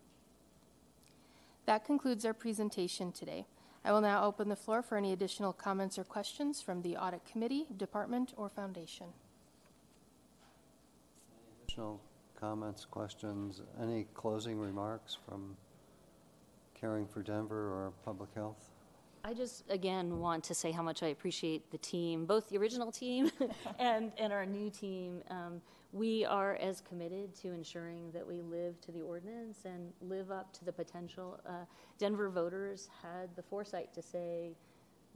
That 1.67 1.85
concludes 1.85 2.25
our 2.25 2.35
presentation 2.35 3.13
today. 3.13 3.47
I 3.85 3.93
will 3.93 4.01
now 4.01 4.25
open 4.25 4.49
the 4.49 4.57
floor 4.57 4.83
for 4.83 4.99
any 4.99 5.13
additional 5.13 5.53
comments 5.53 5.97
or 6.01 6.03
questions 6.03 6.61
from 6.63 6.83
the 6.83 6.97
Audit 6.97 7.25
Committee, 7.25 7.67
Department, 7.77 8.35
or 8.37 8.49
Foundation. 8.49 9.07
Any 11.31 11.63
Additional 11.63 12.01
comments, 12.35 12.85
questions, 12.85 13.63
any 13.81 14.09
closing 14.15 14.59
remarks 14.59 15.17
from 15.29 15.57
Caring 16.79 17.07
for 17.07 17.23
Denver 17.23 17.73
or 17.73 17.93
Public 18.05 18.35
Health? 18.35 18.71
I 19.25 19.35
just, 19.35 19.65
again, 19.71 20.21
want 20.21 20.45
to 20.45 20.55
say 20.55 20.71
how 20.71 20.83
much 20.83 21.03
I 21.03 21.09
appreciate 21.09 21.71
the 21.73 21.79
team, 21.79 22.27
both 22.27 22.49
the 22.49 22.59
original 22.59 22.93
team 22.93 23.31
and, 23.79 24.13
and 24.19 24.33
our 24.33 24.47
new 24.47 24.71
team. 24.71 25.23
Um, 25.31 25.61
we 25.93 26.25
are 26.25 26.57
as 26.57 26.81
committed 26.83 27.35
to 27.37 27.53
ensuring 27.53 28.13
that 28.13 28.25
we 28.25 28.41
live 28.41 28.81
to 28.83 28.93
the 28.93 29.01
ordinance 29.01 29.65
and 29.65 29.93
live 30.01 30.31
up 30.31 30.53
to 30.59 30.65
the 30.65 30.73
potential. 30.73 31.41
Uh, 31.45 31.65
Denver 31.99 32.29
voters 32.29 32.89
had 33.03 33.35
the 33.35 33.43
foresight 33.43 33.93
to 33.95 34.03
say, 34.03 34.53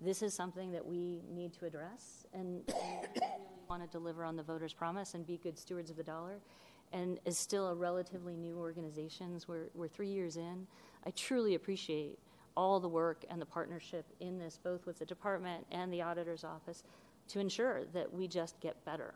this 0.03 0.23
is 0.23 0.33
something 0.33 0.73
that 0.73 0.85
we 0.85 1.21
need 1.31 1.53
to 1.53 1.67
address 1.67 2.27
and, 2.33 2.63
and 2.69 3.09
really 3.15 3.33
want 3.69 3.83
to 3.83 3.89
deliver 3.89 4.25
on 4.25 4.35
the 4.35 4.43
voters' 4.43 4.73
promise 4.73 5.15
and 5.15 5.27
be 5.27 5.37
good 5.37 5.59
stewards 5.59 5.91
of 5.91 5.97
the 5.97 6.03
dollar. 6.03 6.41
And 6.93 7.21
as 7.27 7.39
still 7.39 7.69
a 7.69 7.75
relatively 7.75 8.37
new 8.37 8.59
organization, 8.59 9.39
we're, 9.47 9.69
we're 9.75 9.89
three 9.89 10.09
years 10.09 10.37
in, 10.37 10.67
I 11.07 11.11
truly 11.11 11.55
appreciate 11.55 12.19
all 12.57 12.81
the 12.81 12.89
work 12.89 13.25
and 13.31 13.41
the 13.41 13.47
partnership 13.47 14.05
in 14.21 14.39
this, 14.39 14.59
both 14.63 14.87
with 14.87 14.99
the 14.99 15.07
department 15.07 15.67
and 15.71 15.93
the 15.93 16.03
auditor's 16.03 16.45
office, 16.45 16.83
to 17.29 17.41
ensure 17.41 17.85
that 17.93 18.13
we 18.13 18.27
just 18.27 18.59
get 18.61 18.85
better 18.85 19.15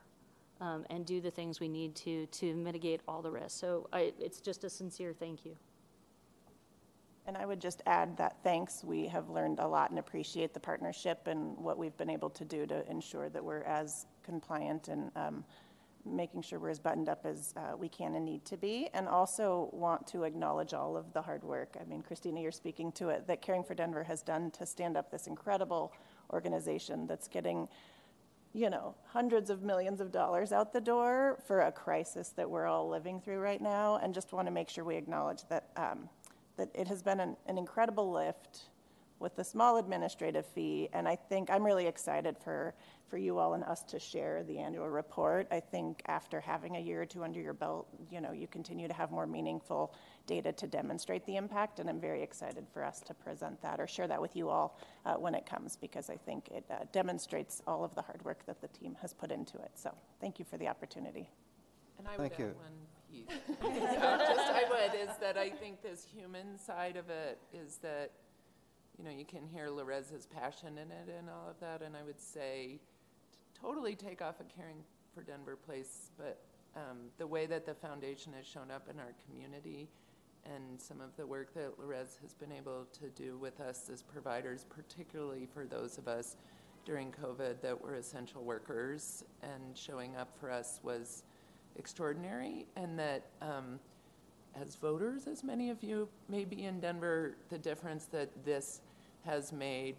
um, 0.61 0.85
and 0.91 1.05
do 1.05 1.21
the 1.21 1.31
things 1.31 1.61
we 1.61 1.69
need 1.69 1.95
to 1.97 2.27
to 2.27 2.55
mitigate 2.55 3.01
all 3.09 3.23
the 3.23 3.31
risks. 3.31 3.59
So 3.59 3.89
I, 3.93 4.13
it's 4.19 4.41
just 4.41 4.65
a 4.65 4.71
sincere 4.71 5.13
thank 5.13 5.45
you. 5.45 5.57
And 7.27 7.37
I 7.37 7.47
would 7.47 7.61
just 7.61 7.83
add 7.87 8.17
that 8.19 8.37
thanks. 8.43 8.85
We 8.85 9.09
have 9.09 9.31
learned 9.31 9.59
a 9.59 9.67
lot 9.67 9.91
and 9.91 9.99
appreciate 9.99 10.53
the 10.53 10.61
partnership 10.61 11.27
and 11.27 11.57
what 11.57 11.79
we've 11.79 11.97
been 11.97 12.11
able 12.11 12.29
to 12.31 12.45
do 12.45 12.67
to 12.67 12.89
ensure 12.91 13.31
that 13.31 13.43
we're 13.43 13.63
as 13.63 14.07
compliant 14.23 14.89
and 14.89 15.11
um, 15.17 15.45
making 16.07 16.43
sure 16.43 16.59
we're 16.59 16.71
as 16.71 16.79
buttoned 16.79 17.09
up 17.09 17.25
as 17.25 17.55
uh, 17.57 17.77
we 17.77 17.89
can 17.89 18.15
and 18.15 18.25
need 18.25 18.45
to 18.45 18.57
be, 18.57 18.89
and 18.95 19.09
also 19.09 19.69
want 19.73 20.07
to 20.07 20.25
acknowledge 20.25 20.75
all 20.75 20.97
of 20.97 21.13
the 21.13 21.23
hard 21.23 21.43
work. 21.43 21.77
I 21.81 21.85
mean, 21.85 22.03
Christina, 22.03 22.41
you're 22.41 22.53
speaking 22.53 22.93
to 22.93 23.09
it, 23.09 23.27
that 23.27 23.43
Caring 23.43 23.65
for 23.65 23.75
Denver 23.75 24.05
has 24.05 24.23
done 24.23 24.51
to 24.53 24.67
stand 24.67 24.97
up 24.97 25.11
this 25.11 25.27
incredible 25.27 25.93
organization 26.33 27.07
that's 27.07 27.29
getting, 27.29 27.69
you 28.53 28.71
know, 28.71 28.95
hundreds 29.07 29.51
of 29.51 29.63
millions 29.63 30.01
of 30.01 30.13
dollars 30.13 30.53
out 30.53 30.73
the 30.73 30.81
door 30.81 31.39
for 31.47 31.63
a 31.63 31.73
crisis 31.73 32.31
that 32.37 32.49
we're 32.49 32.67
all 32.67 32.89
living 32.89 33.21
through 33.21 33.39
right 33.39 33.63
now, 33.63 33.97
and 34.03 34.15
just 34.15 34.33
want 34.33 34.47
to 34.47 34.53
make 34.53 34.69
sure 34.69 34.85
we 34.85 34.97
acknowledge 34.97 35.43
that, 35.49 35.71
um, 35.77 36.09
that 36.57 36.69
it 36.75 36.87
has 36.87 37.03
been 37.03 37.21
an, 37.21 37.37
an 37.47 37.59
incredible 37.59 38.13
lift 38.13 38.69
with 39.19 39.39
a 39.39 39.45
small 39.45 39.77
administrative 39.79 40.47
fee. 40.47 40.89
And 40.93 41.09
I 41.09 41.17
think 41.17 41.51
I'm 41.51 41.65
really 41.65 41.87
excited 41.87 42.37
for, 42.39 42.75
for 43.09 43.17
you 43.17 43.39
all 43.39 43.55
and 43.55 43.65
us 43.65 43.83
to 43.85 43.99
share 43.99 44.43
the 44.43 44.59
annual 44.59 44.89
report. 44.89 45.47
I 45.51 45.61
think 45.61 46.03
after 46.07 46.41
having 46.41 46.77
a 46.77 46.81
year 46.81 47.03
or 47.03 47.07
two 47.07 47.25
under 47.25 47.41
your 47.41 47.53
belt, 47.53 47.87
you 48.11 48.21
know, 48.21 48.33
you 48.33 48.47
continue 48.47 48.89
to 48.89 48.95
have 48.95 49.11
more 49.11 49.27
meaningful 49.27 49.95
data 50.27 50.53
to 50.53 50.67
demonstrate 50.67 51.25
the 51.27 51.37
impact. 51.37 51.81
And 51.81 51.89
I'm 51.89 52.01
very 52.01 52.23
excited 52.23 52.67
for 52.73 52.85
us 52.85 53.01
to 53.03 53.15
present 53.15 53.61
that 53.63 53.81
or 53.81 53.87
share 53.87 54.09
that 54.09 54.21
with 54.21 54.35
you 54.37 54.49
all 54.49 54.79
uh, 55.07 55.15
when 55.15 55.35
it 55.35 55.47
comes 55.47 55.77
because 55.77 56.11
I 56.11 56.17
think 56.17 56.49
it 56.49 56.65
uh, 56.71 56.85
demonstrates 56.93 57.63
all 57.67 57.85
of 57.85 57.95
the 57.95 58.03
hard 58.03 58.25
work 58.25 58.45
that 58.47 58.61
the 58.61 58.69
team 58.69 58.97
has 59.01 59.13
put 59.15 59.31
into 59.31 59.59
it. 59.59 59.71
So 59.75 59.95
thank 60.21 60.39
you 60.39 60.45
for 60.45 60.57
the 60.57 60.69
opportunity. 60.69 61.31
And 61.99 62.09
I 62.09 62.11
would 62.13 62.37
Thank 62.37 62.39
you. 62.39 62.55
one 62.57 62.95
piece. 63.11 63.27
Just 63.63 64.51
I 64.51 64.65
would, 64.69 65.01
is 65.01 65.17
that 65.21 65.37
I 65.37 65.51
think 65.51 65.83
this 65.83 66.05
human 66.05 66.59
side 66.59 66.97
of 66.97 67.09
it 67.11 67.39
is 67.53 67.79
that, 67.79 68.11
you 68.99 69.05
know, 69.05 69.11
you 69.11 69.25
can 69.25 69.47
hear 69.47 69.69
Lorez's 69.69 70.27
passion 70.27 70.79
in 70.79 70.91
it 70.91 71.15
and 71.17 71.29
all 71.29 71.49
of 71.49 71.59
that, 71.61 71.83
and 71.83 71.97
I 71.97 72.03
would 72.03 72.21
say, 72.21 72.79
t- 73.33 73.39
totally 73.61 73.95
take 73.95 74.23
off 74.23 74.37
a 74.41 74.45
caring 74.45 74.79
for 75.15 75.23
Denver 75.23 75.57
place, 75.57 76.11
but 76.17 76.41
um, 76.77 76.99
the 77.19 77.27
way 77.27 77.47
that 77.47 77.67
the 77.67 77.75
foundation 77.75 78.33
has 78.33 78.47
shown 78.47 78.71
up 78.71 78.89
in 78.91 78.99
our 78.99 79.15
community 79.27 79.89
and 80.45 80.81
some 80.81 81.01
of 81.01 81.17
the 81.17 81.27
work 81.27 81.55
that 81.55 81.79
Lorez 81.79 82.21
has 82.21 82.35
been 82.35 82.53
able 82.53 82.87
to 82.93 83.09
do 83.11 83.39
with 83.39 83.61
us 83.61 83.89
as 83.93 84.03
providers, 84.03 84.67
particularly 84.69 85.47
for 85.53 85.65
those 85.65 85.97
of 85.99 86.09
us 86.09 86.37
during 86.85 87.13
COVID 87.13 87.61
that 87.63 87.81
were 87.81 87.95
essential 87.95 88.45
workers 88.45 89.25
and 89.43 89.77
showing 89.77 90.17
up 90.17 90.37
for 90.39 90.51
us 90.51 90.81
was 90.83 91.25
extraordinary, 91.77 92.67
and 92.77 92.99
that 92.99 93.31
um, 93.41 93.81
as 94.61 94.77
voters, 94.77 95.27
as 95.27 95.43
many 95.43 95.71
of 95.71 95.83
you 95.83 96.09
may 96.29 96.45
be 96.45 96.65
in 96.65 96.81
Denver, 96.81 97.37
the 97.49 97.59
difference 97.59 98.07
that 98.07 98.29
this 98.45 98.81
has 99.25 99.53
made 99.53 99.97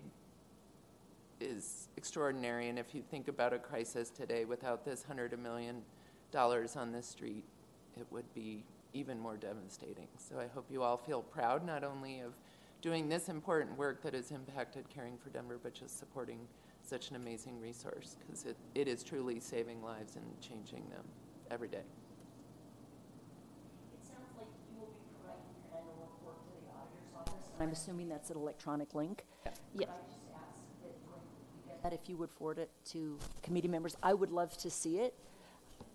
is 1.41 1.89
extraordinary. 1.97 2.69
And 2.69 2.79
if 2.79 2.95
you 2.95 3.01
think 3.01 3.27
about 3.27 3.53
a 3.53 3.59
crisis 3.59 4.09
today, 4.09 4.45
without 4.45 4.85
this 4.85 5.03
hundred 5.03 5.37
million 5.41 5.81
dollars 6.31 6.75
on 6.75 6.91
the 6.91 7.01
street, 7.01 7.43
it 7.97 8.05
would 8.11 8.31
be 8.33 8.63
even 8.93 9.19
more 9.19 9.35
devastating. 9.35 10.07
So 10.17 10.39
I 10.39 10.47
hope 10.47 10.65
you 10.71 10.81
all 10.81 10.97
feel 10.97 11.21
proud 11.21 11.65
not 11.65 11.83
only 11.83 12.21
of 12.21 12.33
doing 12.81 13.09
this 13.09 13.29
important 13.29 13.77
work 13.77 14.01
that 14.03 14.13
has 14.13 14.31
impacted 14.31 14.87
Caring 14.89 15.17
for 15.17 15.29
Denver, 15.29 15.59
but 15.61 15.73
just 15.73 15.99
supporting 15.99 16.39
such 16.83 17.09
an 17.09 17.15
amazing 17.15 17.59
resource 17.59 18.15
because 18.19 18.45
it, 18.45 18.55
it 18.75 18.87
is 18.87 19.03
truly 19.03 19.39
saving 19.39 19.81
lives 19.83 20.15
and 20.15 20.25
changing 20.39 20.87
them 20.89 21.03
every 21.49 21.67
day. 21.67 21.83
It 23.93 24.05
sounds 24.05 24.29
like 24.37 24.47
you 24.71 24.79
will 24.79 24.93
be 24.93 25.01
providing 25.17 25.49
your 25.57 25.65
annual 25.75 25.97
report 26.13 26.37
to 26.45 26.53
the 26.61 26.69
auditor's 26.77 27.11
office. 27.17 27.44
I'm 27.59 27.69
assuming 27.71 28.09
that's 28.09 28.29
an 28.29 28.37
electronic 28.37 28.93
link. 28.93 29.25
Yeah. 29.45 29.51
Could 29.51 29.83
I 29.89 29.97
just 30.07 30.19
ask 30.33 30.43
that 30.83 30.95
when 31.07 31.21
you 31.55 31.67
get 31.67 31.83
that, 31.83 31.93
if 31.93 32.09
you 32.09 32.17
would 32.17 32.31
forward 32.31 32.59
it 32.59 32.69
to 32.91 33.17
committee 33.43 33.67
members? 33.67 33.95
I 34.03 34.13
would 34.13 34.31
love 34.31 34.57
to 34.57 34.69
see 34.69 34.99
it. 34.99 35.13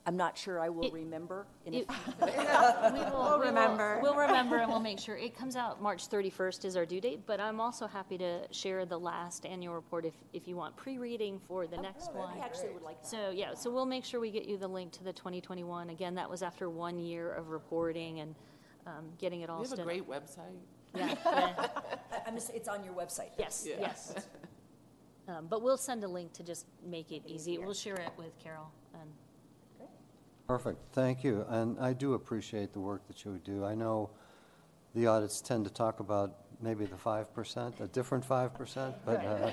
I'm 0.07 0.17
not 0.17 0.37
sure 0.39 0.59
I 0.59 0.71
will 0.71 0.85
It- 0.87 0.93
remember. 0.95 1.47
in 1.67 1.75
a 1.75 1.77
It- 1.79 1.93
few- 1.93 2.15
we 2.21 2.27
will, 2.27 2.93
we 2.95 3.11
will- 3.11 3.39
remember. 3.39 3.99
We'll 4.03 4.17
remember 4.17 4.57
and 4.57 4.71
we'll 4.71 4.81
make 4.81 4.99
sure. 4.99 5.15
It 5.17 5.37
comes 5.37 5.57
out 5.57 5.83
March 5.83 6.09
31st 6.09 6.65
is 6.65 6.75
our 6.75 6.87
due 6.87 7.03
date, 7.03 7.27
but 7.27 7.39
I'm 7.39 7.61
also 7.61 7.87
happy 7.87 8.17
to 8.19 8.51
share 8.51 8.87
the 8.87 8.99
last 8.99 9.45
annual 9.45 9.75
report 9.75 10.07
if, 10.07 10.15
if 10.33 10.49
you 10.49 10.57
want 10.57 10.75
pre-reading 10.77 11.39
for 11.47 11.67
the 11.67 11.77
next 11.77 12.15
one. 12.15 12.33
I 12.39 12.43
actually 12.43 12.71
would 12.73 12.83
like 12.83 13.03
that. 13.03 13.07
So, 13.09 13.29
yeah, 13.31 13.53
so 13.53 13.71
we'll 13.71 13.85
make 13.87 14.05
sure 14.07 14.21
we 14.21 14.31
get 14.31 14.47
you 14.47 14.57
the 14.57 14.69
link 14.69 14.91
to 14.93 15.05
the 15.05 15.13
2021. 15.13 15.91
Again, 15.91 16.15
that 16.15 16.31
was 16.31 16.43
after 16.43 16.71
one 16.71 16.99
year 16.99 17.31
of 17.35 17.51
reporting 17.51 18.21
and 18.21 18.35
um, 18.87 19.13
getting 19.19 19.43
it 19.43 19.51
all 19.51 19.59
We 19.59 19.65
have 19.65 19.73
a 19.73 19.77
stood 19.77 19.81
up. 19.81 19.87
great 19.87 20.09
website. 20.09 20.57
Yeah, 20.95 21.15
yeah. 21.25 21.67
I- 22.13 22.21
I'm 22.27 22.35
just, 22.35 22.51
it's 22.55 22.69
on 22.69 22.85
your 22.85 22.95
website. 22.95 23.31
Yes, 23.39 23.65
Yeah. 23.69 23.77
yes. 23.81 24.15
Um, 25.29 25.47
But 25.49 25.63
we'll 25.63 25.77
send 25.79 26.03
a 26.05 26.09
link 26.09 26.33
to 26.35 26.43
just 26.43 26.67
make 26.85 27.13
it 27.13 27.23
easy. 27.27 27.59
We'll 27.59 27.75
share 27.75 27.95
it 27.97 28.13
with 28.17 28.39
Carol 28.43 28.71
and 28.95 29.11
Perfect, 30.49 30.79
thank 30.93 31.23
you. 31.23 31.45
And 31.49 31.79
I 31.79 31.93
do 31.93 32.15
appreciate 32.15 32.73
the 32.73 32.81
work 32.81 33.07
that 33.07 33.25
you 33.25 33.41
do. 33.45 33.65
I 33.65 33.77
know 33.77 34.11
the 34.97 35.07
audits 35.07 35.41
tend 35.41 35.65
to 35.67 35.71
talk 35.73 36.01
about 36.01 36.35
maybe 36.61 36.87
the 36.87 36.97
5%, 36.97 37.81
a 37.81 37.87
different 37.87 38.29
5%, 38.29 38.95
but 39.05 39.25
uh, 39.25 39.53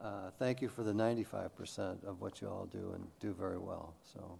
uh, 0.06 0.30
thank 0.38 0.62
you 0.62 0.68
for 0.68 0.84
the 0.84 0.92
95% 0.92 2.04
of 2.04 2.20
what 2.20 2.40
you 2.40 2.48
all 2.48 2.66
do 2.66 2.92
and 2.94 3.04
do 3.18 3.32
very 3.32 3.58
well. 3.58 3.94
So 4.14 4.38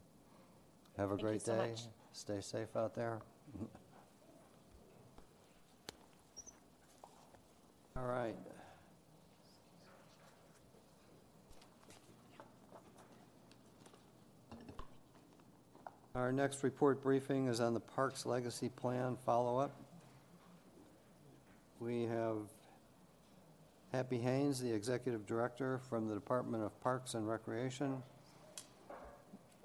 have 0.97 1.11
a 1.11 1.16
Thank 1.16 1.22
you 1.22 1.26
great 1.26 1.43
so 1.43 1.57
day. 1.57 1.70
much. 1.70 1.80
Stay 2.12 2.41
safe 2.41 2.76
out 2.76 2.95
there. 2.95 3.18
All 7.95 8.07
right. 8.07 8.34
Our 16.14 16.32
next 16.32 16.62
report 16.62 17.03
briefing 17.03 17.49
is 17.49 17.61
on 17.61 17.74
the 17.74 17.80
Parks 17.80 18.24
Legacy 18.24 18.70
Plan 18.70 19.18
follow-up. 19.26 19.78
We 21.80 22.05
have 22.05 22.36
Happy 23.93 24.18
Haynes, 24.18 24.59
the 24.61 24.72
Executive 24.72 25.26
Director 25.26 25.78
from 25.90 26.09
the 26.09 26.14
Department 26.14 26.64
of 26.64 26.78
Parks 26.80 27.12
and 27.12 27.28
Recreation. 27.28 28.03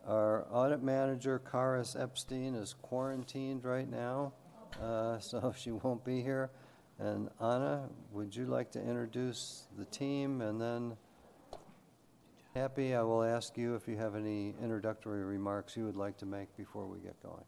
Our 0.05 0.45
Audit 0.51 0.83
Manager, 0.83 1.39
Karis 1.39 2.01
Epstein, 2.01 2.55
is 2.55 2.75
quarantined 2.81 3.63
right 3.63 3.89
now, 3.89 4.33
uh, 4.81 5.19
so 5.19 5.53
she 5.57 5.71
won't 5.71 6.03
be 6.03 6.21
here. 6.21 6.49
And 6.99 7.29
Anna, 7.39 7.89
would 8.11 8.35
you 8.35 8.45
like 8.45 8.71
to 8.71 8.81
introduce 8.81 9.63
the 9.77 9.85
team? 9.85 10.41
And 10.41 10.59
then, 10.59 10.97
Happy, 12.55 12.95
I 12.95 13.03
will 13.03 13.21
ask 13.21 13.55
you 13.55 13.75
if 13.75 13.87
you 13.87 13.97
have 13.97 14.15
any 14.15 14.55
introductory 14.63 15.23
remarks 15.23 15.77
you 15.77 15.85
would 15.85 15.95
like 15.95 16.17
to 16.17 16.25
make 16.25 16.55
before 16.57 16.87
we 16.87 16.97
get 16.99 17.21
going. 17.21 17.43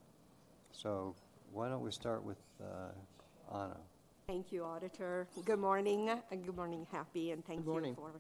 So 0.71 1.15
why 1.51 1.67
don't 1.67 1.81
we 1.81 1.91
start 1.91 2.23
with 2.23 2.37
uh, 2.61 3.57
Anna? 3.57 3.77
Thank 4.27 4.51
you, 4.51 4.63
Auditor. 4.63 5.27
Good 5.45 5.57
morning, 5.57 6.11
and 6.31 6.45
good 6.45 6.55
morning, 6.55 6.85
Happy, 6.91 7.31
and 7.31 7.43
thank 7.43 7.65
you 7.65 7.95
for, 7.95 8.11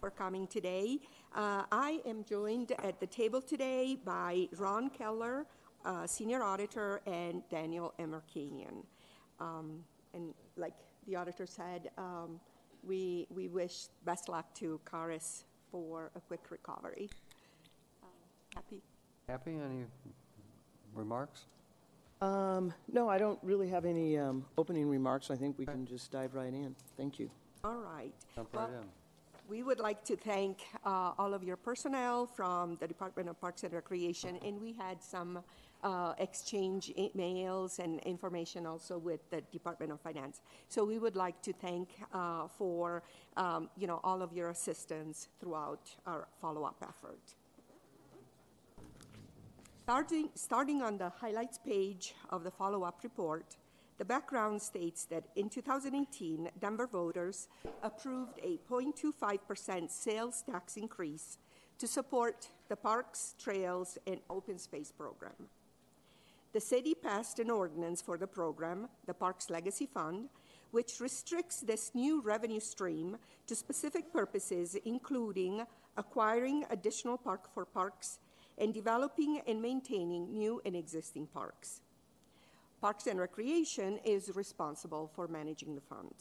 for 0.00 0.10
coming 0.10 0.48
today. 0.48 0.98
Uh, 1.32 1.62
I 1.70 2.00
am 2.04 2.24
joined 2.24 2.72
at 2.82 2.98
the 2.98 3.06
table 3.06 3.40
today 3.40 3.96
by 4.04 4.48
Ron 4.56 4.90
Keller, 4.90 5.46
uh, 5.84 6.08
Senior 6.08 6.42
Auditor, 6.42 7.00
and 7.06 7.48
Daniel 7.48 7.94
Emerkanian. 8.00 8.82
Um, 9.38 9.84
and 10.14 10.34
like 10.56 10.74
the 11.06 11.16
auditor 11.16 11.46
said, 11.46 11.90
um, 11.98 12.40
we, 12.82 13.26
we 13.30 13.48
wish 13.48 13.86
best 14.04 14.28
luck 14.28 14.52
to 14.54 14.80
Karis 14.84 15.44
for 15.70 16.10
a 16.14 16.20
quick 16.20 16.50
recovery. 16.50 17.08
Um, 18.02 18.08
Happy? 18.54 18.82
Happy, 19.28 19.52
any 19.52 19.84
remarks? 20.94 21.46
Um, 22.20 22.72
no, 22.90 23.08
I 23.08 23.18
don't 23.18 23.38
really 23.42 23.68
have 23.68 23.84
any 23.84 24.18
um, 24.18 24.44
opening 24.56 24.88
remarks. 24.88 25.30
I 25.30 25.36
think 25.36 25.58
we 25.58 25.66
can 25.66 25.86
just 25.86 26.12
dive 26.12 26.34
right 26.34 26.52
in. 26.52 26.74
Thank 26.96 27.18
you. 27.18 27.30
All 27.64 27.76
right. 27.76 28.12
Jump 28.34 28.54
right 28.54 28.68
Well, 28.68 28.80
in. 28.80 28.88
We 29.48 29.62
would 29.62 29.80
like 29.80 30.04
to 30.04 30.16
thank 30.16 30.62
uh, 30.84 31.12
all 31.18 31.34
of 31.34 31.42
your 31.42 31.56
personnel 31.56 32.26
from 32.26 32.76
the 32.80 32.86
Department 32.86 33.28
of 33.28 33.40
Parks 33.40 33.64
and 33.64 33.72
Recreation, 33.72 34.38
and 34.44 34.60
we 34.60 34.72
had 34.72 35.02
some 35.02 35.40
uh, 35.82 36.14
exchange 36.18 36.92
emails 36.96 37.78
and 37.78 38.00
information 38.00 38.66
also 38.66 38.98
with 38.98 39.28
the 39.30 39.40
Department 39.52 39.92
of 39.92 40.00
Finance. 40.00 40.40
So 40.68 40.84
we 40.84 40.98
would 40.98 41.16
like 41.16 41.42
to 41.42 41.52
thank 41.52 41.88
uh, 42.12 42.48
for, 42.48 43.02
um, 43.36 43.68
you 43.76 43.86
know, 43.86 44.00
all 44.04 44.22
of 44.22 44.32
your 44.32 44.50
assistance 44.50 45.28
throughout 45.40 45.90
our 46.06 46.28
follow-up 46.40 46.76
effort. 46.82 47.34
Starting, 49.84 50.28
starting 50.34 50.82
on 50.82 50.96
the 50.96 51.10
highlights 51.10 51.58
page 51.58 52.14
of 52.30 52.44
the 52.44 52.50
follow-up 52.50 53.00
report, 53.02 53.56
the 53.98 54.04
background 54.04 54.62
states 54.62 55.04
that 55.06 55.24
in 55.36 55.48
2018, 55.48 56.50
Denver 56.60 56.86
voters 56.86 57.48
approved 57.82 58.38
a 58.42 58.58
0.25% 58.70 59.90
sales 59.90 60.42
tax 60.48 60.76
increase 60.76 61.38
to 61.78 61.86
support 61.86 62.48
the 62.68 62.76
parks, 62.76 63.34
trails, 63.38 63.98
and 64.06 64.20
open 64.30 64.58
space 64.58 64.92
program. 64.92 65.48
The 66.52 66.60
city 66.60 66.94
passed 66.94 67.38
an 67.38 67.50
ordinance 67.50 68.02
for 68.02 68.18
the 68.18 68.26
program, 68.26 68.88
the 69.06 69.14
Parks 69.14 69.48
Legacy 69.48 69.86
Fund, 69.86 70.28
which 70.70 71.00
restricts 71.00 71.60
this 71.60 71.92
new 71.94 72.20
revenue 72.20 72.60
stream 72.60 73.16
to 73.46 73.54
specific 73.54 74.12
purposes, 74.12 74.76
including 74.84 75.64
acquiring 75.96 76.64
additional 76.70 77.16
park 77.16 77.48
for 77.54 77.64
parks 77.64 78.18
and 78.58 78.74
developing 78.74 79.40
and 79.46 79.62
maintaining 79.62 80.30
new 80.32 80.60
and 80.66 80.76
existing 80.76 81.26
parks. 81.26 81.80
Parks 82.82 83.06
and 83.06 83.18
Recreation 83.18 83.98
is 84.04 84.30
responsible 84.34 85.10
for 85.14 85.28
managing 85.28 85.74
the 85.74 85.80
fund. 85.80 86.14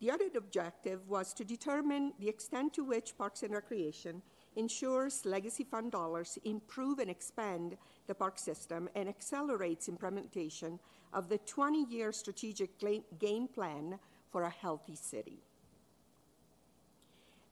The 0.00 0.10
audit 0.10 0.34
objective 0.36 1.08
was 1.08 1.32
to 1.34 1.44
determine 1.44 2.14
the 2.18 2.28
extent 2.28 2.74
to 2.74 2.84
which 2.84 3.16
Parks 3.16 3.42
and 3.42 3.54
Recreation 3.54 4.22
ensures 4.56 5.24
legacy 5.24 5.64
fund 5.64 5.92
dollars 5.92 6.38
improve 6.44 6.98
and 6.98 7.10
expand 7.10 7.76
the 8.06 8.14
park 8.14 8.38
system 8.38 8.88
and 8.94 9.08
accelerates 9.08 9.88
implementation 9.88 10.78
of 11.12 11.28
the 11.28 11.38
20 11.38 11.84
year 11.84 12.12
strategic 12.12 12.70
game 13.18 13.48
plan 13.48 13.98
for 14.30 14.42
a 14.42 14.50
healthy 14.50 14.96
city. 14.96 15.42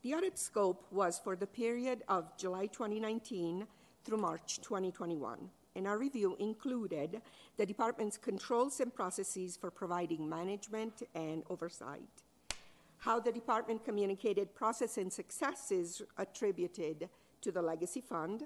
The 0.03 0.14
audit 0.14 0.36
scope 0.36 0.86
was 0.90 1.20
for 1.22 1.36
the 1.36 1.46
period 1.46 2.03
of 2.09 2.36
July 2.36 2.66
2019 2.66 3.66
through 4.05 4.18
March 4.18 4.61
2021, 4.61 5.48
and 5.76 5.86
our 5.86 5.96
review 5.96 6.36
included 6.40 7.22
the 7.57 7.64
department's 7.64 8.16
controls 8.16 8.80
and 8.80 8.92
processes 8.92 9.57
for 9.57 9.70
providing 9.70 10.28
management 10.28 11.05
and 11.14 11.44
oversight, 11.48 12.24
how 13.03 13.18
the 13.18 13.32
department 13.32 13.84
communicated 13.84 14.55
process 14.55 14.96
and 14.96 15.12
successes 15.12 16.03
attributed 16.18 17.09
to 17.40 17.50
the 17.50 17.61
legacy 17.61 18.00
fund, 18.00 18.44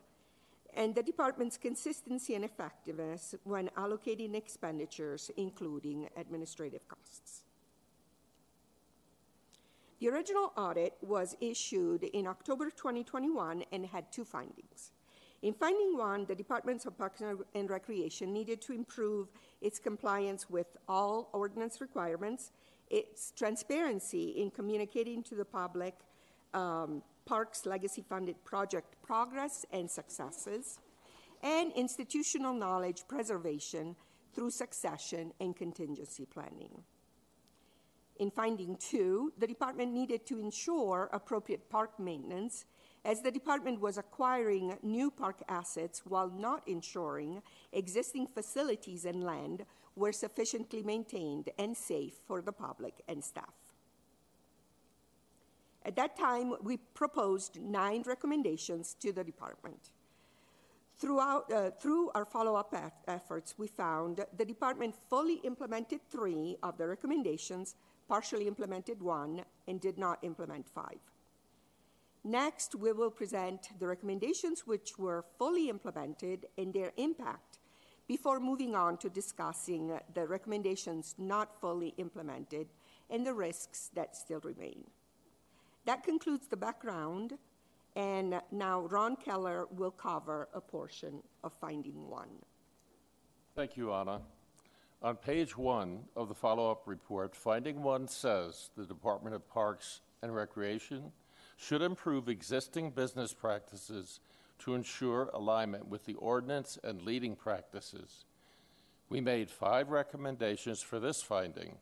and 0.72 0.94
the 0.94 1.02
department's 1.02 1.58
consistency 1.58 2.34
and 2.34 2.42
effectiveness 2.42 3.34
when 3.44 3.68
allocating 3.76 4.34
expenditures, 4.34 5.30
including 5.36 6.08
administrative 6.16 6.88
costs. 6.88 7.42
The 10.00 10.08
original 10.08 10.52
audit 10.56 10.94
was 11.02 11.36
issued 11.42 12.04
in 12.04 12.26
October 12.26 12.70
2021 12.70 13.62
and 13.72 13.84
had 13.84 14.10
two 14.10 14.24
findings. 14.24 14.92
In 15.42 15.52
finding 15.52 15.98
one, 15.98 16.24
the 16.24 16.34
Department 16.34 16.86
of 16.86 16.96
Parks 16.96 17.22
and 17.54 17.70
Recreation 17.70 18.32
needed 18.32 18.62
to 18.62 18.72
improve 18.72 19.28
its 19.60 19.78
compliance 19.78 20.48
with 20.48 20.78
all 20.88 21.28
ordinance 21.34 21.82
requirements, 21.82 22.52
its 22.88 23.32
transparency 23.36 24.30
in 24.30 24.50
communicating 24.50 25.22
to 25.24 25.34
the 25.34 25.44
public 25.44 25.94
um, 26.54 27.02
Parks 27.24 27.66
Legacy 27.66 28.04
Funded 28.08 28.42
project 28.44 28.96
progress 29.02 29.66
and 29.72 29.90
successes, 29.90 30.78
and 31.42 31.72
institutional 31.72 32.54
knowledge 32.54 33.02
preservation 33.08 33.96
through 34.34 34.50
succession 34.50 35.32
and 35.40 35.56
contingency 35.56 36.24
planning. 36.26 36.82
In 38.18 38.30
finding 38.30 38.76
two, 38.76 39.32
the 39.38 39.46
department 39.46 39.92
needed 39.92 40.24
to 40.26 40.38
ensure 40.38 41.10
appropriate 41.12 41.68
park 41.68 41.98
maintenance 41.98 42.64
as 43.04 43.20
the 43.20 43.30
department 43.30 43.80
was 43.80 43.98
acquiring 43.98 44.76
new 44.82 45.10
park 45.10 45.42
assets 45.48 46.02
while 46.06 46.30
not 46.30 46.66
ensuring 46.66 47.42
existing 47.72 48.26
facilities 48.26 49.04
and 49.04 49.22
land 49.22 49.64
were 49.96 50.12
sufficiently 50.12 50.82
maintained 50.82 51.50
and 51.58 51.76
safe 51.76 52.14
for 52.26 52.42
the 52.42 52.52
public 52.52 53.02
and 53.08 53.24
staff. 53.24 53.54
At 55.84 55.96
that 55.96 56.16
time, 56.16 56.54
we 56.62 56.76
proposed 56.76 57.60
nine 57.60 58.02
recommendations 58.06 58.94
to 59.00 59.12
the 59.12 59.24
department. 59.24 59.90
Throughout, 60.98 61.52
uh, 61.52 61.70
through 61.70 62.10
our 62.14 62.24
follow-up 62.24 62.74
e- 62.74 63.10
efforts, 63.10 63.54
we 63.56 63.68
found 63.68 64.24
the 64.36 64.44
department 64.44 64.96
fully 65.08 65.36
implemented 65.44 66.00
three 66.10 66.56
of 66.62 66.76
the 66.76 66.88
recommendations, 66.88 67.76
partially 68.08 68.48
implemented 68.48 69.00
one, 69.00 69.44
and 69.68 69.80
did 69.80 69.98
not 69.98 70.18
implement 70.22 70.68
five. 70.68 70.98
Next, 72.24 72.74
we 72.74 72.92
will 72.92 73.10
present 73.10 73.68
the 73.78 73.86
recommendations 73.86 74.66
which 74.66 74.98
were 74.98 75.24
fully 75.38 75.68
implemented 75.68 76.46
and 76.58 76.74
their 76.74 76.92
impact 76.96 77.58
before 78.08 78.40
moving 78.40 78.74
on 78.74 78.96
to 78.98 79.08
discussing 79.08 79.98
the 80.14 80.26
recommendations 80.26 81.14
not 81.18 81.60
fully 81.60 81.94
implemented 81.98 82.68
and 83.10 83.26
the 83.26 83.34
risks 83.34 83.90
that 83.94 84.16
still 84.16 84.40
remain. 84.40 84.84
That 85.84 86.02
concludes 86.02 86.48
the 86.48 86.56
background, 86.56 87.38
and 87.94 88.40
now 88.50 88.80
Ron 88.80 89.16
Keller 89.16 89.66
will 89.70 89.90
cover 89.90 90.48
a 90.52 90.60
portion 90.60 91.22
of 91.44 91.52
finding 91.60 92.08
one. 92.08 92.28
Thank 93.54 93.76
you, 93.76 93.92
Anna. 93.92 94.20
On 95.02 95.14
page 95.14 95.56
one 95.56 96.00
of 96.16 96.28
the 96.28 96.34
follow-up 96.34 96.82
report, 96.86 97.36
finding 97.36 97.82
one 97.82 98.08
says 98.08 98.70
the 98.76 98.84
Department 98.84 99.34
of 99.34 99.48
Parks 99.48 100.00
and 100.22 100.34
Recreation 100.34 101.12
should 101.56 101.82
improve 101.82 102.28
existing 102.28 102.90
business 102.90 103.32
practices 103.32 104.20
to 104.60 104.74
ensure 104.74 105.30
alignment 105.32 105.88
with 105.88 106.04
the 106.04 106.14
ordinance 106.14 106.78
and 106.82 107.02
leading 107.02 107.36
practices. 107.36 108.24
We 109.08 109.20
made 109.20 109.50
five 109.50 109.90
recommendations 109.90 110.82
for 110.82 110.98
this 110.98 111.22
finding. 111.22 111.78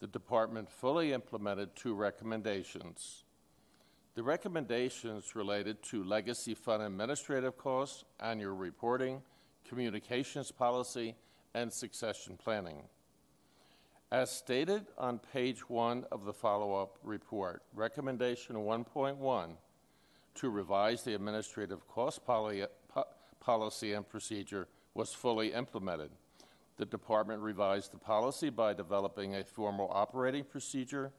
The 0.00 0.06
department 0.06 0.70
fully 0.70 1.12
implemented 1.12 1.76
two 1.76 1.94
recommendations. 1.94 3.24
The 4.14 4.22
recommendations 4.22 5.34
related 5.34 5.82
to 5.84 6.04
legacy 6.04 6.54
fund 6.54 6.82
administrative 6.82 7.58
costs, 7.58 8.04
annual 8.20 8.54
reporting, 8.56 9.22
communications 9.68 10.50
policy, 10.50 11.16
and 11.54 11.72
succession 11.72 12.36
planning. 12.36 12.82
As 14.12 14.30
stated 14.30 14.86
on 14.96 15.18
page 15.18 15.68
one 15.68 16.04
of 16.12 16.24
the 16.24 16.32
follow 16.32 16.80
up 16.80 16.98
report, 17.02 17.62
recommendation 17.74 18.56
1.1 18.56 19.56
to 20.36 20.50
revise 20.50 21.02
the 21.02 21.14
administrative 21.14 21.86
cost 21.88 22.24
po- 22.24 23.04
policy 23.40 23.92
and 23.92 24.08
procedure 24.08 24.68
was 24.94 25.12
fully 25.12 25.52
implemented. 25.52 26.10
The 26.76 26.86
department 26.86 27.40
revised 27.42 27.92
the 27.92 27.98
policy 27.98 28.50
by 28.50 28.74
developing 28.74 29.34
a 29.34 29.44
formal 29.44 29.90
operating 29.92 30.44
procedure 30.44 31.12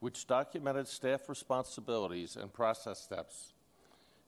which 0.00 0.26
documented 0.26 0.88
staff 0.88 1.28
responsibilities 1.28 2.36
and 2.36 2.52
process 2.52 2.98
steps. 2.98 3.52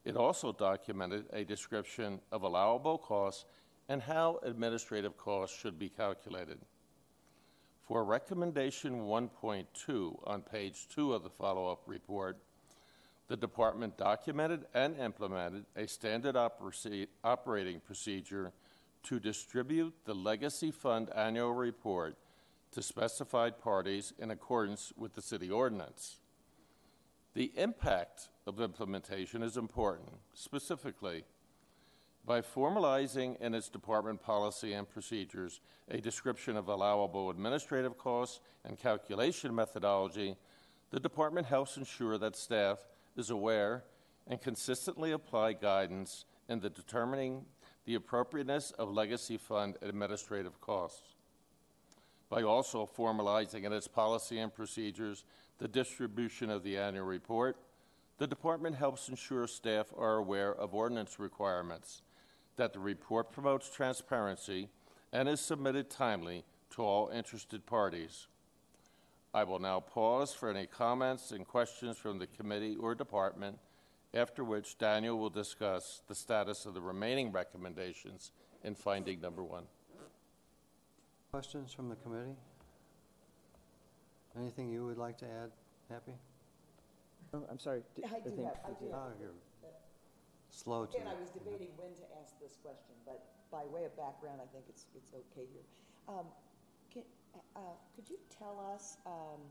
It 0.05 0.15
also 0.15 0.51
documented 0.51 1.25
a 1.33 1.43
description 1.43 2.21
of 2.31 2.43
allowable 2.43 2.97
costs 2.97 3.45
and 3.89 4.01
how 4.01 4.39
administrative 4.43 5.17
costs 5.17 5.59
should 5.59 5.77
be 5.77 5.89
calculated. 5.89 6.59
For 7.81 8.03
recommendation 8.03 9.01
1.2 9.01 10.19
on 10.27 10.41
page 10.41 10.87
2 10.89 11.13
of 11.13 11.23
the 11.23 11.29
follow-up 11.29 11.81
report, 11.85 12.37
the 13.27 13.37
department 13.37 13.97
documented 13.97 14.65
and 14.73 14.97
implemented 14.99 15.65
a 15.75 15.87
standard 15.87 16.35
opera- 16.35 17.07
operating 17.23 17.79
procedure 17.79 18.51
to 19.03 19.19
distribute 19.19 19.93
the 20.05 20.13
Legacy 20.13 20.71
Fund 20.71 21.09
annual 21.15 21.53
report 21.53 22.17
to 22.71 22.81
specified 22.81 23.59
parties 23.59 24.13
in 24.19 24.31
accordance 24.31 24.91
with 24.97 25.13
the 25.13 25.21
city 25.21 25.49
ordinance. 25.49 26.17
The 27.33 27.51
impact 27.55 28.29
of 28.47 28.61
implementation 28.61 29.43
is 29.43 29.57
important, 29.57 30.09
specifically 30.33 31.23
by 32.25 32.41
formalizing 32.41 33.39
in 33.39 33.53
its 33.53 33.69
department 33.69 34.21
policy 34.21 34.73
and 34.73 34.89
procedures 34.89 35.61
a 35.89 36.01
description 36.01 36.57
of 36.57 36.67
allowable 36.67 37.29
administrative 37.29 37.97
costs 37.97 38.39
and 38.63 38.79
calculation 38.79 39.53
methodology, 39.53 40.35
the 40.89 40.99
department 40.99 41.45
helps 41.45 41.77
ensure 41.77 42.17
that 42.17 42.35
staff 42.35 42.79
is 43.15 43.29
aware 43.29 43.83
and 44.27 44.41
consistently 44.41 45.11
apply 45.11 45.53
guidance 45.53 46.25
in 46.49 46.59
the 46.59 46.69
determining 46.69 47.45
the 47.85 47.95
appropriateness 47.95 48.71
of 48.71 48.91
legacy 48.91 49.37
fund 49.37 49.77
administrative 49.81 50.59
costs. 50.59 51.15
By 52.29 52.41
also 52.41 52.89
formalizing 52.97 53.63
in 53.63 53.73
its 53.73 53.87
policy 53.87 54.39
and 54.39 54.53
procedures 54.53 55.23
the 55.59 55.67
distribution 55.67 56.49
of 56.49 56.63
the 56.63 56.77
annual 56.77 57.05
report, 57.05 57.57
the 58.17 58.27
department 58.27 58.75
helps 58.75 59.09
ensure 59.09 59.47
staff 59.47 59.87
are 59.97 60.15
aware 60.15 60.53
of 60.53 60.73
ordinance 60.73 61.19
requirements, 61.19 62.01
that 62.55 62.73
the 62.73 62.79
report 62.79 63.31
promotes 63.31 63.69
transparency 63.69 64.69
and 65.11 65.29
is 65.29 65.39
submitted 65.39 65.89
timely 65.89 66.43
to 66.71 66.81
all 66.81 67.09
interested 67.09 67.65
parties. 67.65 68.27
I 69.35 69.43
will 69.43 69.59
now 69.59 69.81
pause 69.81 70.33
for 70.33 70.49
any 70.49 70.65
comments 70.65 71.31
and 71.31 71.45
questions 71.45 71.97
from 71.97 72.19
the 72.19 72.27
committee 72.27 72.77
or 72.79 72.95
department, 72.95 73.59
after 74.13 74.45
which 74.45 74.77
Daniel 74.77 75.19
will 75.19 75.29
discuss 75.29 76.01
the 76.07 76.15
status 76.15 76.65
of 76.65 76.73
the 76.73 76.79
remaining 76.79 77.33
recommendations 77.33 78.31
in 78.63 78.75
finding 78.75 79.19
number 79.19 79.43
one. 79.43 79.65
Questions 81.31 81.73
from 81.73 81.89
the 81.89 81.97
committee? 81.97 82.37
Anything 84.39 84.69
you 84.69 84.85
would 84.85 84.97
like 84.97 85.17
to 85.17 85.25
add, 85.25 85.51
Happy? 85.89 86.13
Oh, 87.33 87.43
I'm 87.51 87.59
sorry. 87.59 87.83
d- 87.93 88.03
I 88.05 88.21
do 88.21 88.29
think- 88.29 88.47
have, 88.47 88.59
I 88.63 88.69
do 88.79 88.89
Oh, 88.93 89.11
you're 89.19 89.33
slow 90.49 90.85
to. 90.85 90.95
Again, 90.95 91.09
I 91.09 91.19
was 91.19 91.29
debating 91.31 91.75
when 91.75 91.93
to 91.95 92.05
ask 92.21 92.39
this 92.39 92.55
question, 92.63 92.95
but 93.05 93.21
by 93.51 93.65
way 93.65 93.83
of 93.83 93.97
background, 93.97 94.39
I 94.41 94.47
think 94.53 94.63
it's, 94.69 94.85
it's 94.95 95.11
okay 95.13 95.45
here. 95.51 95.65
Um, 96.07 96.23
can, 96.23 96.44
uh, 97.55 97.59
could 97.95 98.09
you 98.09 98.17
tell 98.37 98.59
us, 98.73 98.97
um, 99.05 99.41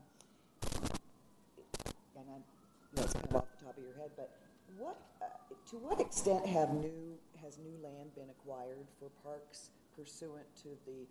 and 2.15 2.25
I'm, 2.29 3.03
it's 3.03 3.13
kind 3.13 3.25
of 3.29 3.35
off 3.35 3.45
the 3.59 3.65
top 3.65 3.77
of 3.77 3.83
your 3.83 3.95
head, 3.95 4.11
but 4.15 4.31
what, 4.77 4.97
uh, 5.21 5.25
to 5.71 5.77
what 5.77 5.99
extent 5.99 6.45
have 6.45 6.73
new, 6.73 7.17
has 7.41 7.57
new 7.57 7.77
land 7.83 8.13
been 8.15 8.29
acquired 8.29 8.87
for 8.99 9.09
parks 9.23 9.69
pursuant 9.95 10.45
to 10.63 10.69
the, 10.85 11.05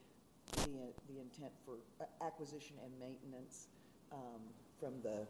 the, 0.63 1.13
the 1.13 1.21
intent 1.21 1.53
for 1.65 1.77
acquisition 2.25 2.77
and 2.85 2.93
maintenance, 2.99 3.69
um, 4.13 4.41
from 4.79 4.95
the 5.03 5.27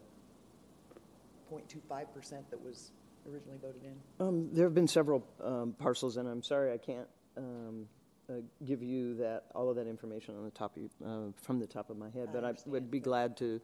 0.25 1.50 2.12
percent 2.14 2.50
that 2.50 2.62
was 2.62 2.90
originally 3.30 3.58
voted 3.60 3.82
in? 3.84 4.26
Um, 4.26 4.48
there 4.52 4.64
have 4.64 4.74
been 4.74 4.88
several 4.88 5.24
um, 5.42 5.74
parcels, 5.78 6.16
and 6.16 6.28
I'm 6.28 6.42
sorry 6.42 6.72
I 6.72 6.78
can't 6.78 7.08
um, 7.36 7.86
uh, 8.30 8.34
give 8.64 8.82
you 8.82 9.14
that 9.16 9.44
all 9.54 9.68
of 9.68 9.76
that 9.76 9.86
information 9.86 10.36
on 10.36 10.44
the 10.44 10.50
top 10.50 10.76
of 10.76 10.82
you, 10.82 10.90
uh, 11.06 11.32
from 11.42 11.58
the 11.58 11.66
top 11.66 11.90
of 11.90 11.98
my 11.98 12.08
head, 12.10 12.28
I 12.30 12.32
but 12.32 12.44
I 12.44 12.48
understand, 12.48 12.72
would 12.72 12.90
be 12.90 13.00
glad 13.00 13.36
to 13.38 13.60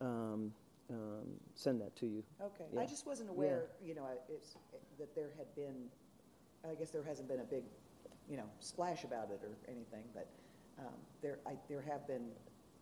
um, 0.00 0.52
um, 0.90 1.22
send 1.54 1.80
that 1.80 1.96
to 1.96 2.06
you. 2.06 2.22
Okay, 2.40 2.64
Yeah. 2.72 2.80
I 2.80 2.86
just 2.86 3.06
wasn't 3.06 3.30
aware, 3.30 3.66
you 3.84 3.94
know, 3.94 4.04
I- 4.04 4.18
it's, 4.32 4.56
that 4.98 5.14
there 5.14 5.30
had 5.36 5.52
been, 5.54 5.90
I 6.68 6.74
guess 6.74 6.90
there 6.90 7.02
hasn't 7.02 7.28
been 7.28 7.40
a 7.40 7.44
big, 7.44 7.64
you 8.28 8.36
know, 8.36 8.48
splash 8.60 9.04
about 9.04 9.30
it 9.30 9.40
or 9.42 9.50
anything, 9.68 10.04
but 10.14 10.26
um, 10.78 10.92
there, 11.22 11.38
I, 11.46 11.56
there 11.68 11.80
have 11.80 12.06
been 12.06 12.28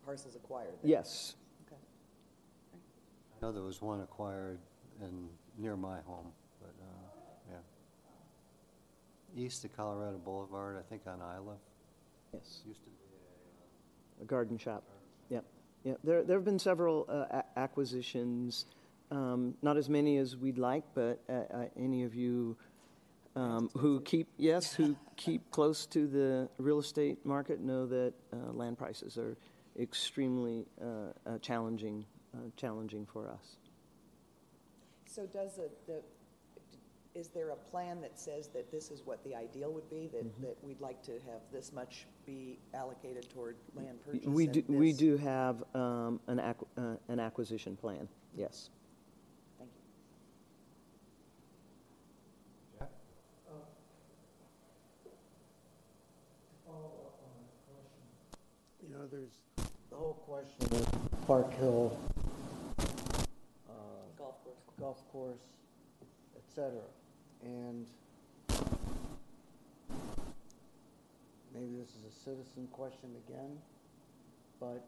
parcels 0.03 0.35
acquired. 0.35 0.73
there. 0.81 0.91
Yes. 0.91 1.35
Okay. 1.67 1.77
I 2.73 3.45
know 3.45 3.51
there 3.51 3.63
was 3.63 3.81
one 3.81 4.01
acquired 4.01 4.59
in, 5.01 5.29
near 5.57 5.77
my 5.77 5.99
home, 6.01 6.27
but, 6.27 6.33
yeah. 6.33 6.44
East 9.35 9.65
of 9.65 9.75
Colorado 9.75 10.17
Boulevard, 10.17 10.77
I 10.77 10.81
think 10.89 11.03
on 11.07 11.19
Isla, 11.19 11.55
Yes. 12.33 12.61
used 12.65 12.83
to 12.83 12.89
be 12.89 12.95
A 14.21 14.25
garden 14.25 14.57
shop. 14.57 14.83
Yeah, 15.29 15.39
yeah. 15.83 15.95
There, 16.03 16.23
there 16.23 16.37
have 16.37 16.45
been 16.45 16.59
several 16.59 17.05
uh, 17.09 17.41
a- 17.41 17.59
acquisitions, 17.59 18.65
um, 19.11 19.55
not 19.61 19.75
as 19.77 19.89
many 19.89 20.17
as 20.17 20.37
we'd 20.37 20.57
like, 20.57 20.83
but 20.93 21.19
uh, 21.29 21.33
uh, 21.33 21.65
any 21.77 22.03
of 22.03 22.15
you 22.15 22.55
um, 23.35 23.69
who 23.77 23.99
keep, 24.01 24.27
yes, 24.37 24.73
who 24.73 24.95
keep 25.17 25.51
close 25.51 25.85
to 25.87 26.07
the 26.07 26.49
real 26.57 26.79
estate 26.79 27.25
market 27.25 27.59
know 27.59 27.85
that 27.85 28.13
uh, 28.31 28.51
land 28.53 28.77
prices 28.77 29.17
are 29.17 29.35
extremely 29.77 30.65
uh, 30.81 30.85
uh, 31.29 31.37
challenging, 31.39 32.05
uh, 32.33 32.37
challenging 32.55 33.05
for 33.05 33.29
us. 33.29 33.57
So 35.05 35.25
does 35.25 35.55
the, 35.57 35.69
the, 35.87 36.01
is 37.15 37.29
there 37.29 37.51
a 37.51 37.55
plan 37.55 38.01
that 38.01 38.19
says 38.19 38.49
that 38.49 38.69
this 38.71 38.91
is 38.91 39.01
what 39.05 39.23
the 39.23 39.33
ideal 39.35 39.71
would 39.71 39.89
be, 39.89 40.07
that, 40.11 40.25
Mm-hmm. 40.25 40.43
that 40.43 40.57
we'd 40.63 40.81
like 40.81 41.01
to 41.03 41.13
have 41.31 41.41
this 41.51 41.71
much 41.71 42.05
be 42.25 42.59
allocated 42.73 43.29
toward 43.33 43.55
land 43.73 43.99
purchase? 44.05 44.25
We 44.27 44.43
and 44.45 44.53
do, 44.53 44.63
we 44.67 44.91
this- 44.91 44.97
do 44.99 45.17
have 45.17 45.63
um, 45.73 46.19
an, 46.27 46.37
acqu- 46.39 46.67
uh, 46.77 46.97
an 47.07 47.19
acquisition 47.19 47.75
plan, 47.77 48.07
yes. 48.35 48.69
Thank 49.57 49.69
you. 52.79 52.85
follow 56.65 56.91
up 57.05 57.19
on 57.23 57.33
that 57.45 57.57
question. 57.69 58.03
You 58.81 58.89
know, 58.97 59.07
there's 59.11 59.39
the 59.89 59.95
whole 59.95 60.13
question 60.27 60.65
of 60.71 61.27
Park 61.27 61.53
Hill, 61.53 61.97
uh, 62.79 63.73
Golf 64.17 64.35
course. 64.43 64.57
golf 64.79 65.11
course, 65.11 65.43
et 66.35 66.43
cetera. 66.53 66.81
And 67.45 67.85
maybe 71.53 71.77
this 71.79 71.89
is 71.89 72.03
a 72.09 72.23
citizen 72.23 72.67
question 72.71 73.09
again, 73.27 73.57
but 74.59 74.83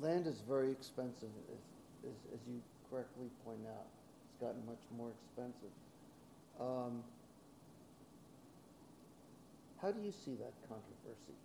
land 0.00 0.26
is 0.26 0.40
very 0.48 0.70
expensive, 0.70 1.28
as, 1.52 2.10
as, 2.10 2.16
as 2.34 2.40
you 2.48 2.60
correctly 2.90 3.26
point 3.44 3.60
out. 3.68 3.86
It's 4.24 4.40
gotten 4.40 4.64
much 4.66 4.82
more 4.96 5.10
expensive. 5.10 5.74
Um, 6.58 7.04
how 9.82 9.92
do 9.92 10.00
you 10.00 10.12
see 10.12 10.34
that 10.36 10.52
controversy? 10.66 11.36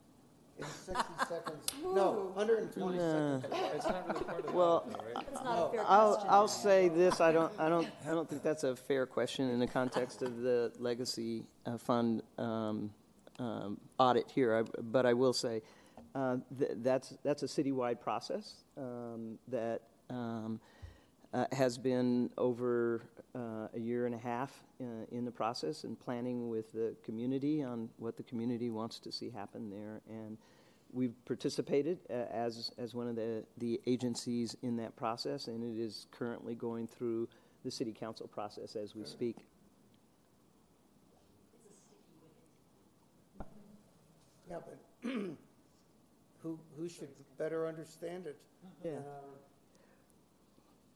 In 0.59 0.65
60 0.65 0.93
seconds, 1.29 1.65
no, 1.83 2.31
120 2.35 2.97
Nah. 2.97 3.39
seconds. 3.39 3.55
It's 3.75 3.85
not 3.85 4.07
really 4.07 4.23
part 4.25 4.39
of 4.39 4.45
the 4.47 4.51
Well, 4.51 4.79
vote, 4.81 4.91
though, 4.91 5.05
right? 5.15 5.27
It's 5.31 5.43
not 5.43 5.57
a 5.57 5.71
fair 5.71 5.85
I'll, 5.87 6.11
question. 6.13 6.29
I'll 6.29 6.47
say 6.49 6.89
this, 6.89 7.21
I 7.21 7.31
don't, 7.31 7.51
I 7.59 7.69
don't, 7.69 7.87
I 8.05 8.09
don't 8.11 8.27
think 8.29 8.43
that's 8.43 8.63
a 8.65 8.75
fair 8.75 9.05
question 9.05 9.49
in 9.49 9.59
the 9.59 9.67
context 9.67 10.21
of 10.21 10.41
the 10.41 10.71
legacy 10.77 11.45
uh, 11.65 11.77
fund 11.77 12.23
um, 12.37 12.91
um, 13.39 13.79
audit 13.99 14.29
here, 14.29 14.55
I- 14.57 14.81
but 14.81 15.05
I 15.05 15.13
will 15.13 15.33
say, 15.33 15.61
uh, 16.13 16.37
th- 16.57 16.71
that's, 16.77 17.13
that's 17.23 17.43
a 17.43 17.47
citywide 17.47 18.01
process 18.01 18.55
um, 18.77 19.39
that 19.47 19.81
um, 20.09 20.59
uh, 21.33 21.45
has 21.53 21.77
been 21.77 22.29
over 22.37 23.01
uh, 23.35 23.67
a 23.73 23.79
year 23.79 24.05
and 24.05 24.15
a 24.15 24.17
half 24.17 24.51
uh, 24.81 24.85
in 25.11 25.25
the 25.25 25.31
process 25.31 25.83
and 25.83 25.99
planning 25.99 26.49
with 26.49 26.71
the 26.71 26.95
community 27.03 27.63
on 27.63 27.89
what 27.97 28.17
the 28.17 28.23
community 28.23 28.69
wants 28.69 28.99
to 28.99 29.11
see 29.11 29.29
happen 29.29 29.69
there. 29.69 30.01
And 30.09 30.37
we've 30.91 31.13
participated 31.25 31.99
uh, 32.09 32.13
as, 32.31 32.71
as 32.77 32.95
one 32.95 33.07
of 33.07 33.15
the, 33.15 33.43
the 33.57 33.79
agencies 33.85 34.55
in 34.63 34.77
that 34.77 34.95
process, 34.95 35.47
and 35.47 35.63
it 35.63 35.79
is 35.81 36.07
currently 36.11 36.55
going 36.55 36.87
through 36.87 37.27
the 37.63 37.71
city 37.71 37.91
council 37.91 38.27
process 38.27 38.75
as 38.75 38.95
we 38.95 39.05
speak. 39.05 39.37
Yeah, 44.49 44.57
but 44.65 45.11
who, 46.41 46.59
who 46.77 46.89
should 46.89 47.09
better 47.37 47.67
understand 47.67 48.25
it? 48.25 48.37
Yeah. 48.83 48.91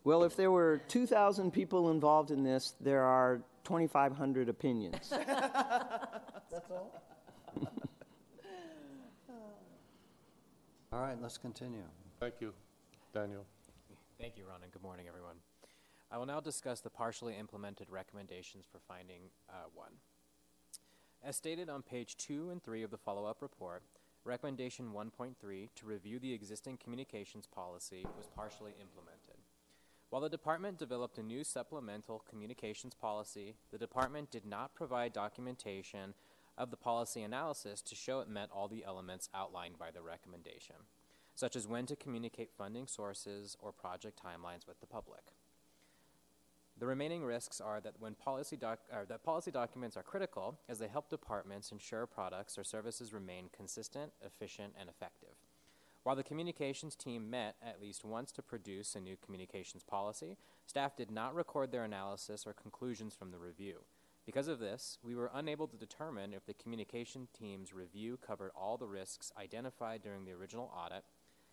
Well, 0.04 0.24
if 0.24 0.36
there 0.36 0.52
were 0.52 0.82
2,000 0.90 1.52
people 1.52 1.90
involved 1.90 2.32
in 2.32 2.44
this, 2.44 2.76
there 2.82 3.04
are 3.04 3.42
2,500 3.64 4.50
opinions. 4.50 5.10
That's 5.10 6.70
all? 6.70 6.92
All 10.92 11.02
right, 11.02 11.20
let's 11.22 11.38
continue. 11.38 11.84
Thank 12.20 12.36
you, 12.40 12.54
Daniel. 13.14 13.46
Thank 14.20 14.38
you, 14.38 14.44
Ron, 14.48 14.62
and 14.62 14.72
good 14.72 14.84
morning, 14.84 15.08
everyone. 15.08 15.38
I 16.12 16.18
will 16.18 16.28
now 16.28 16.40
discuss 16.40 16.82
the 16.82 16.90
partially 16.90 17.36
implemented 17.36 17.88
recommendations 17.90 18.66
for 18.72 18.80
finding 18.88 19.22
uh, 19.50 19.54
one. 19.74 19.94
As 21.24 21.36
stated 21.36 21.70
on 21.70 21.82
page 21.82 22.16
2 22.18 22.52
and 22.52 22.62
3 22.62 22.84
of 22.84 22.92
the 22.92 22.98
follow 22.98 23.26
up 23.26 23.42
report, 23.42 23.82
recommendation 24.24 24.92
1.3 24.94 25.70
to 25.74 25.86
review 25.86 26.20
the 26.20 26.34
existing 26.34 26.78
communications 26.78 27.48
policy 27.48 28.06
was 28.16 28.28
partially 28.36 28.74
implemented. 28.80 29.33
While 30.14 30.22
the 30.22 30.30
department 30.30 30.78
developed 30.78 31.18
a 31.18 31.24
new 31.24 31.44
supplemental 31.44 32.24
communications 32.30 32.94
policy, 32.94 33.56
the 33.72 33.80
department 33.80 34.30
did 34.30 34.46
not 34.46 34.76
provide 34.76 35.12
documentation 35.12 36.14
of 36.56 36.70
the 36.70 36.78
policy 36.78 37.24
analysis 37.24 37.82
to 37.82 37.96
show 37.96 38.20
it 38.20 38.30
met 38.30 38.52
all 38.54 38.68
the 38.68 38.84
elements 38.86 39.28
outlined 39.34 39.80
by 39.80 39.90
the 39.90 40.04
recommendation, 40.04 40.76
such 41.34 41.56
as 41.56 41.68
when 41.68 41.88
to 41.88 41.96
communicate 41.96 42.52
funding 42.56 42.86
sources 42.86 43.58
or 43.60 43.72
project 43.72 44.22
timelines 44.24 44.68
with 44.68 44.80
the 44.82 44.86
public. 44.86 45.34
The 46.78 46.86
remaining 46.86 47.24
risks 47.24 47.60
are 47.60 47.82
that 47.82 47.96
when 48.00 48.14
policy 48.14 48.56
doc, 48.56 48.82
that 49.08 49.24
policy 49.24 49.50
documents 49.50 49.98
are 49.98 50.04
critical 50.04 50.60
as 50.70 50.78
they 50.78 50.90
help 50.90 51.10
departments 51.10 51.72
ensure 51.72 52.06
products 52.06 52.56
or 52.56 52.64
services 52.64 53.14
remain 53.14 53.50
consistent, 53.52 54.12
efficient, 54.24 54.74
and 54.80 54.90
effective. 54.90 55.34
While 56.04 56.18
the 56.18 56.24
communications 56.24 56.98
team 56.98 57.30
met 57.30 57.56
at 57.66 57.82
least 57.82 58.04
once 58.04 58.32
to 58.34 58.42
produce 58.42 58.94
a 58.94 59.00
new 59.00 59.16
communications 59.24 59.84
policy, 59.84 60.38
staff 60.66 60.98
did 60.98 61.10
not 61.10 61.34
record 61.34 61.72
their 61.72 61.86
analysis 61.86 62.46
or 62.46 62.54
conclusions 62.54 63.16
from 63.16 63.32
the 63.32 63.38
review. 63.38 63.86
Because 64.26 64.50
of 64.50 64.60
this, 64.60 65.00
we 65.02 65.16
were 65.16 65.32
unable 65.34 65.68
to 65.68 65.78
determine 65.78 66.34
if 66.34 66.46
the 66.46 66.54
communication 66.54 67.28
team's 67.38 67.74
review 67.74 68.18
covered 68.26 68.52
all 68.56 68.78
the 68.78 68.88
risks 68.88 69.32
identified 69.38 70.02
during 70.02 70.26
the 70.26 70.32
original 70.32 70.72
audit 70.76 71.04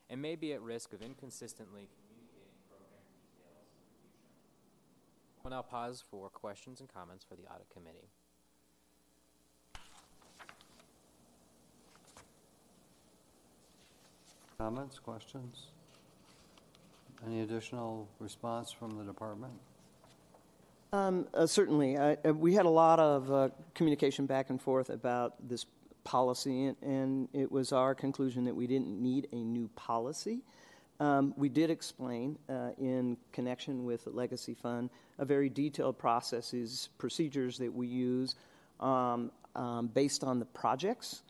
and 0.09 0.21
may 0.21 0.35
be 0.35 0.53
at 0.53 0.61
risk 0.61 0.93
of 0.93 1.01
inconsistently 1.01 1.89
communicating 2.03 2.59
program 2.69 3.07
details 3.15 3.71
in 3.71 3.87
the 3.87 4.03
future. 4.03 5.43
We'll 5.45 5.51
now 5.51 5.63
pause 5.63 6.03
for 6.11 6.29
questions 6.29 6.81
and 6.81 6.93
comments 6.93 7.25
for 7.25 7.37
the 7.37 7.47
audit 7.47 7.71
committee. 7.71 8.11
Comments, 14.61 14.99
questions? 14.99 15.69
Any 17.27 17.41
additional 17.41 18.07
response 18.19 18.71
from 18.71 18.91
the 18.99 19.05
department? 19.05 19.55
Um, 20.93 21.27
uh, 21.33 21.47
certainly. 21.47 21.97
Uh, 21.97 22.17
uh, 22.27 22.35
we 22.35 22.53
had 22.53 22.67
a 22.67 22.71
lot 22.71 23.01
of 23.01 23.33
uh, 23.33 23.49
communication 23.75 24.27
back 24.27 24.51
and 24.51 24.61
forth 24.61 24.91
about 24.91 25.49
this 25.49 25.65
policy, 26.05 26.67
and, 26.67 26.77
and, 26.83 27.29
it 27.33 27.51
was 27.51 27.73
our 27.73 27.95
conclusion 27.95 28.45
that 28.45 28.55
we 28.55 28.67
didn't 28.67 29.01
need 29.01 29.29
a 29.33 29.37
new 29.37 29.67
policy. 29.77 30.43
Um, 31.01 31.33
we 31.39 31.49
did 31.49 31.71
explain 31.71 32.39
uh, 32.51 32.73
in 32.77 33.17
connection 33.33 33.87
with 33.87 34.05
the 34.05 34.11
Legacy 34.11 34.53
Fund 34.53 34.91
a 35.17 35.25
very 35.25 35.49
detailed 35.49 35.97
processes, 35.97 36.91
procedures 36.99 37.57
that 37.57 37.73
we 37.73 37.87
use 37.87 38.35
um, 38.79 39.33
um, 39.57 39.87
based 39.87 40.23
on 40.23 40.39
the 40.39 40.45
projects 40.45 41.23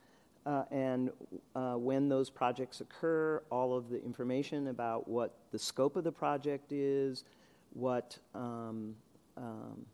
uh, 0.46 0.64
and 0.70 1.10
uh, 1.54 1.74
when 1.74 2.08
those 2.08 2.30
projects 2.30 2.80
occur, 2.80 3.42
all 3.50 3.76
of 3.76 3.90
the 3.90 4.02
information 4.02 4.68
about 4.68 5.08
what 5.08 5.34
the 5.52 5.58
scope 5.58 5.96
of 5.96 6.04
the 6.04 6.12
project 6.12 6.72
is, 6.72 7.24
what 7.72 8.18
um, 8.34 8.94
um, 9.36 9.84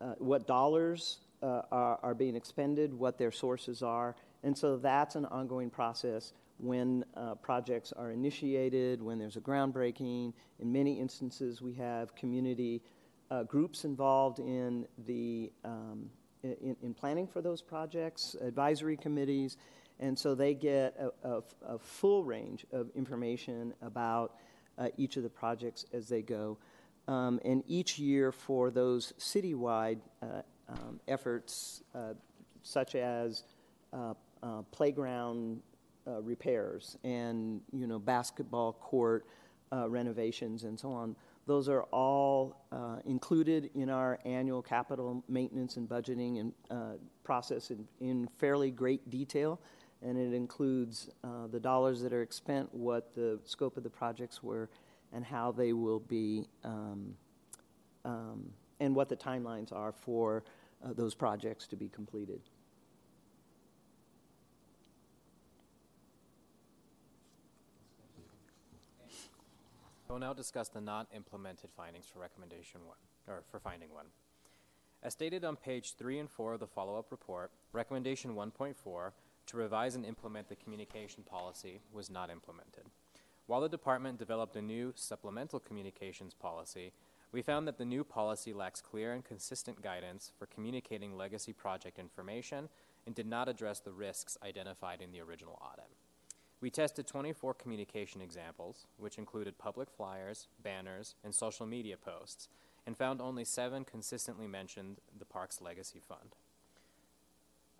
uh, 0.00 0.14
what 0.18 0.46
dollars 0.46 1.18
uh, 1.42 1.62
are, 1.70 1.98
are, 2.02 2.14
being 2.14 2.34
expended, 2.34 2.92
what 2.92 3.16
their 3.16 3.30
sources 3.30 3.82
are, 3.82 4.16
and 4.42 4.56
so 4.56 4.76
that's 4.76 5.14
an 5.14 5.24
ongoing 5.26 5.70
process 5.70 6.32
when 6.58 7.04
uh, 7.16 7.34
projects 7.36 7.92
are 7.92 8.10
initiated, 8.10 9.02
when 9.02 9.18
there's 9.18 9.36
a 9.36 9.40
groundbreaking. 9.40 10.32
In 10.60 10.72
many 10.72 11.00
instances, 11.00 11.62
we 11.62 11.74
have 11.74 12.14
community 12.14 12.82
uh, 13.30 13.42
groups 13.44 13.84
involved 13.84 14.38
in 14.38 14.86
the 15.06 15.50
um, 15.64 16.10
in, 16.44 16.76
in, 16.82 16.94
planning 16.94 17.26
for 17.26 17.40
those 17.40 17.62
projects, 17.62 18.36
advisory 18.40 18.96
committees, 18.96 19.56
and 20.00 20.18
so 20.18 20.34
they 20.34 20.54
get 20.54 20.96
a, 20.98 21.28
a, 21.28 21.42
a 21.66 21.78
full 21.78 22.24
range 22.24 22.66
of 22.72 22.90
information 22.94 23.72
about 23.82 24.34
uh, 24.78 24.88
each 24.96 25.16
of 25.16 25.22
the 25.22 25.30
projects 25.30 25.86
as 25.92 26.08
they 26.08 26.22
go. 26.22 26.58
Um, 27.06 27.40
and 27.44 27.62
each 27.66 27.98
year 27.98 28.32
for 28.32 28.70
those 28.70 29.12
citywide 29.18 29.98
uh, 30.22 30.42
um, 30.68 31.00
efforts, 31.06 31.82
uh, 31.94 32.14
such 32.62 32.94
as 32.94 33.44
uh, 33.92 34.14
uh, 34.42 34.62
playground 34.72 35.60
uh, 36.06 36.20
repairs 36.20 36.98
and 37.04 37.60
you 37.72 37.86
know 37.86 37.98
basketball 37.98 38.74
court 38.74 39.26
renovations 39.88 40.62
and 40.62 40.78
so 40.78 40.92
on, 40.92 41.16
those 41.46 41.68
are 41.68 41.82
all 41.84 42.56
included 43.04 43.70
in 43.74 43.90
our 43.90 44.18
annual 44.24 44.62
capital 44.62 45.22
maintenance 45.28 45.76
and 45.76 45.88
budgeting 45.88 46.40
and 46.40 46.98
process 47.22 47.70
in, 47.70 47.86
in, 48.00 48.28
fairly 48.38 48.70
great 48.70 49.10
detail. 49.10 49.60
And 50.02 50.18
it 50.18 50.34
includes 50.34 51.10
the 51.50 51.60
dollars 51.60 52.02
that 52.02 52.12
are 52.12 52.26
spent, 52.30 52.72
what 52.74 53.14
the 53.14 53.40
scope 53.44 53.76
of 53.76 53.82
the 53.82 53.90
projects 53.90 54.42
were, 54.42 54.68
and 55.14 55.24
how 55.24 55.52
they 55.52 55.72
will 55.72 56.00
be, 56.00 56.48
um, 56.64 57.14
um, 58.04 58.50
and 58.80 58.94
what 58.94 59.08
the 59.08 59.16
timelines 59.16 59.72
are 59.72 59.92
for 59.92 60.44
uh, 60.84 60.92
those 60.92 61.14
projects 61.14 61.66
to 61.68 61.76
be 61.76 61.88
completed. 61.88 62.40
We'll 70.14 70.20
now 70.20 70.32
discuss 70.32 70.68
the 70.68 70.80
not 70.80 71.08
implemented 71.12 71.70
findings 71.76 72.06
for 72.06 72.20
recommendation 72.20 72.82
one, 72.86 72.98
or 73.26 73.42
for 73.50 73.58
finding 73.58 73.92
one. 73.92 74.06
As 75.02 75.12
stated 75.12 75.44
on 75.44 75.56
page 75.56 75.96
3 75.96 76.20
and 76.20 76.30
4 76.30 76.52
of 76.52 76.60
the 76.60 76.68
follow 76.68 76.96
up 76.96 77.10
report, 77.10 77.50
recommendation 77.72 78.36
1.4 78.36 79.10
to 79.46 79.56
revise 79.56 79.96
and 79.96 80.06
implement 80.06 80.48
the 80.48 80.54
communication 80.54 81.24
policy 81.24 81.80
was 81.92 82.10
not 82.10 82.30
implemented. 82.30 82.84
While 83.48 83.62
the 83.62 83.68
department 83.68 84.20
developed 84.20 84.54
a 84.54 84.62
new 84.62 84.92
supplemental 84.94 85.58
communications 85.58 86.32
policy, 86.32 86.92
we 87.32 87.42
found 87.42 87.66
that 87.66 87.78
the 87.78 87.84
new 87.84 88.04
policy 88.04 88.52
lacks 88.52 88.80
clear 88.80 89.14
and 89.14 89.24
consistent 89.24 89.82
guidance 89.82 90.30
for 90.38 90.46
communicating 90.46 91.16
legacy 91.16 91.52
project 91.52 91.98
information 91.98 92.68
and 93.04 93.16
did 93.16 93.26
not 93.26 93.48
address 93.48 93.80
the 93.80 93.90
risks 93.90 94.38
identified 94.44 95.00
in 95.00 95.10
the 95.10 95.20
original 95.20 95.60
audit. 95.60 95.90
We 96.64 96.70
tested 96.70 97.06
24 97.06 97.52
communication 97.52 98.22
examples, 98.22 98.86
which 98.96 99.18
included 99.18 99.58
public 99.58 99.90
flyers, 99.90 100.48
banners, 100.62 101.14
and 101.22 101.34
social 101.34 101.66
media 101.66 101.98
posts, 101.98 102.48
and 102.86 102.96
found 102.96 103.20
only 103.20 103.44
seven 103.44 103.84
consistently 103.84 104.46
mentioned 104.46 104.96
the 105.18 105.26
park's 105.26 105.60
legacy 105.60 106.00
fund. 106.00 106.36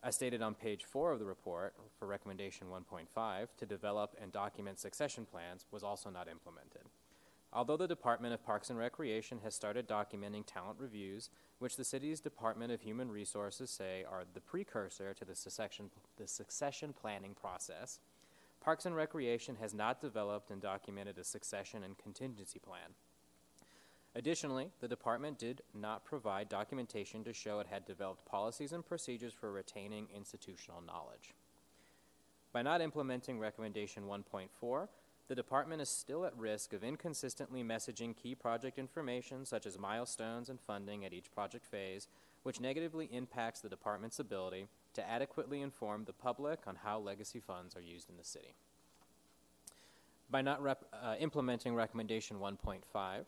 As 0.02 0.16
stated 0.16 0.42
on 0.42 0.54
page 0.54 0.84
4 0.84 1.12
of 1.12 1.18
the 1.18 1.24
report, 1.24 1.72
for 1.98 2.06
recommendation 2.06 2.66
1.5, 2.66 3.48
to 3.56 3.64
develop 3.64 4.18
and 4.20 4.30
document 4.30 4.78
succession 4.78 5.24
plans 5.24 5.64
was 5.70 5.82
also 5.82 6.10
not 6.10 6.28
implemented. 6.28 6.82
Although 7.54 7.78
the 7.78 7.88
Department 7.88 8.34
of 8.34 8.44
Parks 8.44 8.68
and 8.68 8.78
Recreation 8.78 9.38
has 9.44 9.54
started 9.54 9.88
documenting 9.88 10.44
talent 10.44 10.78
reviews, 10.78 11.30
which 11.58 11.76
the 11.76 11.84
city's 11.84 12.20
Department 12.20 12.70
of 12.70 12.82
Human 12.82 13.10
Resources 13.10 13.70
say 13.70 14.04
are 14.06 14.24
the 14.34 14.42
precursor 14.42 15.14
to 15.14 15.24
the 15.24 15.34
succession, 15.34 15.88
the 16.18 16.28
succession 16.28 16.92
planning 16.92 17.32
process, 17.32 17.98
Parks 18.64 18.86
and 18.86 18.96
Recreation 18.96 19.56
has 19.56 19.74
not 19.74 20.00
developed 20.00 20.50
and 20.50 20.62
documented 20.62 21.18
a 21.18 21.24
succession 21.24 21.84
and 21.84 21.98
contingency 21.98 22.58
plan. 22.58 22.94
Additionally, 24.14 24.70
the 24.80 24.88
department 24.88 25.38
did 25.38 25.60
not 25.74 26.06
provide 26.06 26.48
documentation 26.48 27.22
to 27.24 27.34
show 27.34 27.60
it 27.60 27.66
had 27.66 27.84
developed 27.84 28.24
policies 28.24 28.72
and 28.72 28.86
procedures 28.86 29.34
for 29.34 29.52
retaining 29.52 30.06
institutional 30.16 30.80
knowledge. 30.80 31.34
By 32.54 32.62
not 32.62 32.80
implementing 32.80 33.38
recommendation 33.38 34.04
1.4, 34.04 34.88
the 35.28 35.34
department 35.34 35.82
is 35.82 35.90
still 35.90 36.24
at 36.24 36.36
risk 36.38 36.72
of 36.72 36.82
inconsistently 36.82 37.62
messaging 37.62 38.16
key 38.16 38.34
project 38.34 38.78
information 38.78 39.44
such 39.44 39.66
as 39.66 39.78
milestones 39.78 40.48
and 40.48 40.58
funding 40.58 41.04
at 41.04 41.12
each 41.12 41.30
project 41.32 41.66
phase, 41.66 42.08
which 42.44 42.60
negatively 42.60 43.10
impacts 43.12 43.60
the 43.60 43.68
department's 43.68 44.20
ability 44.20 44.68
to 44.94 45.08
adequately 45.08 45.60
inform 45.60 46.04
the 46.04 46.12
public 46.12 46.60
on 46.66 46.76
how 46.76 46.98
legacy 46.98 47.40
funds 47.40 47.76
are 47.76 47.80
used 47.80 48.08
in 48.08 48.16
the 48.16 48.24
city. 48.24 48.54
By 50.30 50.42
not 50.42 50.62
rep- 50.62 50.86
uh, 50.92 51.16
implementing 51.18 51.74
recommendation 51.74 52.38
1.5, 52.38 53.24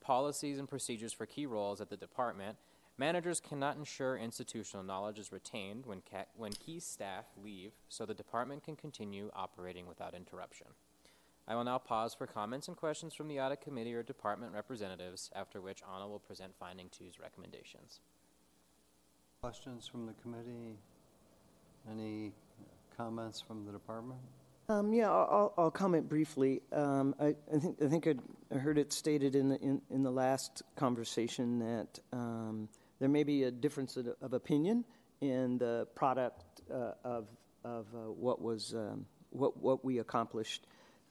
policies 0.00 0.58
and 0.58 0.68
procedures 0.68 1.12
for 1.12 1.26
key 1.26 1.46
roles 1.46 1.80
at 1.80 1.90
the 1.90 1.96
department, 1.96 2.56
managers 2.96 3.40
cannot 3.40 3.76
ensure 3.76 4.16
institutional 4.16 4.84
knowledge 4.84 5.18
is 5.18 5.32
retained 5.32 5.84
when, 5.84 6.02
ca- 6.10 6.26
when 6.36 6.52
key 6.52 6.78
staff 6.78 7.24
leave 7.42 7.72
so 7.88 8.06
the 8.06 8.14
department 8.14 8.64
can 8.64 8.76
continue 8.76 9.30
operating 9.34 9.86
without 9.86 10.14
interruption. 10.14 10.68
I 11.48 11.54
will 11.54 11.64
now 11.64 11.78
pause 11.78 12.12
for 12.14 12.26
comments 12.26 12.66
and 12.66 12.76
questions 12.76 13.14
from 13.14 13.28
the 13.28 13.38
audit 13.40 13.60
committee 13.60 13.94
or 13.94 14.02
department 14.02 14.52
representatives, 14.52 15.30
after 15.34 15.60
which 15.60 15.82
Anna 15.94 16.08
will 16.08 16.18
present 16.18 16.52
finding 16.58 16.88
two's 16.88 17.20
recommendations. 17.20 18.00
Questions 19.46 19.86
from 19.86 20.06
the 20.06 20.12
committee? 20.14 20.76
Any 21.88 22.32
comments 22.96 23.40
from 23.40 23.64
the 23.64 23.70
department? 23.70 24.18
Um, 24.68 24.92
yeah, 24.92 25.08
I'll, 25.08 25.54
I'll, 25.56 25.70
comment 25.70 26.08
briefly. 26.08 26.62
Um, 26.72 27.14
I, 27.20 27.36
I, 27.54 27.58
think 27.60 27.80
I 27.80 27.86
think 27.86 28.08
I 28.08 28.58
heard 28.58 28.76
it 28.76 28.92
stated 28.92 29.36
in 29.36 29.50
the 29.50 29.60
in, 29.60 29.80
in 29.88 30.02
the 30.02 30.10
last 30.10 30.64
conversation 30.74 31.60
that 31.60 32.00
um, 32.12 32.68
there 32.98 33.08
may 33.08 33.22
be 33.22 33.44
a 33.44 33.52
difference 33.52 33.96
of, 33.96 34.08
of, 34.20 34.32
opinion 34.32 34.84
in 35.20 35.58
the 35.58 35.86
product 35.94 36.42
uh, 36.68 36.94
of, 37.04 37.28
of 37.62 37.86
uh, 37.94 37.98
what 37.98 38.42
was 38.42 38.74
um, 38.74 39.06
what, 39.30 39.56
what 39.62 39.84
we 39.84 40.00
accomplished 40.00 40.66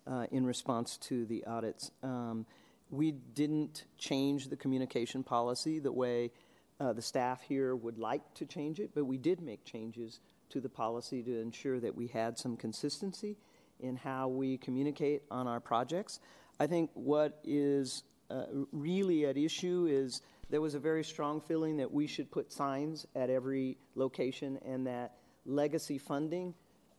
uh, 0.07 0.25
in 0.29 0.45
response 0.45 0.97
to 0.97 1.25
the 1.25 1.45
audits. 1.45 1.89
Um, 2.03 2.45
we 2.89 3.11
didn't 3.11 3.85
change 3.97 4.49
the 4.49 4.57
communication 4.57 5.23
policy 5.23 5.79
the 5.79 5.93
way 5.93 6.31
uh, 6.79 6.93
the 6.93 7.01
staff 7.01 7.41
here 7.41 7.75
would 7.75 7.97
like 7.97 8.21
to 8.35 8.45
change 8.45 8.79
it, 8.79 8.91
but 8.93 9.05
we 9.05 9.17
did 9.17 9.41
make 9.41 9.63
changes 9.63 10.19
to 10.49 10.59
the 10.59 10.69
policy 10.69 11.23
to 11.23 11.39
ensure 11.39 11.79
that 11.79 11.95
we 11.95 12.07
had 12.07 12.37
some 12.37 12.57
consistency 12.57 13.37
in 13.79 13.95
how 13.95 14.27
we 14.27 14.57
communicate 14.57 15.23
on 15.31 15.47
our 15.47 15.59
projects. 15.59 16.19
I 16.59 16.67
think 16.67 16.89
what 16.93 17.39
is 17.43 18.03
uh, 18.29 18.45
really 18.71 19.25
at 19.25 19.37
issue 19.37 19.87
is 19.89 20.21
there 20.49 20.61
was 20.61 20.75
a 20.75 20.79
very 20.79 21.03
strong 21.03 21.41
feeling 21.41 21.77
that 21.77 21.91
we 21.91 22.07
should 22.07 22.31
put 22.31 22.51
signs 22.51 23.05
at 23.15 23.29
every 23.29 23.77
location 23.95 24.59
and 24.65 24.85
that 24.87 25.15
legacy 25.45 25.97
funding 25.97 26.53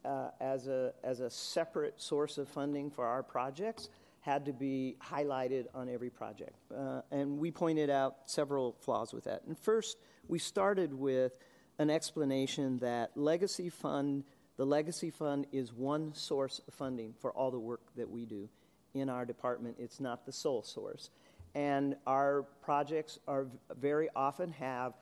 uh, 0.04 0.28
as, 0.40 0.68
a, 0.68 0.92
as 1.02 1.20
a 1.20 1.30
separate 1.30 2.00
source 2.00 2.38
of 2.38 2.48
funding 2.48 2.90
for 2.90 3.04
our 3.06 3.22
projects 3.22 3.88
had 4.26 4.44
to 4.44 4.52
be 4.52 4.96
highlighted 5.00 5.66
on 5.72 5.88
every 5.88 6.10
project. 6.10 6.56
Uh, 6.76 7.00
and 7.12 7.38
we 7.38 7.52
pointed 7.52 7.88
out 7.88 8.16
several 8.26 8.76
flaws 8.80 9.14
with 9.14 9.22
that. 9.22 9.44
And 9.46 9.56
first, 9.56 9.98
we 10.26 10.40
started 10.40 10.92
with 10.92 11.38
an 11.78 11.90
explanation 11.90 12.78
that 12.78 13.12
legacy 13.14 13.70
fund, 13.70 14.24
the 14.56 14.66
legacy 14.66 15.10
fund 15.10 15.46
is 15.52 15.72
one 15.72 16.12
source 16.12 16.60
of 16.66 16.74
funding 16.74 17.14
for 17.20 17.30
all 17.30 17.52
the 17.52 17.58
work 17.58 17.82
that 17.94 18.10
we 18.10 18.26
do 18.26 18.48
in 18.94 19.08
our 19.08 19.24
department. 19.24 19.76
It's 19.78 20.00
not 20.00 20.26
the 20.26 20.32
sole 20.32 20.64
source. 20.64 21.10
And 21.54 21.94
our 22.04 22.42
projects 22.62 23.20
are 23.28 23.46
very 23.78 24.08
often 24.16 24.50
have 24.52 24.94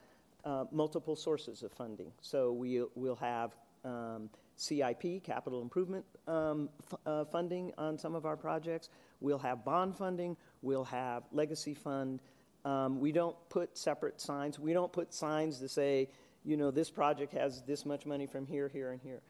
uh, 0.44 0.66
multiple 0.70 1.16
sources 1.16 1.62
of 1.62 1.72
funding. 1.72 2.12
So 2.20 2.52
we, 2.52 2.82
will 2.94 3.16
have 3.16 3.56
um, 3.86 4.28
CIP, 4.56 5.22
capital 5.22 5.62
improvement 5.62 6.04
um, 6.26 6.68
uh, 7.06 7.24
funding 7.24 7.72
on 7.76 7.98
some 7.98 8.14
of 8.14 8.24
our 8.24 8.36
projects. 8.36 8.88
We'll 9.20 9.38
have 9.38 9.64
bond 9.64 9.96
funding. 9.96 10.36
We'll 10.62 10.84
have 10.84 11.24
legacy 11.32 11.74
fund. 11.74 12.20
Um, 12.64 13.00
we 13.00 13.12
don't 13.12 13.36
put 13.48 13.76
separate 13.76 14.20
signs. 14.20 14.58
We 14.58 14.72
don't 14.72 14.92
put 14.92 15.12
signs 15.12 15.58
to 15.58 15.68
say, 15.68 16.08
you 16.44 16.56
know, 16.56 16.70
this 16.70 16.90
project 16.90 17.32
has 17.34 17.62
this 17.62 17.84
much 17.84 18.06
money 18.06 18.26
from 18.26 18.46
here, 18.46 18.68
here, 18.68 18.92
and 18.92 19.00
here. 19.02 19.20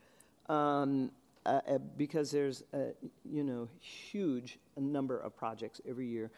Um, 0.49 1.11
uh, 1.47 1.61
uh, 1.68 1.79
because 1.97 2.31
there's 2.31 2.62
a, 2.72 2.93
you 3.25 3.43
know, 3.43 3.68
huge 3.81 4.59
number 4.77 5.18
of 5.18 5.37
projects 5.37 5.81
every 5.87 6.07
year. 6.07 6.31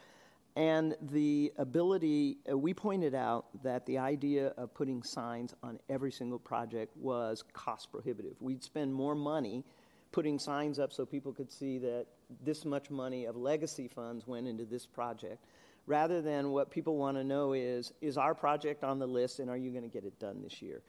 And 0.56 0.96
the 1.02 1.52
ability, 1.58 2.38
uh, 2.50 2.56
we 2.56 2.72
pointed 2.72 3.14
out 3.14 3.44
that 3.62 3.84
the 3.84 3.98
idea 3.98 4.54
of 4.56 4.72
putting 4.72 5.02
signs 5.02 5.54
on 5.62 5.78
every 5.90 6.10
single 6.10 6.38
project 6.38 6.96
was 6.96 7.44
cost 7.52 7.92
prohibitive. 7.92 8.40
We'd 8.40 8.64
spend 8.64 8.94
more 8.94 9.14
money 9.14 9.64
putting 10.12 10.38
signs 10.38 10.78
up 10.78 10.94
so 10.94 11.04
people 11.04 11.30
could 11.30 11.52
see 11.52 11.76
that 11.78 12.06
this 12.42 12.64
much 12.64 12.90
money 12.90 13.26
of 13.26 13.36
legacy 13.36 13.86
funds 13.86 14.26
went 14.26 14.48
into 14.48 14.64
this 14.64 14.86
project, 14.86 15.44
rather 15.86 16.22
than 16.22 16.50
what 16.52 16.70
people 16.70 16.96
want 16.96 17.18
to 17.18 17.24
know 17.24 17.52
is 17.52 17.92
is 18.00 18.16
our 18.16 18.34
project 18.34 18.82
on 18.82 18.98
the 18.98 19.06
list 19.06 19.40
and 19.40 19.50
are 19.50 19.58
you 19.58 19.70
going 19.70 19.82
to 19.82 19.90
get 19.90 20.04
it 20.04 20.18
done 20.18 20.40
this 20.42 20.62
year? 20.62 20.80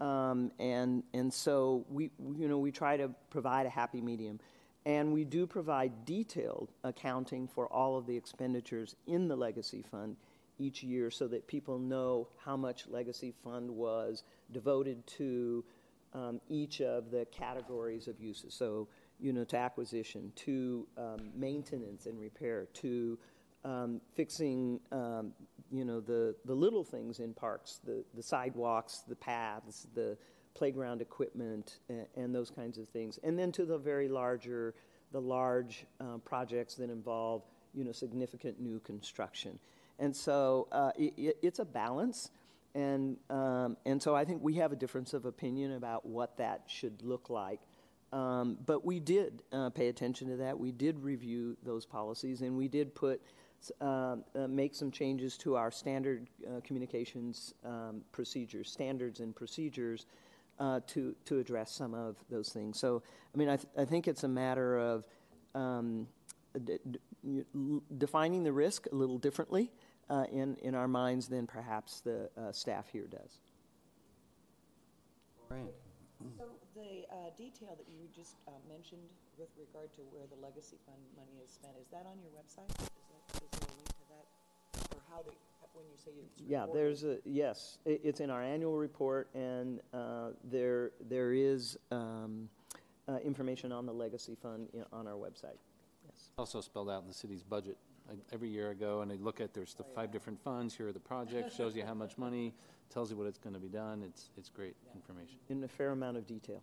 Um, 0.00 0.50
and 0.58 1.04
and 1.14 1.32
so 1.32 1.86
we 1.88 2.10
you 2.36 2.48
know 2.48 2.58
we 2.58 2.72
try 2.72 2.96
to 2.96 3.10
provide 3.30 3.66
a 3.66 3.70
happy 3.70 4.00
medium. 4.00 4.40
And 4.84 5.12
we 5.12 5.24
do 5.24 5.46
provide 5.46 6.04
detailed 6.04 6.72
accounting 6.82 7.46
for 7.46 7.66
all 7.72 7.96
of 7.96 8.06
the 8.06 8.16
expenditures 8.16 8.96
in 9.06 9.28
the 9.28 9.36
legacy 9.36 9.82
fund 9.82 10.16
each 10.58 10.82
year 10.82 11.10
so 11.10 11.28
that 11.28 11.46
people 11.46 11.78
know 11.78 12.28
how 12.44 12.56
much 12.56 12.86
legacy 12.88 13.32
fund 13.44 13.70
was 13.70 14.24
devoted 14.52 15.06
to 15.06 15.64
um, 16.14 16.40
each 16.48 16.80
of 16.80 17.10
the 17.10 17.26
categories 17.30 18.08
of 18.08 18.20
uses. 18.20 18.54
So, 18.54 18.88
you 19.18 19.32
know, 19.32 19.44
to 19.44 19.56
acquisition, 19.56 20.32
to 20.36 20.86
um, 20.98 21.30
maintenance 21.34 22.06
and 22.06 22.18
repair, 22.20 22.66
to 22.74 23.18
um, 23.64 24.00
fixing, 24.14 24.80
um, 24.90 25.32
you 25.70 25.84
know, 25.84 26.00
the, 26.00 26.34
the 26.44 26.54
little 26.54 26.84
things 26.84 27.20
in 27.20 27.32
parks, 27.32 27.80
the, 27.84 28.04
the 28.14 28.22
sidewalks, 28.22 29.04
the 29.08 29.16
paths, 29.16 29.86
the 29.94 30.18
playground 30.54 31.00
equipment 31.00 31.78
and, 31.88 32.06
and, 32.16 32.34
those 32.34 32.50
kinds 32.50 32.78
of 32.78 32.88
things. 32.88 33.18
And 33.22 33.38
then 33.38 33.52
to 33.52 33.64
the 33.64 33.78
very 33.78 34.08
larger, 34.08 34.74
the 35.12 35.20
large 35.20 35.86
uh, 36.00 36.18
projects 36.24 36.74
that 36.76 36.90
involve, 36.90 37.42
you 37.74 37.84
know, 37.84 37.92
significant 37.92 38.60
new 38.60 38.80
construction. 38.80 39.58
And 39.98 40.14
so 40.14 40.68
uh, 40.72 40.92
it, 40.96 41.36
it's 41.42 41.58
a 41.58 41.64
balance. 41.64 42.30
And, 42.74 43.16
um, 43.30 43.76
and 43.84 44.02
so 44.02 44.14
I 44.14 44.24
think 44.24 44.42
we 44.42 44.54
have 44.54 44.72
a 44.72 44.76
difference 44.76 45.14
of 45.14 45.24
opinion 45.24 45.72
about 45.72 46.06
what 46.06 46.38
that 46.38 46.62
should 46.66 47.02
look 47.02 47.30
like. 47.30 47.60
Um, 48.12 48.58
but 48.66 48.84
we 48.84 49.00
did 49.00 49.42
uh, 49.52 49.70
pay 49.70 49.88
attention 49.88 50.28
to 50.28 50.36
that. 50.36 50.58
We 50.58 50.70
did 50.70 51.02
review 51.02 51.56
those 51.64 51.86
policies, 51.86 52.42
and 52.42 52.56
we 52.58 52.68
did 52.68 52.94
put 52.94 53.22
uh, 53.80 54.16
uh, 54.34 54.48
make 54.48 54.74
some 54.74 54.90
changes 54.90 55.36
to 55.38 55.54
our 55.54 55.70
standard 55.70 56.28
uh, 56.46 56.60
communications 56.64 57.54
um, 57.64 58.02
procedures, 58.10 58.70
standards 58.70 59.20
and 59.20 59.34
procedures 59.36 60.06
uh, 60.58 60.80
to, 60.88 61.14
to 61.24 61.38
address 61.38 61.72
some 61.72 61.94
of 61.94 62.16
those 62.30 62.50
things. 62.50 62.78
So, 62.78 63.02
I 63.34 63.38
mean, 63.38 63.48
I, 63.48 63.56
th- 63.56 63.68
I 63.76 63.84
think 63.84 64.08
it's 64.08 64.24
a 64.24 64.28
matter 64.28 64.78
of 64.78 65.04
um, 65.54 66.06
d- 66.64 66.78
d- 66.90 67.80
defining 67.98 68.44
the 68.44 68.52
risk 68.52 68.86
a 68.92 68.94
little 68.94 69.18
differently 69.18 69.70
uh, 70.10 70.24
in, 70.30 70.56
in 70.62 70.74
our 70.74 70.88
minds 70.88 71.28
than 71.28 71.46
perhaps 71.46 72.00
the 72.00 72.30
uh, 72.36 72.52
staff 72.52 72.88
here 72.92 73.06
does. 73.06 73.40
Right. 75.48 75.74
So 76.38 76.44
the 76.74 77.04
uh, 77.10 77.34
detail 77.36 77.74
that 77.76 77.88
you 77.90 78.06
just 78.14 78.36
uh, 78.46 78.52
mentioned 78.68 79.02
with 79.38 79.48
regard 79.58 79.92
to 79.94 80.02
where 80.14 80.24
the 80.30 80.38
legacy 80.40 80.78
fund 80.86 81.02
money 81.16 81.42
is 81.44 81.50
spent, 81.50 81.74
is 81.80 81.88
that 81.90 82.06
on 82.06 82.16
your 82.22 82.30
website? 82.30 82.70
Is, 82.70 82.86
that, 82.86 83.42
is 83.42 83.50
there 83.50 83.68
a 83.68 83.74
link 83.74 83.90
to 83.90 84.04
that? 84.14 84.26
Or 84.94 85.00
how 85.10 85.20
do, 85.22 85.32
when 85.74 85.84
you 85.86 85.96
say 85.96 86.10
it's 86.24 86.40
Yeah, 86.46 86.60
reported? 86.62 86.80
there's 86.80 87.04
a, 87.04 87.18
yes, 87.24 87.78
it, 87.84 88.00
it's 88.04 88.20
in 88.20 88.30
our 88.30 88.42
annual 88.42 88.76
report, 88.76 89.28
and 89.34 89.80
uh, 89.92 90.30
there, 90.44 90.92
there 91.08 91.32
is 91.32 91.78
um, 91.90 92.48
uh, 93.08 93.16
information 93.24 93.72
on 93.72 93.86
the 93.86 93.92
legacy 93.92 94.36
fund 94.40 94.68
in, 94.72 94.84
on 94.92 95.06
our 95.06 95.14
website. 95.14 95.58
Yes. 96.06 96.30
Also 96.38 96.60
spelled 96.60 96.90
out 96.90 97.02
in 97.02 97.08
the 97.08 97.14
city's 97.14 97.42
budget. 97.42 97.76
I, 98.10 98.14
every 98.32 98.48
year 98.48 98.70
I 98.70 98.74
go 98.74 99.00
and 99.00 99.12
I 99.12 99.16
look 99.16 99.40
at, 99.40 99.54
there's 99.54 99.74
the 99.74 99.84
five 99.84 100.10
different 100.10 100.42
funds, 100.42 100.74
here 100.74 100.88
are 100.88 100.92
the 100.92 101.00
projects, 101.00 101.54
shows 101.54 101.76
you 101.76 101.84
how 101.84 101.94
much 101.94 102.18
money, 102.18 102.52
tells 102.90 103.10
you 103.10 103.16
what 103.16 103.26
it's 103.26 103.38
going 103.38 103.54
to 103.54 103.60
be 103.60 103.68
done. 103.68 104.02
It's, 104.04 104.30
it's 104.36 104.48
great 104.48 104.74
information. 104.94 105.36
In 105.48 105.62
a 105.64 105.68
fair 105.68 105.90
amount 105.90 106.16
of 106.16 106.26
detail. 106.26 106.60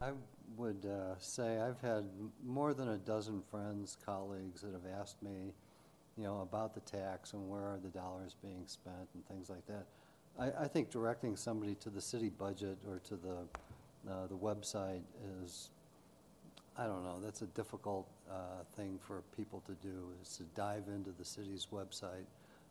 I 0.00 0.10
would 0.56 0.84
uh, 0.84 1.14
say 1.18 1.60
I've 1.60 1.80
had 1.80 2.04
m- 2.18 2.32
more 2.44 2.74
than 2.74 2.88
a 2.88 2.98
dozen 2.98 3.42
friends, 3.50 3.96
colleagues 4.04 4.60
that 4.62 4.72
have 4.72 5.00
asked 5.00 5.22
me, 5.22 5.54
you 6.16 6.24
know, 6.24 6.40
about 6.42 6.74
the 6.74 6.80
tax 6.80 7.32
and 7.32 7.48
where 7.48 7.62
are 7.62 7.78
the 7.82 7.88
dollars 7.88 8.36
being 8.42 8.62
spent 8.66 9.08
and 9.14 9.26
things 9.26 9.50
like 9.50 9.66
that. 9.66 9.86
I, 10.38 10.64
I 10.64 10.68
think 10.68 10.90
directing 10.90 11.36
somebody 11.36 11.74
to 11.76 11.90
the 11.90 12.00
city 12.00 12.28
budget 12.28 12.78
or 12.88 13.00
to 13.08 13.16
the, 13.16 14.10
uh, 14.10 14.26
the 14.26 14.36
website 14.36 15.02
is, 15.42 15.70
I 16.76 16.86
don't 16.86 17.04
know, 17.04 17.20
that's 17.22 17.42
a 17.42 17.46
difficult 17.46 18.08
uh, 18.30 18.64
thing 18.76 18.98
for 19.00 19.22
people 19.36 19.62
to 19.66 19.72
do, 19.86 20.10
is 20.22 20.36
to 20.36 20.42
dive 20.54 20.84
into 20.88 21.10
the 21.18 21.24
city's 21.24 21.68
website 21.72 22.26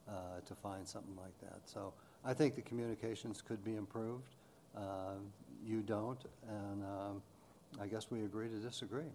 uh, 0.10 0.42
to 0.46 0.56
find 0.56 0.88
something 0.88 1.16
like 1.16 1.38
that. 1.42 1.62
So 1.66 1.94
I 2.26 2.34
think 2.34 2.56
the 2.56 2.62
communications 2.62 3.42
could 3.42 3.64
be 3.64 3.76
improved. 3.76 4.36
Uh, 4.76 5.20
You 5.66 5.82
don't, 5.82 6.20
and 6.50 6.84
um, 6.84 7.22
I 7.80 7.88
guess 7.88 8.12
we 8.12 8.26
agree 8.26 8.50
to 8.50 8.60
disagree. 8.60 9.12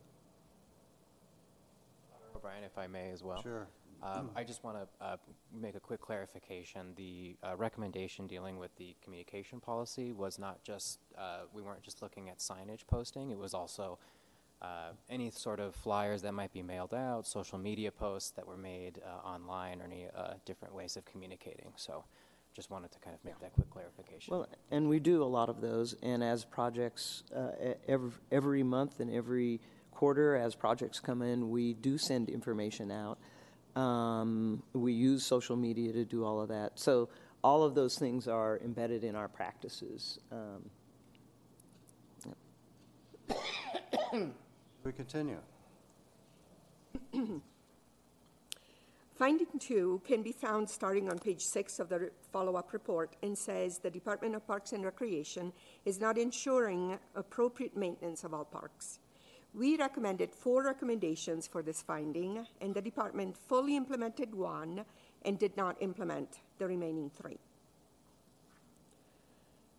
O'Brien, 2.35 2.65
if 2.65 2.79
I 2.79 2.87
may 2.87 3.11
as 3.13 3.23
well. 3.23 3.43
Sure. 3.43 3.67
Um, 4.03 4.31
I 4.37 4.45
just 4.45 4.63
want 4.63 4.77
to 4.77 5.05
uh, 5.05 5.17
make 5.53 5.75
a 5.75 5.81
quick 5.81 6.01
clarification. 6.01 6.93
The 6.97 7.37
uh, 7.43 7.57
recommendation 7.57 8.27
dealing 8.27 8.59
with 8.59 8.75
the 8.77 8.95
communication 9.03 9.61
policy 9.61 10.13
was 10.13 10.39
not 10.39 10.63
just, 10.63 11.01
uh, 11.17 11.41
we 11.53 11.63
weren't 11.63 11.83
just 11.83 12.01
looking 12.01 12.29
at 12.29 12.39
signage 12.39 12.87
posting, 12.87 13.31
it 13.31 13.39
was 13.39 13.55
also 13.55 13.99
uh, 14.63 14.91
any 15.11 15.31
sort 15.31 15.61
of 15.61 15.75
flyers 15.75 16.23
that 16.23 16.33
might 16.33 16.53
be 16.53 16.63
mailed 16.63 16.95
out, 16.95 17.27
social 17.27 17.59
media 17.59 17.91
posts 17.91 18.31
that 18.31 18.47
were 18.47 18.57
made 18.57 19.01
uh, 19.05 19.27
online, 19.27 19.81
or 19.81 19.85
any 19.85 20.07
uh, 20.17 20.35
different 20.45 20.75
ways 20.75 20.97
of 20.97 21.05
communicating. 21.05 21.73
So 21.77 22.05
just 22.55 22.71
wanted 22.71 22.91
to 22.93 22.99
kind 23.01 23.15
of 23.15 23.25
make 23.25 23.39
that 23.41 23.53
quick 23.53 23.71
clarification. 23.71 24.33
Well, 24.33 24.49
and 24.71 24.89
we 24.89 25.01
do 25.01 25.23
a 25.23 25.27
lot 25.27 25.49
of 25.49 25.61
those, 25.61 25.95
and 26.03 26.23
as 26.23 26.45
projects, 26.45 27.23
every, 27.87 28.11
every 28.33 28.63
month 28.63 29.01
and 29.01 29.13
every 29.13 29.61
quarter, 29.93 30.37
as 30.37 30.55
projects 30.55 30.99
come 31.01 31.23
in, 31.23 31.51
we 31.51 31.75
do 31.75 31.99
send 31.99 32.29
information 32.29 32.91
out. 32.91 33.19
Um, 33.77 34.63
we 34.73 34.93
use 34.93 35.25
social 35.25 35.57
media 35.57 35.93
to 35.93 36.05
do 36.05 36.25
all 36.25 36.41
of 36.41 36.49
that. 36.49 36.79
So 36.79 37.09
all 37.45 37.63
of 37.63 37.75
those 37.75 37.97
things 37.97 38.27
are 38.27 38.59
embedded 38.65 39.05
in 39.05 39.15
our 39.15 39.29
practices. 39.29 40.19
Um, 40.33 40.71
We 44.85 44.93
continue. 44.93 45.39
Finding 49.19 49.59
two 49.59 50.01
can 50.07 50.23
be 50.23 50.33
found 50.33 50.71
starting 50.71 51.11
on 51.11 51.19
page 51.19 51.43
six 51.43 51.81
of 51.81 51.89
the 51.89 51.99
re- 51.99 52.09
follow-up 52.33 52.73
report 52.73 53.17
and 53.23 53.37
says 53.37 53.79
the 53.79 53.91
Department 53.91 54.35
of 54.37 54.47
Parks 54.47 54.73
and 54.73 54.85
Recreation 54.85 55.53
is 55.85 56.01
not 56.01 56.17
ensuring 56.17 56.99
appropriate 57.17 57.77
maintenance 57.77 58.23
of 58.25 58.33
all 58.33 58.45
parks. 58.45 59.01
We 59.55 59.77
recommended 59.77 60.35
four 60.35 60.63
recommendations 60.63 61.47
for 61.47 61.63
this 61.63 61.83
finding, 61.83 62.47
and 62.61 62.75
the 62.75 62.83
department 62.83 63.37
fully 63.37 63.77
implemented 63.77 64.35
one 64.35 64.85
and 65.23 65.39
did 65.39 65.57
not 65.57 65.77
implement 65.81 66.41
the 66.59 66.67
remaining 66.67 67.11
three. 67.11 67.39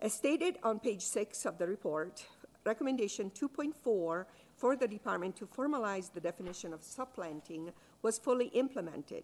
As 0.02 0.14
stated 0.14 0.58
on 0.64 0.80
page 0.80 1.02
six 1.02 1.46
of 1.46 1.58
the 1.58 1.68
report, 1.68 2.26
recommendation 2.66 3.32
2.4 3.32 4.26
for 4.56 4.76
the 4.76 4.88
department 4.88 5.36
to 5.38 5.46
formalize 5.46 6.12
the 6.12 6.20
definition 6.20 6.74
of 6.74 6.84
supplanting 6.84 7.72
was 8.02 8.18
fully 8.18 8.48
implemented. 8.48 9.24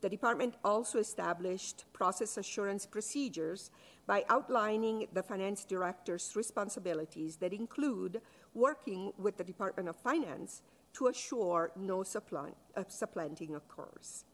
The 0.00 0.08
department 0.08 0.54
also 0.64 0.98
established 0.98 1.84
process 1.92 2.36
assurance 2.36 2.86
procedures 2.86 3.70
by 4.06 4.24
outlining 4.28 5.08
the 5.12 5.22
finance 5.22 5.64
director's 5.64 6.36
responsibilities 6.36 7.36
that 7.36 7.52
include 7.52 8.20
working 8.54 9.12
with 9.18 9.36
the 9.36 9.44
Department 9.44 9.88
of 9.88 9.96
Finance 9.96 10.62
to 10.94 11.06
assure 11.06 11.70
no 11.76 12.02
supplant, 12.02 12.56
uh, 12.76 12.84
supplanting 12.88 13.54
occurs. 13.54 14.24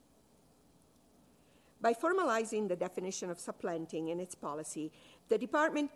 By 1.80 1.92
formalizing 1.92 2.68
the 2.68 2.76
definition 2.76 3.28
of 3.30 3.38
supplanting 3.38 4.08
in 4.08 4.20
its 4.20 4.34
policy, 4.34 4.90
the 5.28 5.36
department 5.36 5.90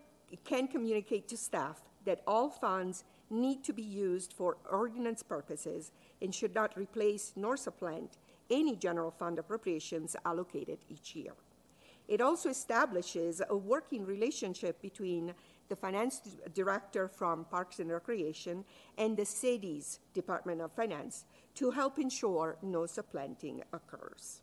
can 0.45 0.69
communicate 0.69 1.29
to 1.29 1.37
staff 1.37 1.81
that 2.05 2.23
all 2.27 2.51
funds 2.51 3.05
need 3.31 3.65
to 3.65 3.73
be 3.73 3.83
used 3.83 4.33
for 4.33 4.57
ordinance 4.71 5.23
purposes 5.23 5.93
and 6.21 6.35
should 6.35 6.55
not 6.55 6.77
replace 6.77 7.33
nor 7.37 7.57
supplant 7.57 8.19
any 8.51 8.77
general 8.77 9.11
fund 9.11 9.39
appropriations 9.39 10.17
allocated 10.25 10.79
each 10.89 11.15
year. 11.15 11.33
It 12.07 12.23
also 12.23 12.49
establishes 12.49 13.43
a 13.49 13.57
working 13.57 14.07
relationship 14.07 14.81
between 14.81 15.35
the 15.69 15.77
finance 15.77 16.21
director 16.55 17.09
from 17.09 17.45
Parks 17.45 17.79
and 17.79 17.91
Recreation 17.91 18.65
and 18.97 19.17
the 19.17 19.25
city's 19.25 20.01
Department 20.15 20.61
of 20.61 20.73
Finance 20.73 21.25
to 21.57 21.71
help 21.71 21.99
ensure 21.99 22.57
no 22.63 22.87
supplanting 22.87 23.63
occurs. 23.73 24.41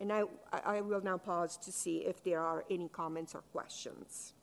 And 0.00 0.12
I, 0.12 0.24
I 0.64 0.80
will 0.80 1.00
now 1.00 1.16
pause 1.16 1.56
to 1.58 1.72
see 1.72 1.98
if 1.98 2.22
there 2.22 2.40
are 2.40 2.64
any 2.70 2.88
comments 2.88 3.34
or 3.34 3.40
questions. 3.52 4.34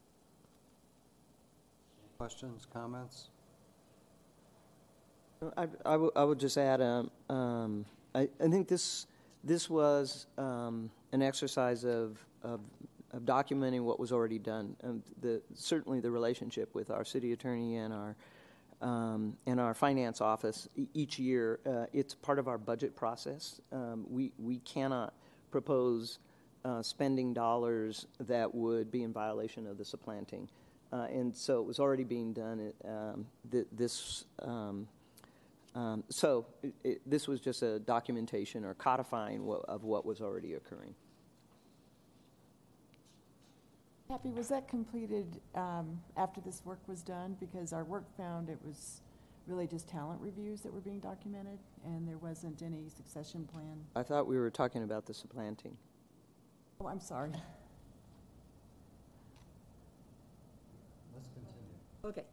Questions, 2.18 2.68
comments? 2.72 3.30
I, 5.58 5.64
I, 5.86 5.92
w- 5.92 6.12
I 6.16 6.24
would 6.24 6.40
just 6.40 6.58
add, 6.58 6.82
um, 6.82 7.12
um, 7.30 7.86
I, 8.16 8.30
I 8.42 8.48
think 8.48 8.68
this, 8.68 9.08
this 9.44 9.70
was 9.70 10.28
um, 10.38 10.90
an 11.12 11.22
exercise 11.22 11.84
of, 11.84 12.18
of, 12.44 12.62
of 13.14 13.24
documenting 13.24 13.82
what 13.82 14.00
was 14.00 14.12
already 14.12 14.40
done. 14.40 14.76
Um, 14.84 15.04
the, 15.22 15.42
certainly 15.54 16.00
the 16.00 16.12
relationship 16.12 16.74
with 16.74 16.90
our 16.90 17.06
city 17.06 17.32
attorney 17.32 17.78
and 17.78 17.94
our, 17.94 18.16
um, 18.82 19.38
and 19.46 19.60
our 19.60 19.74
finance 19.74 20.20
office 20.20 20.68
each 20.94 21.20
year, 21.20 21.60
uh, 21.66 21.86
it's 21.94 22.16
part 22.16 22.40
of 22.40 22.48
our 22.48 22.58
budget 22.58 22.96
process. 22.96 23.62
Um, 23.72 24.06
we, 24.10 24.32
we 24.40 24.58
cannot 24.60 25.14
propose 25.52 26.20
uh, 26.66 26.82
spending 26.82 27.34
dollars 27.34 28.08
that 28.20 28.54
would 28.54 28.92
be 28.92 29.04
in 29.04 29.14
violation 29.14 29.68
of 29.68 29.78
the 29.78 29.86
supplanting. 29.86 30.50
Uh, 30.92 31.08
and 31.12 31.36
so 31.36 31.60
it 31.60 31.66
was 31.66 31.80
already 31.80 32.04
being 32.04 32.34
done. 32.34 32.74
Um, 32.88 33.26
th- 33.52 33.68
this, 33.72 34.26
um, 34.40 34.88
so 36.10 36.46
it, 36.62 36.74
it, 36.84 37.02
this 37.06 37.28
was 37.28 37.40
just 37.40 37.64
a 37.64 37.80
documentation 37.80 38.64
or 38.64 38.74
codifying 38.76 39.46
what, 39.46 39.66
of 39.66 39.84
what 39.84 40.06
was 40.06 40.22
already 40.22 40.54
occurring. 40.54 40.96
Happy, 44.10 44.32
was 44.32 44.48
that 44.50 44.68
completed 44.68 45.40
um, 45.56 46.00
after 46.18 46.42
this 46.42 46.62
work 46.66 46.80
was 46.88 47.02
done? 47.02 47.36
Because 47.40 47.74
our 47.74 47.84
work 47.84 48.06
found 48.16 48.50
it 48.50 48.60
was 48.64 49.02
really 49.48 49.66
just 49.66 49.90
talent 49.90 50.22
reviews 50.22 50.62
that 50.62 50.74
were 50.74 50.82
being 50.82 51.00
documented, 51.00 51.60
and 51.86 52.08
there 52.08 52.18
wasn't 52.18 52.62
any 52.62 52.90
succession 52.90 53.48
plan. 53.52 53.80
I 53.96 54.04
thought 54.04 54.28
we 54.28 54.38
were 54.38 54.52
talking 54.52 54.84
about 54.84 55.06
the 55.06 55.14
supplanting. 55.14 55.76
Oh, 56.80 56.88
I'm 56.88 57.00
sorry. 57.00 57.32
Let's 61.14 61.30
continue. 61.34 61.76
Okay. 62.06 62.24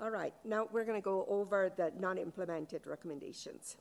All 0.00 0.10
right, 0.10 0.34
now 0.44 0.66
we're 0.72 0.84
going 0.84 1.00
to 1.00 1.04
go 1.04 1.26
over 1.28 1.72
the 1.76 1.92
non-implemented 1.98 2.86
recommendations. 2.86 3.76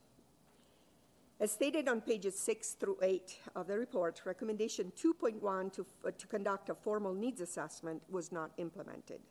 As 1.41 1.53
stated 1.53 1.87
on 1.87 2.01
pages 2.01 2.37
six 2.37 2.73
through 2.73 2.97
eight 3.01 3.37
of 3.55 3.67
the 3.67 3.77
report, 3.77 4.21
recommendation 4.25 4.91
2.1 5.01 5.71
to, 5.71 5.85
uh, 6.05 6.11
to 6.17 6.27
conduct 6.27 6.67
a 6.67 6.75
formal 6.75 7.13
needs 7.13 7.39
assessment 7.39 8.03
was 8.09 8.33
not 8.33 8.51
implemented. 8.57 9.21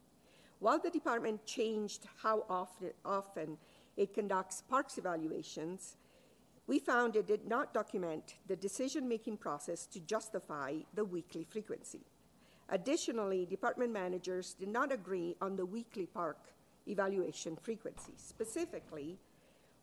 While 0.58 0.78
the 0.78 0.88
department 0.88 1.44
changed 1.44 2.06
how 2.22 2.46
often, 2.48 2.92
often 3.04 3.58
it 3.98 4.14
conducts 4.14 4.62
parks 4.62 4.96
evaluations, 4.96 5.98
we 6.66 6.78
found 6.78 7.14
it 7.14 7.26
did 7.26 7.46
not 7.46 7.74
document 7.74 8.36
the 8.46 8.56
decision-making 8.56 9.36
process 9.36 9.84
to 9.88 10.00
justify 10.00 10.76
the 10.94 11.04
weekly 11.04 11.44
frequency. 11.44 12.06
Additionally, 12.70 13.44
department 13.44 13.92
managers 13.92 14.54
did 14.54 14.68
not 14.68 14.92
agree 14.92 15.36
on 15.42 15.56
the 15.56 15.66
weekly 15.66 16.06
park 16.06 16.38
evaluation 16.86 17.54
frequency. 17.56 18.14
Specifically, 18.16 19.18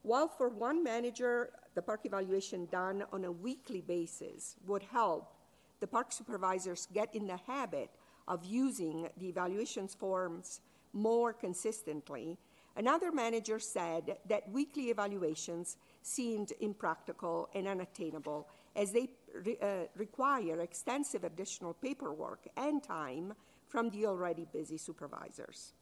while 0.05 0.27
for 0.27 0.49
one 0.49 0.83
manager, 0.83 1.49
the 1.73 1.81
park 1.81 2.01
evaluation 2.05 2.67
done 2.67 3.03
on 3.11 3.25
a 3.25 3.31
weekly 3.31 3.81
basis 3.81 4.55
would 4.67 4.83
help 4.83 5.33
the 5.79 5.87
park 5.87 6.11
supervisors 6.11 6.87
get 6.93 7.13
in 7.15 7.25
the 7.25 7.39
habit 7.47 7.89
of 8.27 8.45
using 8.45 9.09
the 9.17 9.27
evaluations 9.27 9.95
forms 9.95 10.61
more 10.93 11.33
consistently, 11.33 12.37
another 12.75 13.11
manager 13.11 13.59
said 13.59 14.17
that 14.29 14.49
weekly 14.51 14.89
evaluations 14.89 15.77
seemed 16.03 16.53
impractical 16.61 17.49
and 17.55 17.67
unattainable 17.67 18.47
as 18.75 18.91
they 18.91 19.09
re- 19.43 19.57
uh, 19.61 19.87
require 19.95 20.61
extensive 20.61 21.23
additional 21.23 21.73
paperwork 21.73 22.47
and 22.57 22.83
time 22.83 23.33
from 23.67 23.89
the 23.89 24.05
already 24.05 24.45
busy 24.53 24.77
supervisors. 24.77 25.73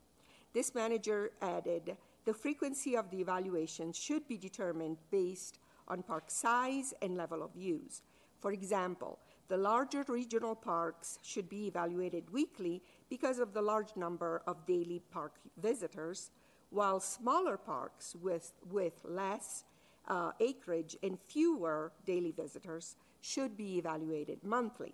This 0.54 0.74
manager 0.74 1.32
added 1.42 1.98
the 2.26 2.34
frequency 2.34 2.96
of 2.96 3.10
the 3.10 3.20
evaluation 3.20 3.92
should 3.92 4.28
be 4.28 4.38
determined 4.38 4.98
based 5.12 5.60
on 5.88 6.04
park 6.04 6.26
size 6.28 6.94
and 7.02 7.18
level 7.18 7.44
of 7.44 7.56
use. 7.56 8.02
For 8.40 8.52
example, 8.52 9.20
the 9.50 9.58
larger 9.58 10.04
regional 10.08 10.56
parks 10.56 11.20
should 11.22 11.50
be 11.50 11.68
evaluated 11.68 12.30
weekly 12.30 12.82
because 13.10 13.40
of 13.40 13.54
the 13.54 13.62
large 13.62 13.96
number 13.96 14.42
of 14.48 14.66
daily 14.66 15.02
park 15.12 15.34
visitors, 15.62 16.32
while 16.70 17.00
smaller 17.00 17.58
parks 17.58 18.16
with, 18.22 18.54
with 18.72 19.02
less 19.04 19.64
uh, 20.08 20.32
acreage 20.40 20.96
and 21.04 21.20
fewer 21.28 21.92
daily 22.06 22.32
visitors 22.32 22.96
should 23.22 23.56
be 23.56 23.78
evaluated 23.78 24.44
monthly. 24.44 24.94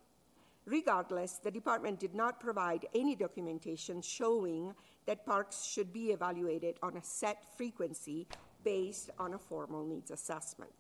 Regardless, 0.66 1.38
the 1.38 1.50
department 1.50 2.00
did 2.00 2.14
not 2.14 2.40
provide 2.40 2.86
any 2.94 3.16
documentation 3.16 4.02
showing 4.02 4.76
that 5.10 5.26
parks 5.26 5.64
should 5.64 5.92
be 5.92 6.12
evaluated 6.12 6.76
on 6.84 6.96
a 6.96 7.02
set 7.04 7.44
frequency 7.58 8.28
based 8.64 9.10
on 9.18 9.34
a 9.34 9.40
formal 9.40 9.84
needs 9.84 10.12
assessment. 10.12 10.72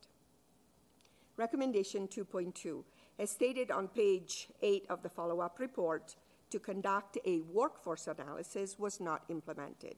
Recommendation 1.35 2.07
2.2, 2.07 2.84
as 3.18 3.31
stated 3.31 3.72
on 3.72 3.88
page 3.88 4.49
8 4.61 4.85
of 4.88 5.01
the 5.01 5.10
follow 5.10 5.39
up 5.39 5.57
report, 5.60 6.15
to 6.51 6.60
conduct 6.60 7.18
a 7.26 7.39
workforce 7.51 8.06
analysis 8.06 8.77
was 8.77 8.99
not 8.99 9.23
implemented. 9.30 9.95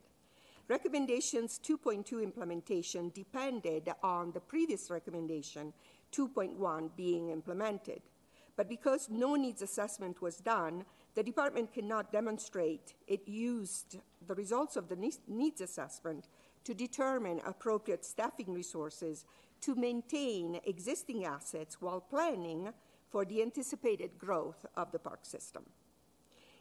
Recommendations 0.70 1.60
2.2 1.62 2.24
implementation 2.24 3.12
depended 3.14 3.90
on 4.02 4.32
the 4.32 4.40
previous 4.40 4.90
recommendation 4.90 5.74
2.1 6.14 6.90
being 6.95 7.32
implemented. 7.32 8.02
But 8.56 8.70
because 8.70 9.10
no 9.10 9.36
needs 9.36 9.62
assessment 9.62 10.22
was 10.22 10.38
done, 10.38 10.86
the 11.16 11.24
department 11.24 11.74
cannot 11.74 12.14
demonstrate 12.14 12.94
it 13.08 13.28
used 13.28 13.98
the 14.27 14.35
results 14.35 14.76
of 14.76 14.89
the 14.89 15.14
needs 15.27 15.61
assessment 15.61 16.27
to 16.64 16.73
determine 16.73 17.41
appropriate 17.45 18.06
staffing 18.06 18.52
resources 18.53 19.26
to 19.61 19.76
maintain 19.76 20.60
existing 20.65 21.26
assets 21.26 21.81
while 21.81 22.02
planning 22.02 22.69
for 23.10 23.26
the 23.26 23.41
anticipated 23.41 24.18
growth 24.18 24.65
of 24.76 24.91
the 24.91 24.99
park 24.99 25.19
system. 25.23 25.64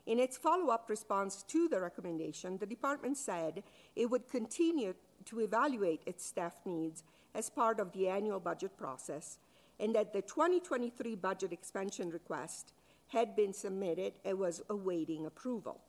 In 0.07 0.19
its 0.19 0.37
follow 0.37 0.71
up 0.71 0.89
response 0.89 1.45
to 1.45 1.69
the 1.69 1.81
recommendation, 1.81 2.59
the 2.59 2.67
department 2.67 3.17
said 3.17 3.63
it 3.95 4.11
would 4.11 4.29
continue 4.29 4.95
to 5.27 5.41
evaluate 5.41 6.03
its 6.07 6.25
staff 6.25 6.55
needs 6.65 7.05
as 7.35 7.51
part 7.51 7.79
of 7.79 7.93
the 7.93 8.09
annual 8.09 8.41
budget 8.41 8.77
process 8.77 9.39
and 9.79 9.95
that 9.95 10.13
the 10.13 10.23
2023 10.23 11.15
budget 11.17 11.53
expansion 11.53 12.11
request 12.11 12.73
had 13.09 13.37
been 13.37 13.53
submitted 13.53 14.15
and 14.25 14.39
was 14.39 14.63
awaiting 14.69 15.27
approval. 15.27 15.81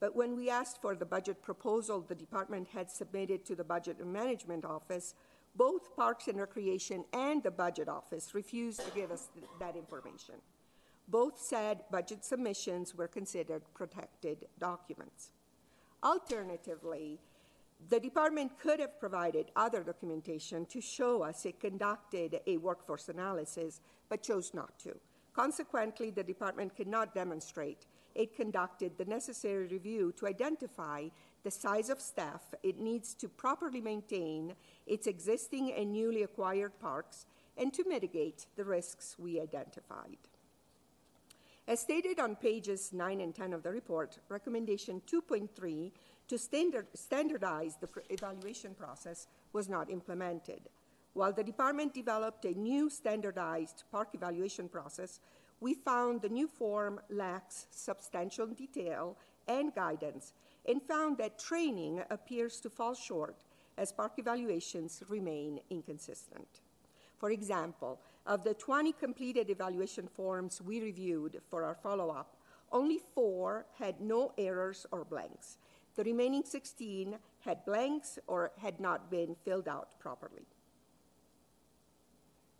But 0.00 0.14
when 0.14 0.36
we 0.36 0.50
asked 0.50 0.80
for 0.82 0.94
the 0.94 1.06
budget 1.06 1.42
proposal 1.42 2.00
the 2.00 2.14
department 2.14 2.68
had 2.68 2.90
submitted 2.90 3.44
to 3.46 3.54
the 3.54 3.64
Budget 3.64 3.98
and 3.98 4.12
Management 4.12 4.64
Office, 4.64 5.14
Both 5.54 5.96
Parks 5.96 6.28
and 6.28 6.38
Recreation 6.38 7.04
and 7.12 7.42
the 7.42 7.50
Budget 7.50 7.88
Office 7.88 8.34
refused 8.34 8.80
to 8.80 8.90
give 8.94 9.10
us 9.10 9.28
th- 9.34 9.46
that 9.58 9.74
information. 9.74 10.34
Both 11.08 11.38
said 11.38 11.84
budget 11.90 12.24
submissions 12.24 12.94
were 12.94 13.06
considered 13.06 13.62
protected 13.74 14.46
documents. 14.58 15.30
Alternatively, 16.02 17.20
the 17.88 18.00
department 18.00 18.58
could 18.58 18.80
have 18.80 18.98
provided 18.98 19.52
other 19.54 19.82
documentation 19.82 20.66
to 20.66 20.80
show 20.80 21.22
us 21.22 21.46
it 21.46 21.60
conducted 21.60 22.40
a 22.46 22.56
workforce 22.56 23.08
analysis, 23.08 23.80
but 24.08 24.22
chose 24.22 24.52
not 24.52 24.78
to. 24.80 24.98
Consequently, 25.32 26.10
the 26.10 26.24
department 26.24 26.74
could 26.74 26.88
not 26.88 27.14
demonstrate 27.14 27.86
it 28.16 28.34
conducted 28.34 28.96
the 28.96 29.04
necessary 29.04 29.66
review 29.66 30.12
to 30.16 30.26
identify 30.26 31.08
the 31.44 31.50
size 31.50 31.90
of 31.90 32.00
staff 32.00 32.42
it 32.62 32.80
needs 32.80 33.14
to 33.14 33.28
properly 33.28 33.80
maintain 33.80 34.54
its 34.86 35.06
existing 35.06 35.72
and 35.72 35.92
newly 35.92 36.22
acquired 36.22 36.78
parks 36.80 37.26
and 37.56 37.72
to 37.72 37.84
mitigate 37.86 38.46
the 38.56 38.64
risks 38.64 39.16
we 39.18 39.40
identified. 39.40 40.18
As 41.68 41.80
stated 41.80 42.20
on 42.20 42.36
pages 42.36 42.92
9 42.92 43.20
and 43.20 43.34
10 43.34 43.52
of 43.52 43.62
the 43.62 43.70
report, 43.70 44.18
recommendation 44.28 45.02
2.3 45.06 45.92
to 46.28 46.38
standard, 46.38 46.86
standardize 46.94 47.76
the 47.76 47.88
evaluation 48.10 48.74
process 48.74 49.26
was 49.52 49.68
not 49.68 49.90
implemented. 49.90 50.60
While 51.12 51.32
the 51.32 51.44
department 51.44 51.94
developed 51.94 52.44
a 52.44 52.58
new 52.58 52.90
standardized 52.90 53.84
park 53.90 54.08
evaluation 54.12 54.68
process, 54.68 55.18
we 55.60 55.74
found 55.74 56.20
the 56.20 56.28
new 56.28 56.46
form 56.46 57.00
lacks 57.08 57.66
substantial 57.70 58.46
detail 58.46 59.16
and 59.48 59.74
guidance 59.74 60.32
and 60.68 60.82
found 60.82 61.18
that 61.18 61.38
training 61.38 62.02
appears 62.10 62.60
to 62.60 62.70
fall 62.70 62.94
short 62.94 63.44
as 63.78 63.92
park 63.92 64.12
evaluations 64.18 65.02
remain 65.08 65.60
inconsistent. 65.70 66.60
For 67.18 67.30
example, 67.30 68.00
of 68.26 68.44
the 68.44 68.54
20 68.54 68.92
completed 68.92 69.48
evaluation 69.50 70.06
forms 70.06 70.60
we 70.60 70.80
reviewed 70.80 71.40
for 71.48 71.64
our 71.64 71.74
follow 71.74 72.10
up, 72.10 72.36
only 72.72 72.98
four 73.14 73.66
had 73.78 74.00
no 74.00 74.32
errors 74.36 74.86
or 74.90 75.04
blanks. 75.04 75.58
The 75.94 76.04
remaining 76.04 76.44
16 76.44 77.16
had 77.40 77.64
blanks 77.64 78.18
or 78.26 78.52
had 78.58 78.80
not 78.80 79.10
been 79.10 79.34
filled 79.44 79.68
out 79.68 79.98
properly. 79.98 80.46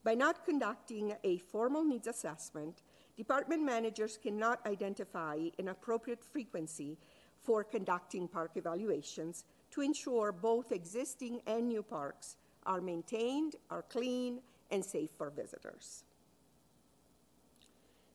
By 0.06 0.14
not 0.14 0.44
conducting 0.44 1.14
a 1.24 1.38
formal 1.38 1.82
needs 1.82 2.06
assessment, 2.06 2.82
department 3.16 3.64
managers 3.64 4.16
cannot 4.22 4.64
identify 4.64 5.48
an 5.58 5.66
appropriate 5.66 6.22
frequency 6.22 6.96
for 7.42 7.64
conducting 7.64 8.28
park 8.28 8.52
evaluations 8.54 9.42
to 9.72 9.80
ensure 9.80 10.30
both 10.30 10.70
existing 10.70 11.40
and 11.48 11.66
new 11.66 11.82
parks 11.82 12.36
are 12.64 12.80
maintained, 12.80 13.56
are 13.68 13.82
clean, 13.82 14.42
and 14.70 14.84
safe 14.84 15.10
for 15.18 15.28
visitors. 15.30 16.04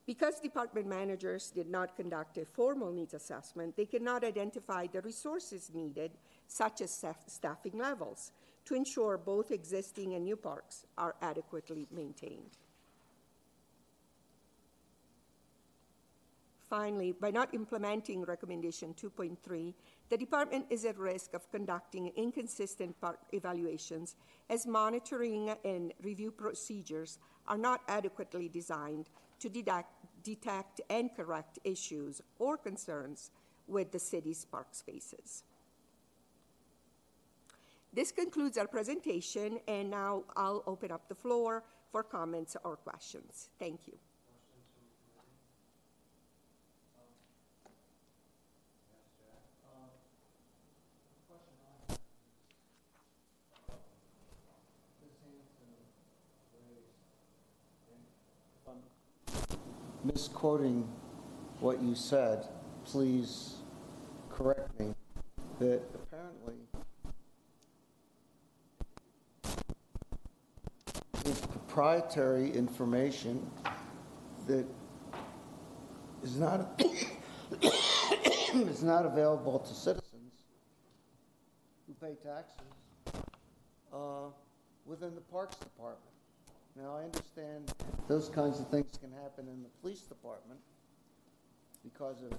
Because 0.06 0.40
department 0.40 0.88
managers 0.88 1.52
did 1.52 1.70
not 1.70 1.98
conduct 1.98 2.38
a 2.38 2.46
formal 2.46 2.94
needs 2.94 3.14
assessment, 3.14 3.76
they 3.76 3.86
cannot 3.86 4.24
identify 4.24 4.88
the 4.88 5.02
resources 5.02 5.70
needed, 5.74 6.12
such 6.48 6.80
as 6.80 7.04
staffing 7.28 7.78
levels, 7.78 8.32
to 8.66 8.76
ensure 8.76 9.18
both 9.18 9.52
existing 9.52 10.14
and 10.14 10.24
new 10.24 10.36
parks 10.36 10.86
are 10.98 11.16
adequately 11.22 11.88
maintained. 11.92 12.58
Finally, 16.70 17.12
by 17.12 17.30
not 17.30 17.54
implementing 17.54 18.24
recommendation 18.24 18.94
2.3, 18.94 19.74
the 20.08 20.18
department 20.18 20.66
is 20.70 20.86
at 20.86 20.98
risk 20.98 21.34
of 21.34 21.52
conducting 21.52 22.14
inconsistent 22.16 23.00
park 23.02 23.20
evaluations 23.34 24.16
as 24.50 24.66
monitoring 24.66 25.54
and 25.66 25.94
review 26.02 26.32
procedures 26.32 27.20
are 27.50 27.58
not 27.58 27.82
adequately 27.90 28.48
designed 28.48 29.10
to 29.40 29.50
detect, 29.50 30.82
and 30.90 31.14
correct 31.14 31.60
issues 31.66 32.22
or 32.40 32.56
concerns 32.56 33.32
with 33.68 33.92
the 33.92 34.00
city's 34.00 34.46
park 34.46 34.68
spaces. 34.72 35.44
This 37.94 38.12
concludes 38.12 38.58
our 38.58 38.68
presentation, 38.68 39.60
and 39.68 39.90
now 39.90 40.24
I'll 40.36 40.64
open 40.66 40.92
up 40.92 41.10
the 41.10 41.16
floor 41.16 41.64
for 41.92 42.04
comments 42.04 42.56
or 42.64 42.78
questions. 42.78 43.50
Thank 43.60 43.88
you. 43.88 43.98
misquoting 60.04 60.88
what 61.60 61.82
you 61.82 61.96
said, 61.96 62.48
please 62.86 63.56
correct 64.30 64.80
me, 64.80 64.94
that 65.60 65.82
apparently 65.94 66.56
it's 71.26 71.46
proprietary 71.72 72.52
information 72.52 73.50
that 74.46 74.66
is 76.22 76.36
not, 76.36 76.84
is 78.54 78.84
not 78.84 79.06
available 79.06 79.58
to 79.58 79.74
citizens 79.74 80.34
who 81.88 81.94
pay 82.06 82.16
taxes 82.16 82.60
uh, 83.94 84.28
within 84.86 85.16
the 85.16 85.22
Parks 85.22 85.56
Department. 85.56 86.12
Now, 86.76 86.98
I 86.98 87.04
understand 87.06 87.74
those 88.10 88.28
kinds 88.28 88.60
of 88.60 88.68
things 88.68 88.98
can 89.00 89.12
happen 89.24 89.48
in 89.48 89.64
the 89.64 89.70
police 89.80 90.02
department 90.02 90.60
because 91.86 92.18
of 92.22 92.38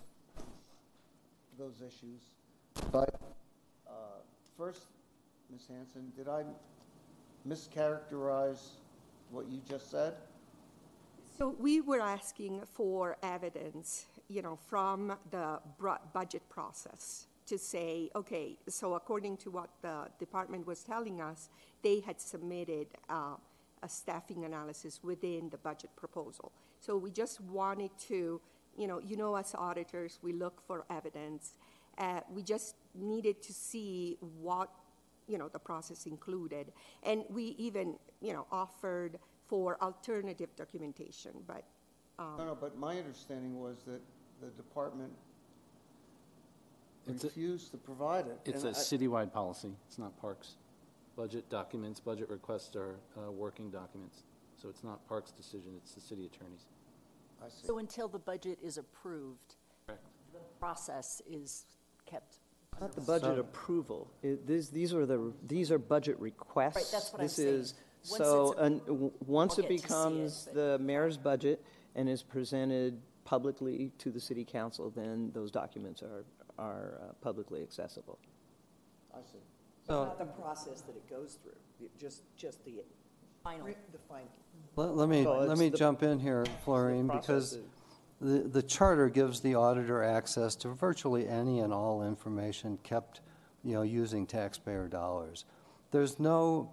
those 1.59 1.80
issues. 1.80 2.20
But 2.92 3.18
uh, 3.88 3.92
first, 4.59 4.88
Ms. 5.50 5.62
Hanson, 5.70 6.12
did 6.18 6.28
I 6.28 6.42
mischaracterize 7.48 8.72
what 9.32 9.48
you 9.48 9.60
just 9.68 9.90
said? 9.90 10.14
So 11.38 11.56
we 11.59 11.80
were 11.80 12.00
asking 12.00 12.62
for 12.72 13.16
evidence, 13.22 14.06
you 14.28 14.42
know, 14.42 14.59
from 14.68 15.16
the 15.30 15.59
budget 16.12 16.42
process 16.48 17.26
to 17.46 17.59
say, 17.59 18.10
okay, 18.14 18.56
so 18.68 18.94
according 18.94 19.38
to 19.38 19.50
what 19.50 19.70
the 19.80 20.09
department 20.18 20.66
was 20.66 20.84
telling 20.84 21.20
us, 21.20 21.48
they 21.82 22.00
had 22.00 22.20
submitted 22.20 22.86
uh, 23.09 23.34
a 23.82 23.88
staffing 23.88 24.44
analysis 24.44 25.00
within 25.02 25.48
the 25.48 25.59
budget 25.59 25.90
proposal. 25.96 26.52
So 26.80 26.96
we 26.96 27.10
just 27.10 27.40
wanted 27.40 27.90
to, 28.09 28.40
you 28.76 28.86
know, 28.86 29.00
you 29.00 29.16
know, 29.16 29.34
as 29.36 29.54
auditors, 29.54 30.18
we 30.22 30.32
look 30.32 30.62
for 30.66 30.84
evidence. 30.90 31.52
Uh, 31.98 32.20
we 32.32 32.42
just 32.42 32.76
needed 32.94 33.42
to 33.42 33.52
see 33.52 34.18
what, 34.20 34.70
you 35.32 35.38
know, 35.38 35.48
the 35.48 35.59
process 35.59 36.04
included, 36.04 36.72
and 37.02 37.24
we 37.30 37.44
even, 37.59 37.96
you 38.20 38.34
know, 38.34 38.46
offered 38.52 39.18
for 39.46 39.82
alternative 39.82 40.50
documentation. 40.56 41.32
But 41.46 41.64
um, 42.18 42.34
No, 42.36 42.44
no, 42.48 42.54
but 42.54 42.76
my 42.76 42.98
understanding 42.98 43.59
was 43.59 43.78
that 43.86 44.02
the 44.42 44.48
department 44.48 45.12
It's 47.06 47.24
a- 47.24 47.28
refused 47.28 47.70
to 47.70 47.78
provide 47.78 48.26
it. 48.26 48.38
It's 48.44 48.64
a 48.64 48.68
And 48.68 48.76
I- 48.76 48.80
citywide 48.80 49.32
policy, 49.32 49.74
it's 49.86 49.98
not 49.98 50.14
parks. 50.20 50.56
Budget 51.16 51.48
documents, 51.48 51.98
budget 51.98 52.28
requests 52.28 52.76
are 52.76 52.96
uh, 53.16 53.30
working 53.30 53.70
documents. 53.70 54.24
So 54.56 54.68
it's 54.68 54.84
not 54.84 55.06
Parks' 55.09 55.32
decision, 55.32 55.72
it's 55.76 55.92
the 55.94 56.00
city 56.00 56.26
attorney's. 56.26 56.66
I 57.44 57.48
see. 57.48 57.66
So 57.66 57.78
until 57.78 58.06
the 58.06 58.18
budget 58.18 58.59
is 58.62 58.76
approved, 58.78 59.56
Correct. 59.86 60.04
the 60.32 60.38
process 60.60 61.20
is 61.26 61.64
kept. 62.06 62.38
Not 62.80 62.92
the 62.92 63.00
budget 63.00 63.36
So- 63.36 63.40
approval. 63.40 64.08
It- 64.22 64.46
These, 64.46 64.70
these 64.70 64.94
are 64.94 65.06
the, 65.06 65.32
these 65.46 65.70
are 65.70 65.78
budget 65.78 66.18
requests. 66.18 66.76
Right, 66.76 66.88
that's 66.90 67.12
what 67.12 67.20
I'm 67.20 67.26
This 67.26 67.36
saying. 67.36 67.48
is, 67.48 67.74
Once 68.10 68.18
so, 68.24 68.50
it's 68.52 68.60
a- 68.60 68.64
and 68.64 68.80
w- 68.86 69.12
once 69.26 69.52
I'll 69.58 69.64
it 69.64 69.68
get 69.68 69.68
to 69.68 69.78
see 69.78 69.84
it, 69.84 69.88
becomes 69.88 70.44
but- 70.46 70.54
the 70.54 70.78
mayor's 70.80 71.16
budget 71.16 71.64
and 71.94 72.08
is 72.08 72.22
presented 72.22 73.00
publicly 73.24 73.92
to 73.98 74.10
the 74.10 74.18
city 74.20 74.44
council, 74.44 74.90
then 74.90 75.30
those 75.32 75.50
documents 75.50 76.02
are, 76.02 76.24
are 76.58 76.98
uh, 77.00 77.12
publicly 77.20 77.62
accessible. 77.62 78.18
I 79.14 79.18
see. 79.22 79.38
So- 79.86 80.04
Not 80.04 80.18
the 80.18 80.24
process 80.24 80.80
that 80.82 80.96
it 80.96 81.08
goes 81.08 81.38
through, 81.42 81.52
it 81.80 81.96
just, 81.98 82.22
just 82.36 82.64
the 82.64 82.82
Final. 83.44 83.66
the 83.66 83.98
final. 84.08 84.28
Let, 84.76 84.94
let 84.96 85.08
me, 85.08 85.24
Well, 85.24 85.40
let 85.40 85.50
it's 85.50 85.60
me 85.60 85.68
the- 85.68 85.76
jump 85.76 86.02
in 86.04 86.18
here, 86.20 86.44
Florine, 86.64 87.06
process 87.08 87.26
because 87.26 87.52
is- 87.54 87.64
the, 88.22 88.48
the 88.48 88.62
charter 88.62 89.08
gives 89.08 89.40
the 89.40 89.56
auditor 89.56 90.02
access 90.02 90.54
to 90.56 90.68
virtually 90.68 91.28
any 91.28 91.60
and 91.60 91.72
all 91.72 92.06
information 92.06 92.78
kept, 92.84 93.20
you 93.64 93.74
know, 93.74 93.82
using 93.82 94.26
taxpayer 94.26 94.88
dollars. 94.88 95.44
There's 95.90 96.20
no, 96.20 96.70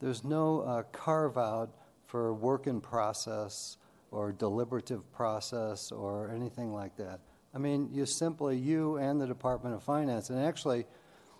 there's 0.00 0.24
no 0.24 0.60
uh, 0.62 0.82
carve-out 0.92 1.70
for 2.06 2.34
work 2.34 2.66
in 2.66 2.80
process 2.80 3.76
or 4.10 4.32
deliberative 4.32 5.10
process 5.12 5.92
or 5.92 6.30
anything 6.30 6.72
like 6.72 6.96
that. 6.96 7.20
I 7.54 7.58
mean, 7.58 7.88
you 7.92 8.04
simply, 8.04 8.56
you 8.56 8.96
and 8.96 9.20
the 9.20 9.26
Department 9.26 9.74
of 9.74 9.82
Finance, 9.82 10.30
and 10.30 10.38
actually, 10.38 10.86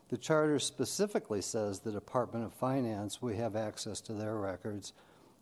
the 0.08 0.16
charter 0.16 0.58
specifically 0.58 1.42
says 1.42 1.80
the 1.80 1.92
Department 1.92 2.44
of 2.44 2.54
Finance, 2.54 3.20
we 3.20 3.36
have 3.36 3.56
access 3.56 4.00
to 4.02 4.12
their 4.12 4.36
records, 4.36 4.92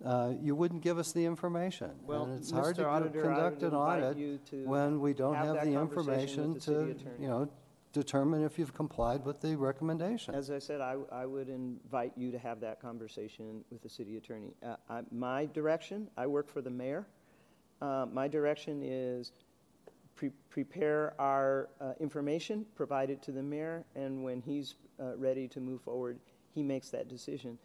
uh, 0.04 0.32
you 0.40 0.54
wouldn't 0.54 0.82
give 0.82 0.98
us 0.98 1.12
the 1.12 1.24
information. 1.24 1.90
Well, 2.04 2.24
And 2.24 2.38
it's 2.38 2.50
hard 2.50 2.76
Mr. 2.76 2.80
to 2.80 2.86
Auditor, 2.88 3.20
I 3.30 3.34
conduct 3.34 3.62
would 3.62 3.72
an 3.72 3.78
invite 3.78 4.02
audit 4.02 4.46
to 4.46 4.64
when 4.64 5.00
we 5.00 5.14
don't 5.14 5.34
have 5.34 5.46
have 5.46 5.54
that 5.56 5.64
the 5.66 5.74
conversation 5.74 6.44
information 6.44 6.54
the 6.54 6.60
city 6.60 6.76
to, 6.76 6.90
attorney. 7.00 7.22
you 7.22 7.28
know, 7.28 7.48
determine 7.92 8.44
if 8.44 8.58
you've 8.58 8.74
complied 8.74 9.24
with 9.24 9.40
the 9.40 9.56
recommendation. 9.56 10.34
As 10.34 10.50
I 10.50 10.58
said, 10.58 10.80
I, 10.80 10.96
I 11.10 11.24
would 11.24 11.48
invite 11.48 12.12
you 12.16 12.30
to 12.30 12.38
have 12.38 12.60
that 12.60 12.80
conversation 12.80 13.64
with 13.70 13.82
the 13.82 13.88
city 13.88 14.18
attorney. 14.18 14.52
Uh, 14.62 14.76
I, 14.90 15.00
my 15.10 15.46
direction, 15.46 16.08
I 16.16 16.26
work 16.26 16.50
for 16.50 16.60
the 16.60 16.70
mayor. 16.70 17.06
Uh, 17.80 18.06
my 18.12 18.28
direction 18.28 18.82
is 18.84 19.32
pre- 20.14 20.30
prepare 20.50 21.14
our 21.18 21.70
uh, 21.80 21.92
information, 21.98 22.66
provide 22.74 23.08
it 23.08 23.22
to 23.22 23.32
the 23.32 23.42
mayor, 23.42 23.84
and 23.94 24.22
when 24.22 24.42
he's 24.42 24.74
uh, 25.00 25.16
ready 25.16 25.48
to 25.48 25.60
move 25.60 25.80
forward, 25.80 26.18
he 26.54 26.62
makes 26.62 26.90
that 26.90 27.08
decision. 27.08 27.58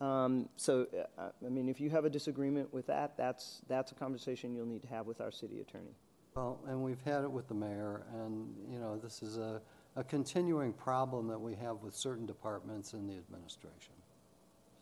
Um, 0.00 0.48
so, 0.56 0.86
uh, 1.18 1.30
I 1.44 1.48
mean, 1.48 1.68
if 1.68 1.80
you 1.80 1.88
have 1.90 2.04
a 2.04 2.10
disagreement 2.10 2.72
with 2.72 2.86
that, 2.88 3.16
that's, 3.16 3.62
that's 3.68 3.92
a 3.92 3.94
conversation 3.94 4.54
you'll 4.54 4.66
need 4.66 4.82
to 4.82 4.88
have 4.88 5.06
with 5.06 5.20
our 5.20 5.30
city 5.30 5.60
attorney. 5.60 5.94
Well, 6.34 6.58
and 6.68 6.82
we've 6.82 7.00
had 7.02 7.24
it 7.24 7.30
with 7.30 7.48
the 7.48 7.54
mayor, 7.54 8.02
and, 8.12 8.54
you 8.70 8.78
know, 8.78 8.98
this 8.98 9.22
is 9.22 9.38
a, 9.38 9.62
a 9.96 10.04
continuing 10.04 10.74
problem 10.74 11.28
that 11.28 11.40
we 11.40 11.54
have 11.54 11.76
with 11.82 11.94
certain 11.94 12.26
departments 12.26 12.92
in 12.92 13.06
the 13.06 13.14
administration. 13.14 13.94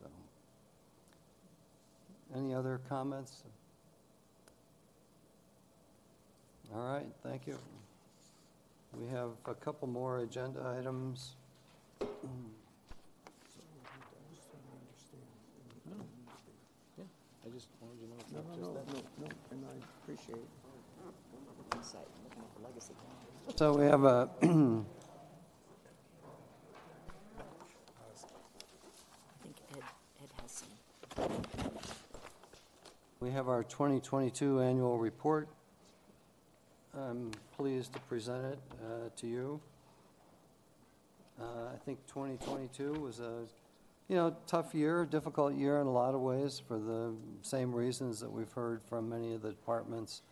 So, 0.01 0.09
any 2.37 2.53
other 2.53 2.81
comments? 2.89 3.45
All 6.75 6.93
right, 6.93 7.07
thank 7.23 7.47
you. 7.47 7.57
We 8.99 9.07
have 9.09 9.31
a 9.47 9.55
couple 9.55 9.87
more 9.87 10.19
agenda 10.19 10.77
items. 10.79 11.37
Yeah, 16.97 17.05
I 17.45 17.55
just 17.55 17.69
wanted 17.81 18.01
you 18.01 18.07
to 18.07 18.13
know 18.13 18.19
it's 18.21 18.24
No, 18.35 18.41
no, 18.41 18.57
no, 18.57 18.73
no, 18.73 19.01
no, 19.21 19.29
and 19.53 19.65
I 19.65 19.75
appreciate 20.03 20.39
it. 20.39 20.49
Insight, 21.77 22.09
looking 22.25 22.43
at 22.43 22.55
the 22.57 22.63
legacy. 22.67 22.95
So 23.57 23.77
we 23.77 23.85
have 23.85 24.05
a, 24.05 24.29
I 24.43 24.47
think 29.43 29.57
Ed, 29.77 29.85
Ed 30.23 30.31
has 30.43 30.51
some. 30.51 30.69
we 33.21 33.31
have 33.31 33.49
our 33.49 33.63
2022 33.63 34.61
annual 34.61 34.99
report. 34.99 35.49
I'm 36.97 37.31
pleased 37.57 37.93
to 37.93 38.01
present 38.01 38.45
it 38.45 38.59
uh, 38.85 39.11
to 39.17 39.27
you. 39.27 39.61
Uh, 41.41 41.69
I 41.73 41.77
think 41.85 42.05
2022 42.07 42.95
was 42.95 43.21
a, 43.21 43.45
you 44.09 44.17
know, 44.17 44.37
tough 44.47 44.75
year, 44.75 45.07
difficult 45.07 45.55
year 45.55 45.81
in 45.81 45.87
a 45.87 45.93
lot 45.93 46.15
of 46.15 46.21
ways 46.21 46.61
for 46.67 46.79
the 46.79 47.15
same 47.43 47.75
reasons 47.75 48.21
that 48.21 48.31
we've 48.31 48.53
heard 48.53 48.83
from 48.83 49.09
many 49.09 49.35
of 49.35 49.43
the 49.43 49.51
departments 49.51 50.23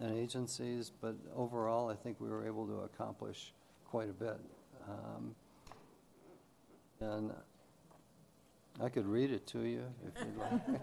and 0.00 0.16
agencies, 0.16 0.92
but 1.00 1.14
overall, 1.36 1.90
I 1.90 1.94
think 1.94 2.20
we 2.20 2.28
were 2.28 2.46
able 2.46 2.66
to 2.66 2.80
accomplish 2.80 3.52
quite 3.84 4.08
a 4.08 4.12
bit. 4.12 4.38
Um, 4.88 5.34
And 7.00 7.32
I 8.80 8.88
could 8.88 9.06
read 9.06 9.30
it 9.30 9.46
to 9.48 9.60
you 9.60 9.84
if 10.06 10.24
you'd 10.24 10.36
like. 10.36 10.60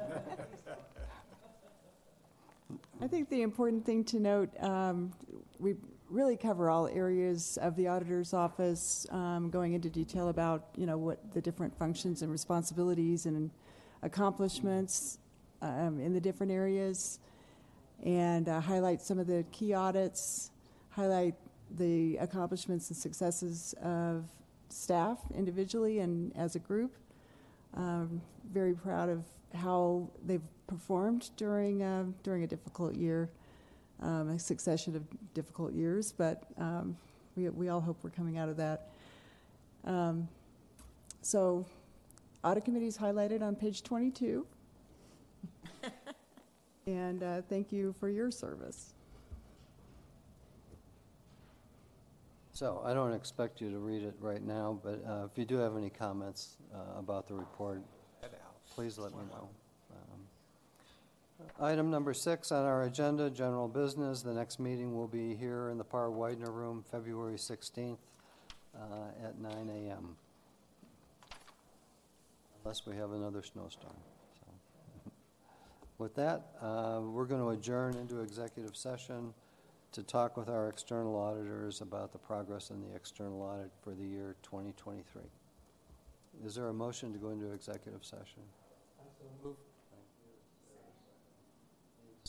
I 3.01 3.07
think 3.07 3.29
the 3.29 3.41
important 3.41 3.85
thing 3.85 4.03
to 4.05 4.19
note, 4.19 4.49
um, 4.61 5.11
we 5.59 5.75
really 6.09 6.37
cover 6.37 6.69
all 6.69 6.87
areas 6.87 7.57
of 7.61 7.75
the 7.75 7.87
auditor's 7.87 8.33
office, 8.33 9.07
um, 9.11 9.49
going 9.49 9.73
into 9.73 9.89
detail 9.89 10.29
about, 10.29 10.69
you 10.77 10.85
know, 10.85 10.97
what 10.97 11.33
the 11.33 11.41
different 11.41 11.77
functions 11.77 12.21
and 12.21 12.31
responsibilities 12.31 13.25
and 13.25 13.49
accomplishments 14.03 15.19
um, 15.61 15.99
in 15.99 16.13
the 16.13 16.21
different 16.21 16.51
areas, 16.51 17.19
and 18.03 18.49
uh, 18.49 18.59
highlight 18.59 19.01
some 19.01 19.17
of 19.17 19.27
the 19.27 19.43
key 19.51 19.73
audits, 19.73 20.51
highlight 20.89 21.33
the 21.77 22.17
accomplishments 22.17 22.89
and 22.89 22.97
successes 22.97 23.73
of 23.81 24.25
staff 24.69 25.19
individually 25.35 25.99
and 25.99 26.35
as 26.35 26.55
a 26.55 26.59
group. 26.59 26.95
Um, 27.75 28.21
very 28.51 28.73
proud 28.73 29.09
of 29.09 29.23
how 29.53 30.09
they've 30.25 30.41
performed 30.67 31.29
during 31.37 31.81
uh, 31.83 32.05
during 32.23 32.43
a 32.43 32.47
difficult 32.47 32.95
year, 32.95 33.29
um, 34.01 34.29
a 34.29 34.39
succession 34.39 34.95
of 34.95 35.03
difficult 35.33 35.73
years. 35.73 36.11
But 36.11 36.43
um, 36.57 36.97
we 37.35 37.49
we 37.49 37.69
all 37.69 37.81
hope 37.81 37.97
we're 38.03 38.09
coming 38.09 38.37
out 38.37 38.49
of 38.49 38.57
that. 38.57 38.89
Um, 39.85 40.27
so, 41.21 41.65
audit 42.43 42.65
committee 42.65 42.87
is 42.87 42.97
highlighted 42.97 43.41
on 43.41 43.55
page 43.55 43.83
22. 43.83 44.45
and 46.87 47.23
uh, 47.23 47.41
thank 47.49 47.71
you 47.71 47.93
for 47.99 48.09
your 48.09 48.31
service. 48.31 48.93
So 52.55 52.81
I 52.85 52.93
don't 52.93 53.11
expect 53.11 53.59
you 53.59 53.69
to 53.69 53.79
read 53.79 54.01
it 54.01 54.15
right 54.21 54.41
now, 54.41 54.79
but 54.81 55.03
uh, 55.05 55.25
if 55.29 55.37
you 55.37 55.43
do 55.43 55.57
have 55.57 55.75
any 55.75 55.89
comments 55.89 56.55
uh, 56.73 56.97
about 56.97 57.27
the 57.27 57.33
report, 57.33 57.81
please 58.73 58.97
let 58.97 59.11
me 59.11 59.23
know. 59.29 59.49
Item 61.59 61.89
number 61.89 62.13
six 62.13 62.51
on 62.51 62.65
our 62.65 62.83
agenda, 62.83 63.29
general 63.29 63.67
business. 63.67 64.21
The 64.21 64.33
next 64.33 64.59
meeting 64.59 64.95
will 64.95 65.07
be 65.07 65.35
here 65.35 65.69
in 65.69 65.77
the 65.77 65.83
Parr-Widener 65.83 66.51
Room, 66.51 66.83
February 66.91 67.37
16th 67.37 67.97
uh, 68.75 69.25
at 69.25 69.39
9 69.39 69.51
a.m. 69.69 70.15
Unless 72.63 72.85
we 72.85 72.95
have 72.95 73.11
another 73.11 73.41
snowstorm. 73.41 73.95
So, 74.39 75.11
With 75.97 76.15
that, 76.15 76.47
uh, 76.61 77.01
we're 77.01 77.25
going 77.25 77.41
to 77.41 77.49
adjourn 77.49 77.95
into 77.95 78.21
executive 78.21 78.75
session 78.75 79.33
to 79.91 80.03
talk 80.03 80.35
with 80.35 80.49
our 80.49 80.67
external 80.67 81.15
auditors 81.15 81.81
about 81.81 82.11
the 82.11 82.17
progress 82.17 82.69
in 82.69 82.81
the 82.81 82.93
external 82.95 83.41
audit 83.41 83.71
for 83.81 83.91
the 83.91 84.03
year 84.03 84.35
2023. 84.43 85.21
Is 86.43 86.55
there 86.55 86.67
a 86.67 86.73
motion 86.73 87.13
to 87.13 87.19
go 87.19 87.29
into 87.29 87.51
executive 87.51 88.03
session? 88.03 88.43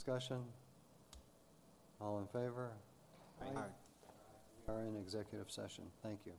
Discussion? 0.07 0.45
All 2.01 2.21
in 2.21 2.27
favor? 2.29 2.71
Aye. 3.43 3.47
We 4.69 4.75
are 4.75 4.85
in 4.85 4.95
executive 4.95 5.51
session. 5.51 5.83
Thank 6.01 6.21
you. 6.25 6.33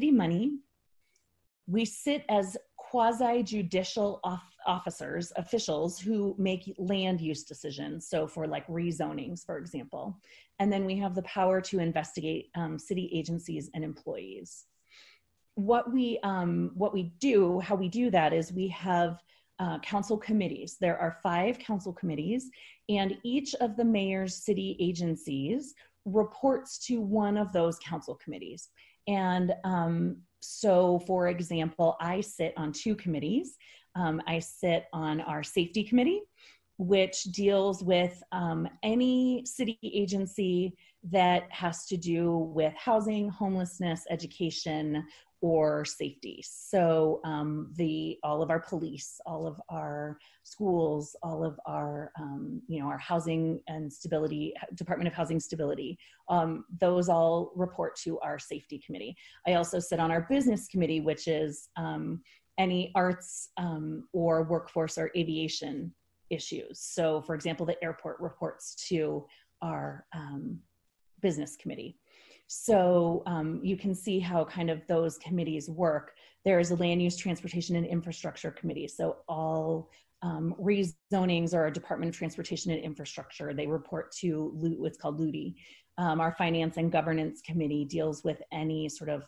City 0.00 0.10
money. 0.10 0.52
We 1.66 1.84
sit 1.84 2.24
as 2.30 2.56
quasi 2.78 3.42
judicial 3.42 4.18
off- 4.24 4.56
officers, 4.66 5.30
officials 5.36 6.00
who 6.00 6.34
make 6.38 6.74
land 6.78 7.20
use 7.20 7.44
decisions. 7.44 8.08
So, 8.08 8.26
for 8.26 8.46
like 8.46 8.66
rezonings, 8.66 9.44
for 9.44 9.58
example. 9.58 10.16
And 10.58 10.72
then 10.72 10.86
we 10.86 10.96
have 10.96 11.14
the 11.14 11.22
power 11.24 11.60
to 11.60 11.80
investigate 11.80 12.48
um, 12.54 12.78
city 12.78 13.10
agencies 13.12 13.68
and 13.74 13.84
employees. 13.84 14.64
What 15.56 15.92
we, 15.92 16.18
um, 16.22 16.70
what 16.74 16.94
we 16.94 17.12
do, 17.20 17.60
how 17.60 17.74
we 17.74 17.90
do 17.90 18.10
that 18.10 18.32
is 18.32 18.52
we 18.52 18.68
have 18.68 19.20
uh, 19.58 19.80
council 19.80 20.16
committees. 20.16 20.78
There 20.80 20.98
are 20.98 21.18
five 21.22 21.58
council 21.58 21.92
committees, 21.92 22.48
and 22.88 23.18
each 23.22 23.54
of 23.56 23.76
the 23.76 23.84
mayor's 23.84 24.34
city 24.34 24.78
agencies 24.80 25.74
reports 26.06 26.78
to 26.86 27.02
one 27.02 27.36
of 27.36 27.52
those 27.52 27.78
council 27.78 28.14
committees. 28.14 28.70
And 29.08 29.54
um, 29.64 30.16
so, 30.40 31.00
for 31.06 31.28
example, 31.28 31.96
I 32.00 32.20
sit 32.20 32.54
on 32.56 32.72
two 32.72 32.94
committees. 32.94 33.56
Um, 33.94 34.22
I 34.26 34.38
sit 34.38 34.86
on 34.92 35.20
our 35.20 35.42
safety 35.42 35.84
committee, 35.84 36.22
which 36.78 37.24
deals 37.24 37.82
with 37.82 38.22
um, 38.32 38.68
any 38.82 39.44
city 39.44 39.78
agency 39.82 40.76
that 41.10 41.44
has 41.50 41.86
to 41.86 41.96
do 41.96 42.36
with 42.54 42.72
housing, 42.76 43.28
homelessness, 43.28 44.04
education, 44.10 45.04
or 45.42 45.84
safety. 45.84 46.44
So 46.46 47.20
um, 47.24 47.72
the 47.76 48.18
all 48.22 48.42
of 48.42 48.50
our 48.50 48.60
police, 48.60 49.20
all 49.24 49.46
of 49.46 49.60
our 49.70 50.18
schools, 50.42 51.16
all 51.22 51.44
of 51.44 51.58
our 51.66 52.12
um, 52.20 52.60
you 52.68 52.80
know 52.80 52.86
our 52.86 52.98
housing 52.98 53.60
and 53.68 53.92
stability 53.92 54.52
Department 54.74 55.08
of 55.08 55.14
Housing 55.14 55.40
Stability, 55.40 55.98
um, 56.28 56.64
those 56.78 57.08
all 57.08 57.52
report 57.54 57.96
to 58.04 58.18
our 58.20 58.38
safety 58.38 58.82
committee. 58.84 59.16
I 59.46 59.54
also 59.54 59.78
sit 59.78 60.00
on 60.00 60.10
our 60.10 60.26
business 60.28 60.66
committee, 60.68 61.00
which 61.00 61.26
is 61.26 61.68
um, 61.76 62.20
any 62.58 62.92
arts 62.94 63.50
um, 63.56 64.08
or 64.12 64.42
workforce 64.44 64.98
or 64.98 65.10
aviation 65.16 65.92
issues. 66.28 66.80
So, 66.80 67.22
for 67.22 67.34
example, 67.34 67.64
the 67.64 67.82
airport 67.82 68.20
reports 68.20 68.74
to 68.88 69.26
our 69.62 70.06
um, 70.14 70.58
business 71.20 71.56
committee. 71.56 71.96
So 72.52 73.22
um, 73.26 73.60
you 73.62 73.76
can 73.76 73.94
see 73.94 74.18
how 74.18 74.44
kind 74.44 74.70
of 74.70 74.84
those 74.88 75.18
committees 75.18 75.70
work. 75.70 76.14
There's 76.44 76.72
a 76.72 76.74
land 76.74 77.00
use, 77.00 77.16
transportation, 77.16 77.76
and 77.76 77.86
infrastructure 77.86 78.50
committee. 78.50 78.88
So 78.88 79.18
all 79.28 79.88
um, 80.22 80.56
rezonings 80.60 81.54
are 81.54 81.66
a 81.68 81.72
Department 81.72 82.12
of 82.12 82.18
Transportation 82.18 82.72
and 82.72 82.82
Infrastructure. 82.82 83.54
They 83.54 83.68
report 83.68 84.10
to 84.16 84.50
what's 84.52 84.98
called 84.98 85.20
LUTI. 85.20 85.54
Um, 85.96 86.20
our 86.20 86.34
Finance 86.36 86.76
and 86.76 86.90
Governance 86.90 87.40
Committee 87.40 87.84
deals 87.84 88.24
with 88.24 88.42
any 88.50 88.88
sort 88.88 89.10
of 89.10 89.22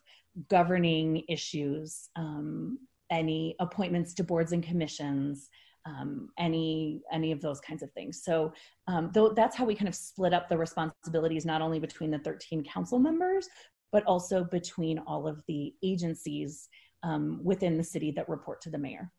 governing 0.51 1.23
issues, 1.29 2.09
um, 2.17 2.77
any 3.09 3.55
appointments 3.61 4.15
to 4.15 4.25
boards 4.25 4.51
and 4.51 4.65
commissions, 4.65 5.49
um, 5.85 6.29
any 6.39 7.03
any 7.13 7.33
of 7.33 7.41
those 7.41 7.61
kinds 7.61 7.83
of 7.83 7.91
things. 7.93 8.23
So 8.23 8.53
um, 8.87 9.11
th- 9.13 9.33
that's 9.35 9.57
how 9.57 9.65
we 9.65 9.75
kind 9.75 9.89
of 9.89 9.95
split 9.95 10.33
up 10.33 10.49
the 10.49 10.59
responsibilities, 10.59 11.45
not 11.45 11.63
only 11.63 11.81
between 11.81 12.11
the 12.11 12.19
13 12.19 12.65
council 12.65 12.99
members, 12.99 13.49
but 13.91 14.05
also 14.05 14.45
between 14.45 14.99
all 15.01 15.27
of 15.27 15.43
the 15.49 15.75
agencies 15.83 16.69
um, 17.03 17.41
within 17.43 17.77
the 17.77 17.85
city 17.85 18.11
that 18.13 18.29
report 18.29 18.61
to 18.63 18.71
the 18.71 18.79
mayor. 18.79 19.11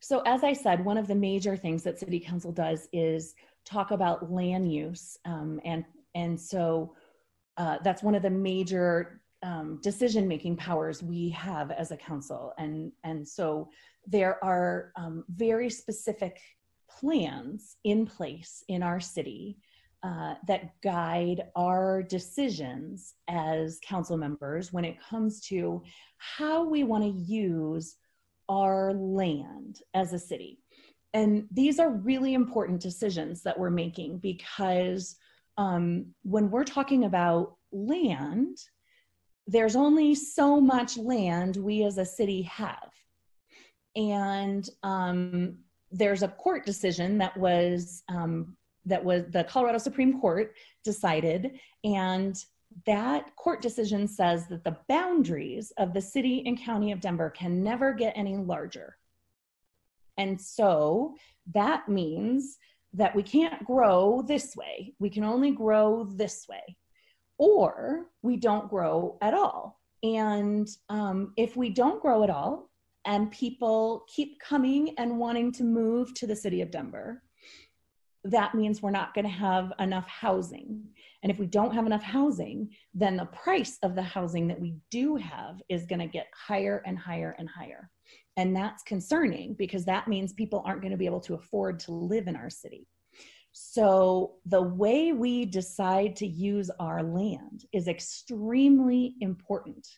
So 0.00 0.22
as 0.26 0.44
I 0.44 0.52
said, 0.52 0.84
one 0.84 0.98
of 0.98 1.06
the 1.06 1.14
major 1.14 1.56
things 1.56 1.82
that 1.84 1.98
City 1.98 2.20
Council 2.20 2.52
does 2.52 2.88
is 2.92 3.34
talk 3.64 3.90
about 3.90 4.30
land 4.30 4.72
use, 4.72 5.18
um, 5.24 5.60
and 5.64 5.84
and 6.14 6.40
so 6.40 6.94
uh, 7.56 7.78
that's 7.82 8.02
one 8.02 8.14
of 8.14 8.22
the 8.22 8.30
major 8.30 9.20
um, 9.46 9.78
decision 9.82 10.26
making 10.26 10.56
powers 10.56 11.02
we 11.02 11.30
have 11.30 11.70
as 11.70 11.92
a 11.92 11.96
council, 11.96 12.52
and 12.58 12.90
and 13.04 13.26
so 13.26 13.68
there 14.06 14.42
are 14.44 14.92
um, 14.96 15.24
very 15.28 15.70
specific 15.70 16.40
plans 16.90 17.76
in 17.84 18.06
place 18.06 18.64
in 18.68 18.82
our 18.82 19.00
city 19.00 19.58
uh, 20.02 20.34
that 20.46 20.80
guide 20.82 21.44
our 21.56 22.02
decisions 22.02 23.14
as 23.28 23.78
council 23.84 24.16
members 24.16 24.72
when 24.72 24.84
it 24.84 24.96
comes 25.00 25.40
to 25.40 25.82
how 26.18 26.64
we 26.64 26.84
want 26.84 27.02
to 27.02 27.10
use 27.10 27.96
our 28.48 28.92
land 28.94 29.80
as 29.94 30.12
a 30.12 30.18
city. 30.18 30.60
And 31.14 31.46
these 31.50 31.78
are 31.78 31.90
really 31.90 32.34
important 32.34 32.80
decisions 32.80 33.42
that 33.42 33.58
we're 33.58 33.70
making 33.70 34.18
because 34.18 35.16
um, 35.56 36.06
when 36.22 36.50
we're 36.50 36.64
talking 36.64 37.04
about 37.04 37.56
land, 37.72 38.58
there's 39.46 39.76
only 39.76 40.14
so 40.14 40.60
much 40.60 40.96
land 40.96 41.56
we 41.56 41.84
as 41.84 41.98
a 41.98 42.04
city 42.04 42.42
have 42.42 42.90
and 43.96 44.68
um, 44.82 45.56
there's 45.90 46.22
a 46.22 46.28
court 46.28 46.66
decision 46.66 47.18
that 47.18 47.36
was 47.36 48.02
um, 48.08 48.56
that 48.84 49.02
was 49.04 49.24
the 49.30 49.42
Colorado 49.44 49.78
Supreme 49.78 50.20
Court 50.20 50.54
decided, 50.84 51.58
and 51.82 52.36
that 52.84 53.34
court 53.36 53.62
decision 53.62 54.06
says 54.06 54.46
that 54.48 54.62
the 54.62 54.76
boundaries 54.88 55.72
of 55.78 55.94
the 55.94 56.00
city 56.00 56.44
and 56.46 56.60
county 56.60 56.92
of 56.92 57.00
Denver 57.00 57.30
can 57.30 57.64
never 57.64 57.92
get 57.92 58.12
any 58.16 58.36
larger. 58.36 58.96
And 60.18 60.40
so 60.40 61.14
that 61.54 61.88
means 61.88 62.58
that 62.92 63.14
we 63.14 63.22
can't 63.22 63.64
grow 63.64 64.22
this 64.26 64.54
way. 64.56 64.94
We 64.98 65.10
can 65.10 65.24
only 65.24 65.50
grow 65.50 66.04
this 66.04 66.46
way, 66.48 66.76
or 67.38 68.06
we 68.22 68.36
don't 68.36 68.70
grow 68.70 69.18
at 69.20 69.34
all. 69.34 69.80
And 70.02 70.68
um, 70.88 71.32
if 71.36 71.56
we 71.56 71.70
don't 71.70 72.00
grow 72.02 72.22
at 72.22 72.30
all, 72.30 72.70
and 73.06 73.30
people 73.30 74.04
keep 74.08 74.38
coming 74.40 74.94
and 74.98 75.16
wanting 75.16 75.52
to 75.52 75.62
move 75.62 76.12
to 76.14 76.26
the 76.26 76.34
city 76.34 76.60
of 76.60 76.72
Denver, 76.72 77.22
that 78.24 78.54
means 78.54 78.82
we're 78.82 78.90
not 78.90 79.14
going 79.14 79.24
to 79.24 79.30
have 79.30 79.72
enough 79.78 80.08
housing. 80.08 80.82
And 81.22 81.30
if 81.30 81.38
we 81.38 81.46
don't 81.46 81.72
have 81.72 81.86
enough 81.86 82.02
housing, 82.02 82.68
then 82.92 83.16
the 83.16 83.26
price 83.26 83.78
of 83.84 83.94
the 83.94 84.02
housing 84.02 84.48
that 84.48 84.60
we 84.60 84.74
do 84.90 85.14
have 85.14 85.62
is 85.68 85.86
going 85.86 86.00
to 86.00 86.06
get 86.06 86.26
higher 86.34 86.82
and 86.84 86.98
higher 86.98 87.36
and 87.38 87.48
higher. 87.48 87.88
And 88.36 88.54
that's 88.54 88.82
concerning 88.82 89.54
because 89.54 89.84
that 89.84 90.08
means 90.08 90.32
people 90.32 90.62
aren't 90.66 90.82
going 90.82 90.90
to 90.90 90.98
be 90.98 91.06
able 91.06 91.20
to 91.20 91.34
afford 91.34 91.78
to 91.80 91.92
live 91.92 92.26
in 92.26 92.36
our 92.36 92.50
city. 92.50 92.88
So, 93.58 94.34
the 94.44 94.60
way 94.60 95.12
we 95.12 95.46
decide 95.46 96.14
to 96.16 96.26
use 96.26 96.70
our 96.78 97.02
land 97.02 97.64
is 97.72 97.88
extremely 97.88 99.14
important 99.22 99.88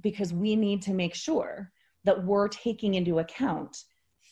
because 0.00 0.32
we 0.32 0.56
need 0.56 0.80
to 0.82 0.94
make 0.94 1.14
sure 1.14 1.70
that 2.04 2.24
we're 2.24 2.48
taking 2.48 2.94
into 2.94 3.18
account 3.18 3.76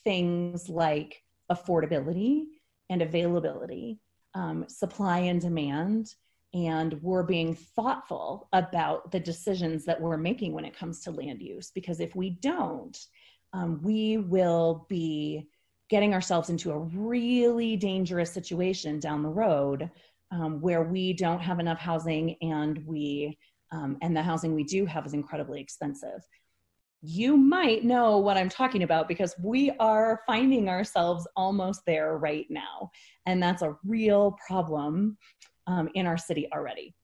things 0.03 0.67
like 0.67 1.21
affordability 1.51 2.45
and 2.89 3.03
availability, 3.03 3.99
um, 4.33 4.65
supply 4.67 5.19
and 5.19 5.39
demand, 5.39 6.15
and 6.55 6.99
we're 7.03 7.21
being 7.21 7.53
thoughtful 7.53 8.49
about 8.51 9.11
the 9.11 9.19
decisions 9.19 9.85
that 9.85 10.01
we're 10.01 10.17
making 10.17 10.53
when 10.53 10.65
it 10.65 10.75
comes 10.75 11.01
to 11.01 11.11
land 11.11 11.39
use. 11.39 11.69
Because 11.69 11.99
if 11.99 12.15
we 12.15 12.31
don't, 12.31 12.97
um, 13.53 13.79
we 13.83 14.17
will 14.17 14.87
be 14.89 15.47
getting 15.93 16.15
ourselves 16.15 16.49
into 16.49 16.71
a 16.71 16.79
really 16.79 17.77
dangerous 17.77 18.31
situation 18.31 18.99
down 18.99 19.21
the 19.21 19.29
road 19.29 19.91
um, 20.31 20.59
where 20.59 20.81
we 20.81 21.13
don't 21.13 21.39
have 21.39 21.59
enough 21.59 21.77
housing 21.77 22.35
and 22.41 22.83
we 22.87 23.37
um, 23.71 23.95
and 24.01 24.17
the 24.17 24.21
housing 24.23 24.55
we 24.55 24.63
do 24.63 24.87
have 24.87 25.05
is 25.05 25.13
incredibly 25.13 25.61
expensive 25.61 26.27
you 27.03 27.37
might 27.37 27.83
know 27.83 28.17
what 28.17 28.37
I'm 28.37 28.49
talking 28.49 28.81
about 28.81 29.07
because 29.07 29.35
we 29.43 29.69
are 29.71 30.21
finding 30.25 30.67
ourselves 30.67 31.27
almost 31.35 31.81
there 31.85 32.17
right 32.17 32.45
now. 32.49 32.89
And 33.25 33.43
that's 33.43 33.61
a 33.61 33.75
real 33.85 34.37
problem 34.47 35.17
um, 35.67 35.89
in 35.93 36.07
our 36.07 36.17
city 36.17 36.47
already. 36.53 36.95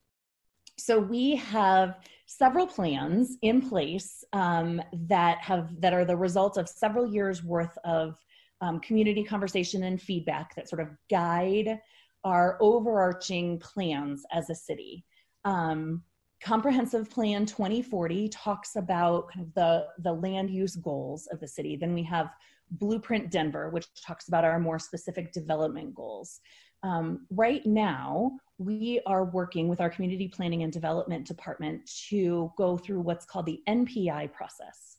So 0.78 0.98
we 0.98 1.36
have 1.36 1.98
several 2.26 2.66
plans 2.66 3.38
in 3.42 3.62
place 3.62 4.24
um, 4.32 4.82
that 5.10 5.40
have 5.40 5.70
that 5.82 5.94
are 5.94 6.06
the 6.06 6.16
result 6.16 6.58
of 6.58 6.70
several 6.70 7.06
years 7.06 7.44
worth 7.44 7.78
of 7.84 8.16
um, 8.62 8.80
community 8.80 9.24
conversation 9.24 9.84
and 9.84 10.02
feedback 10.02 10.56
that 10.56 10.70
sort 10.70 10.82
of 10.82 10.90
guide 11.10 11.80
our 12.24 12.58
overarching 12.62 13.60
plans 13.60 14.24
as 14.32 14.50
a 14.50 14.56
city. 14.56 15.06
Um, 15.46 16.04
comprehensive 16.44 17.10
plan 17.10 17.46
2040 17.46 18.30
talks 18.30 18.76
about 18.76 19.30
kind 19.32 19.46
of 19.46 19.54
the, 19.54 19.86
the 20.00 20.14
land 20.14 20.50
use 20.50 20.76
goals 20.76 21.28
of 21.32 21.40
the 21.40 21.48
city. 21.48 21.76
Then 21.76 21.94
we 21.94 22.04
have 22.04 22.30
Blueprint 22.72 23.32
Denver, 23.32 23.70
which 23.70 23.88
talks 24.06 24.28
about 24.28 24.46
our 24.46 24.60
more 24.60 24.80
specific 24.80 25.32
development 25.32 25.96
goals. 25.96 26.40
Um, 26.84 27.26
right 27.30 27.66
now, 27.66 28.32
we 28.58 29.02
are 29.06 29.26
working 29.26 29.68
with 29.68 29.82
our 29.82 29.90
community 29.90 30.28
planning 30.28 30.64
and 30.64 30.72
development 30.72 31.28
department 31.28 31.90
to 32.10 32.52
go 32.58 32.78
through 32.78 33.02
what's 33.02 33.26
called 33.26 33.46
the 33.46 33.62
NPI 33.68 34.32
process. 34.32 34.98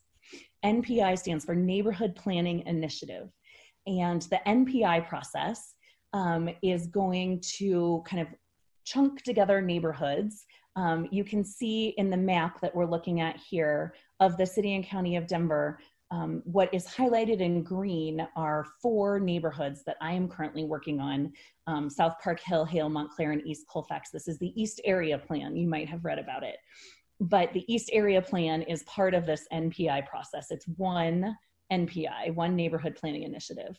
NPI 0.63 1.17
stands 1.17 1.45
for 1.45 1.55
Neighborhood 1.55 2.15
Planning 2.15 2.63
Initiative. 2.67 3.29
And 3.87 4.21
the 4.23 4.39
NPI 4.47 5.07
process 5.07 5.73
um, 6.13 6.49
is 6.61 6.87
going 6.87 7.41
to 7.57 8.03
kind 8.05 8.21
of 8.21 8.27
chunk 8.83 9.23
together 9.23 9.61
neighborhoods 9.61 10.45
um, 10.75 11.07
you 11.11 11.23
can 11.23 11.43
see 11.43 11.89
in 11.97 12.09
the 12.09 12.17
map 12.17 12.61
that 12.61 12.73
we're 12.73 12.85
looking 12.85 13.21
at 13.21 13.37
here 13.37 13.93
of 14.19 14.37
the 14.37 14.45
city 14.45 14.75
and 14.75 14.85
county 14.85 15.15
of 15.17 15.27
Denver, 15.27 15.79
um, 16.11 16.41
what 16.45 16.73
is 16.73 16.85
highlighted 16.87 17.39
in 17.39 17.63
green 17.63 18.25
are 18.35 18.65
four 18.81 19.19
neighborhoods 19.19 19.83
that 19.85 19.97
I 20.01 20.13
am 20.13 20.27
currently 20.27 20.65
working 20.65 20.99
on 20.99 21.31
um, 21.67 21.89
South 21.89 22.15
Park 22.21 22.39
Hill, 22.39 22.65
Hale, 22.65 22.89
Montclair, 22.89 23.31
and 23.31 23.45
East 23.45 23.65
Colfax. 23.69 24.11
This 24.11 24.27
is 24.27 24.37
the 24.37 24.53
East 24.61 24.81
Area 24.83 25.17
Plan. 25.17 25.55
You 25.55 25.67
might 25.67 25.87
have 25.87 26.03
read 26.03 26.19
about 26.19 26.43
it. 26.43 26.57
But 27.21 27.53
the 27.53 27.71
East 27.71 27.89
Area 27.93 28.21
Plan 28.21 28.61
is 28.63 28.83
part 28.83 29.13
of 29.13 29.25
this 29.25 29.47
NPI 29.53 30.07
process. 30.07 30.51
It's 30.51 30.65
one 30.75 31.35
NPI, 31.71 32.33
one 32.33 32.55
neighborhood 32.55 32.97
planning 32.99 33.23
initiative. 33.23 33.69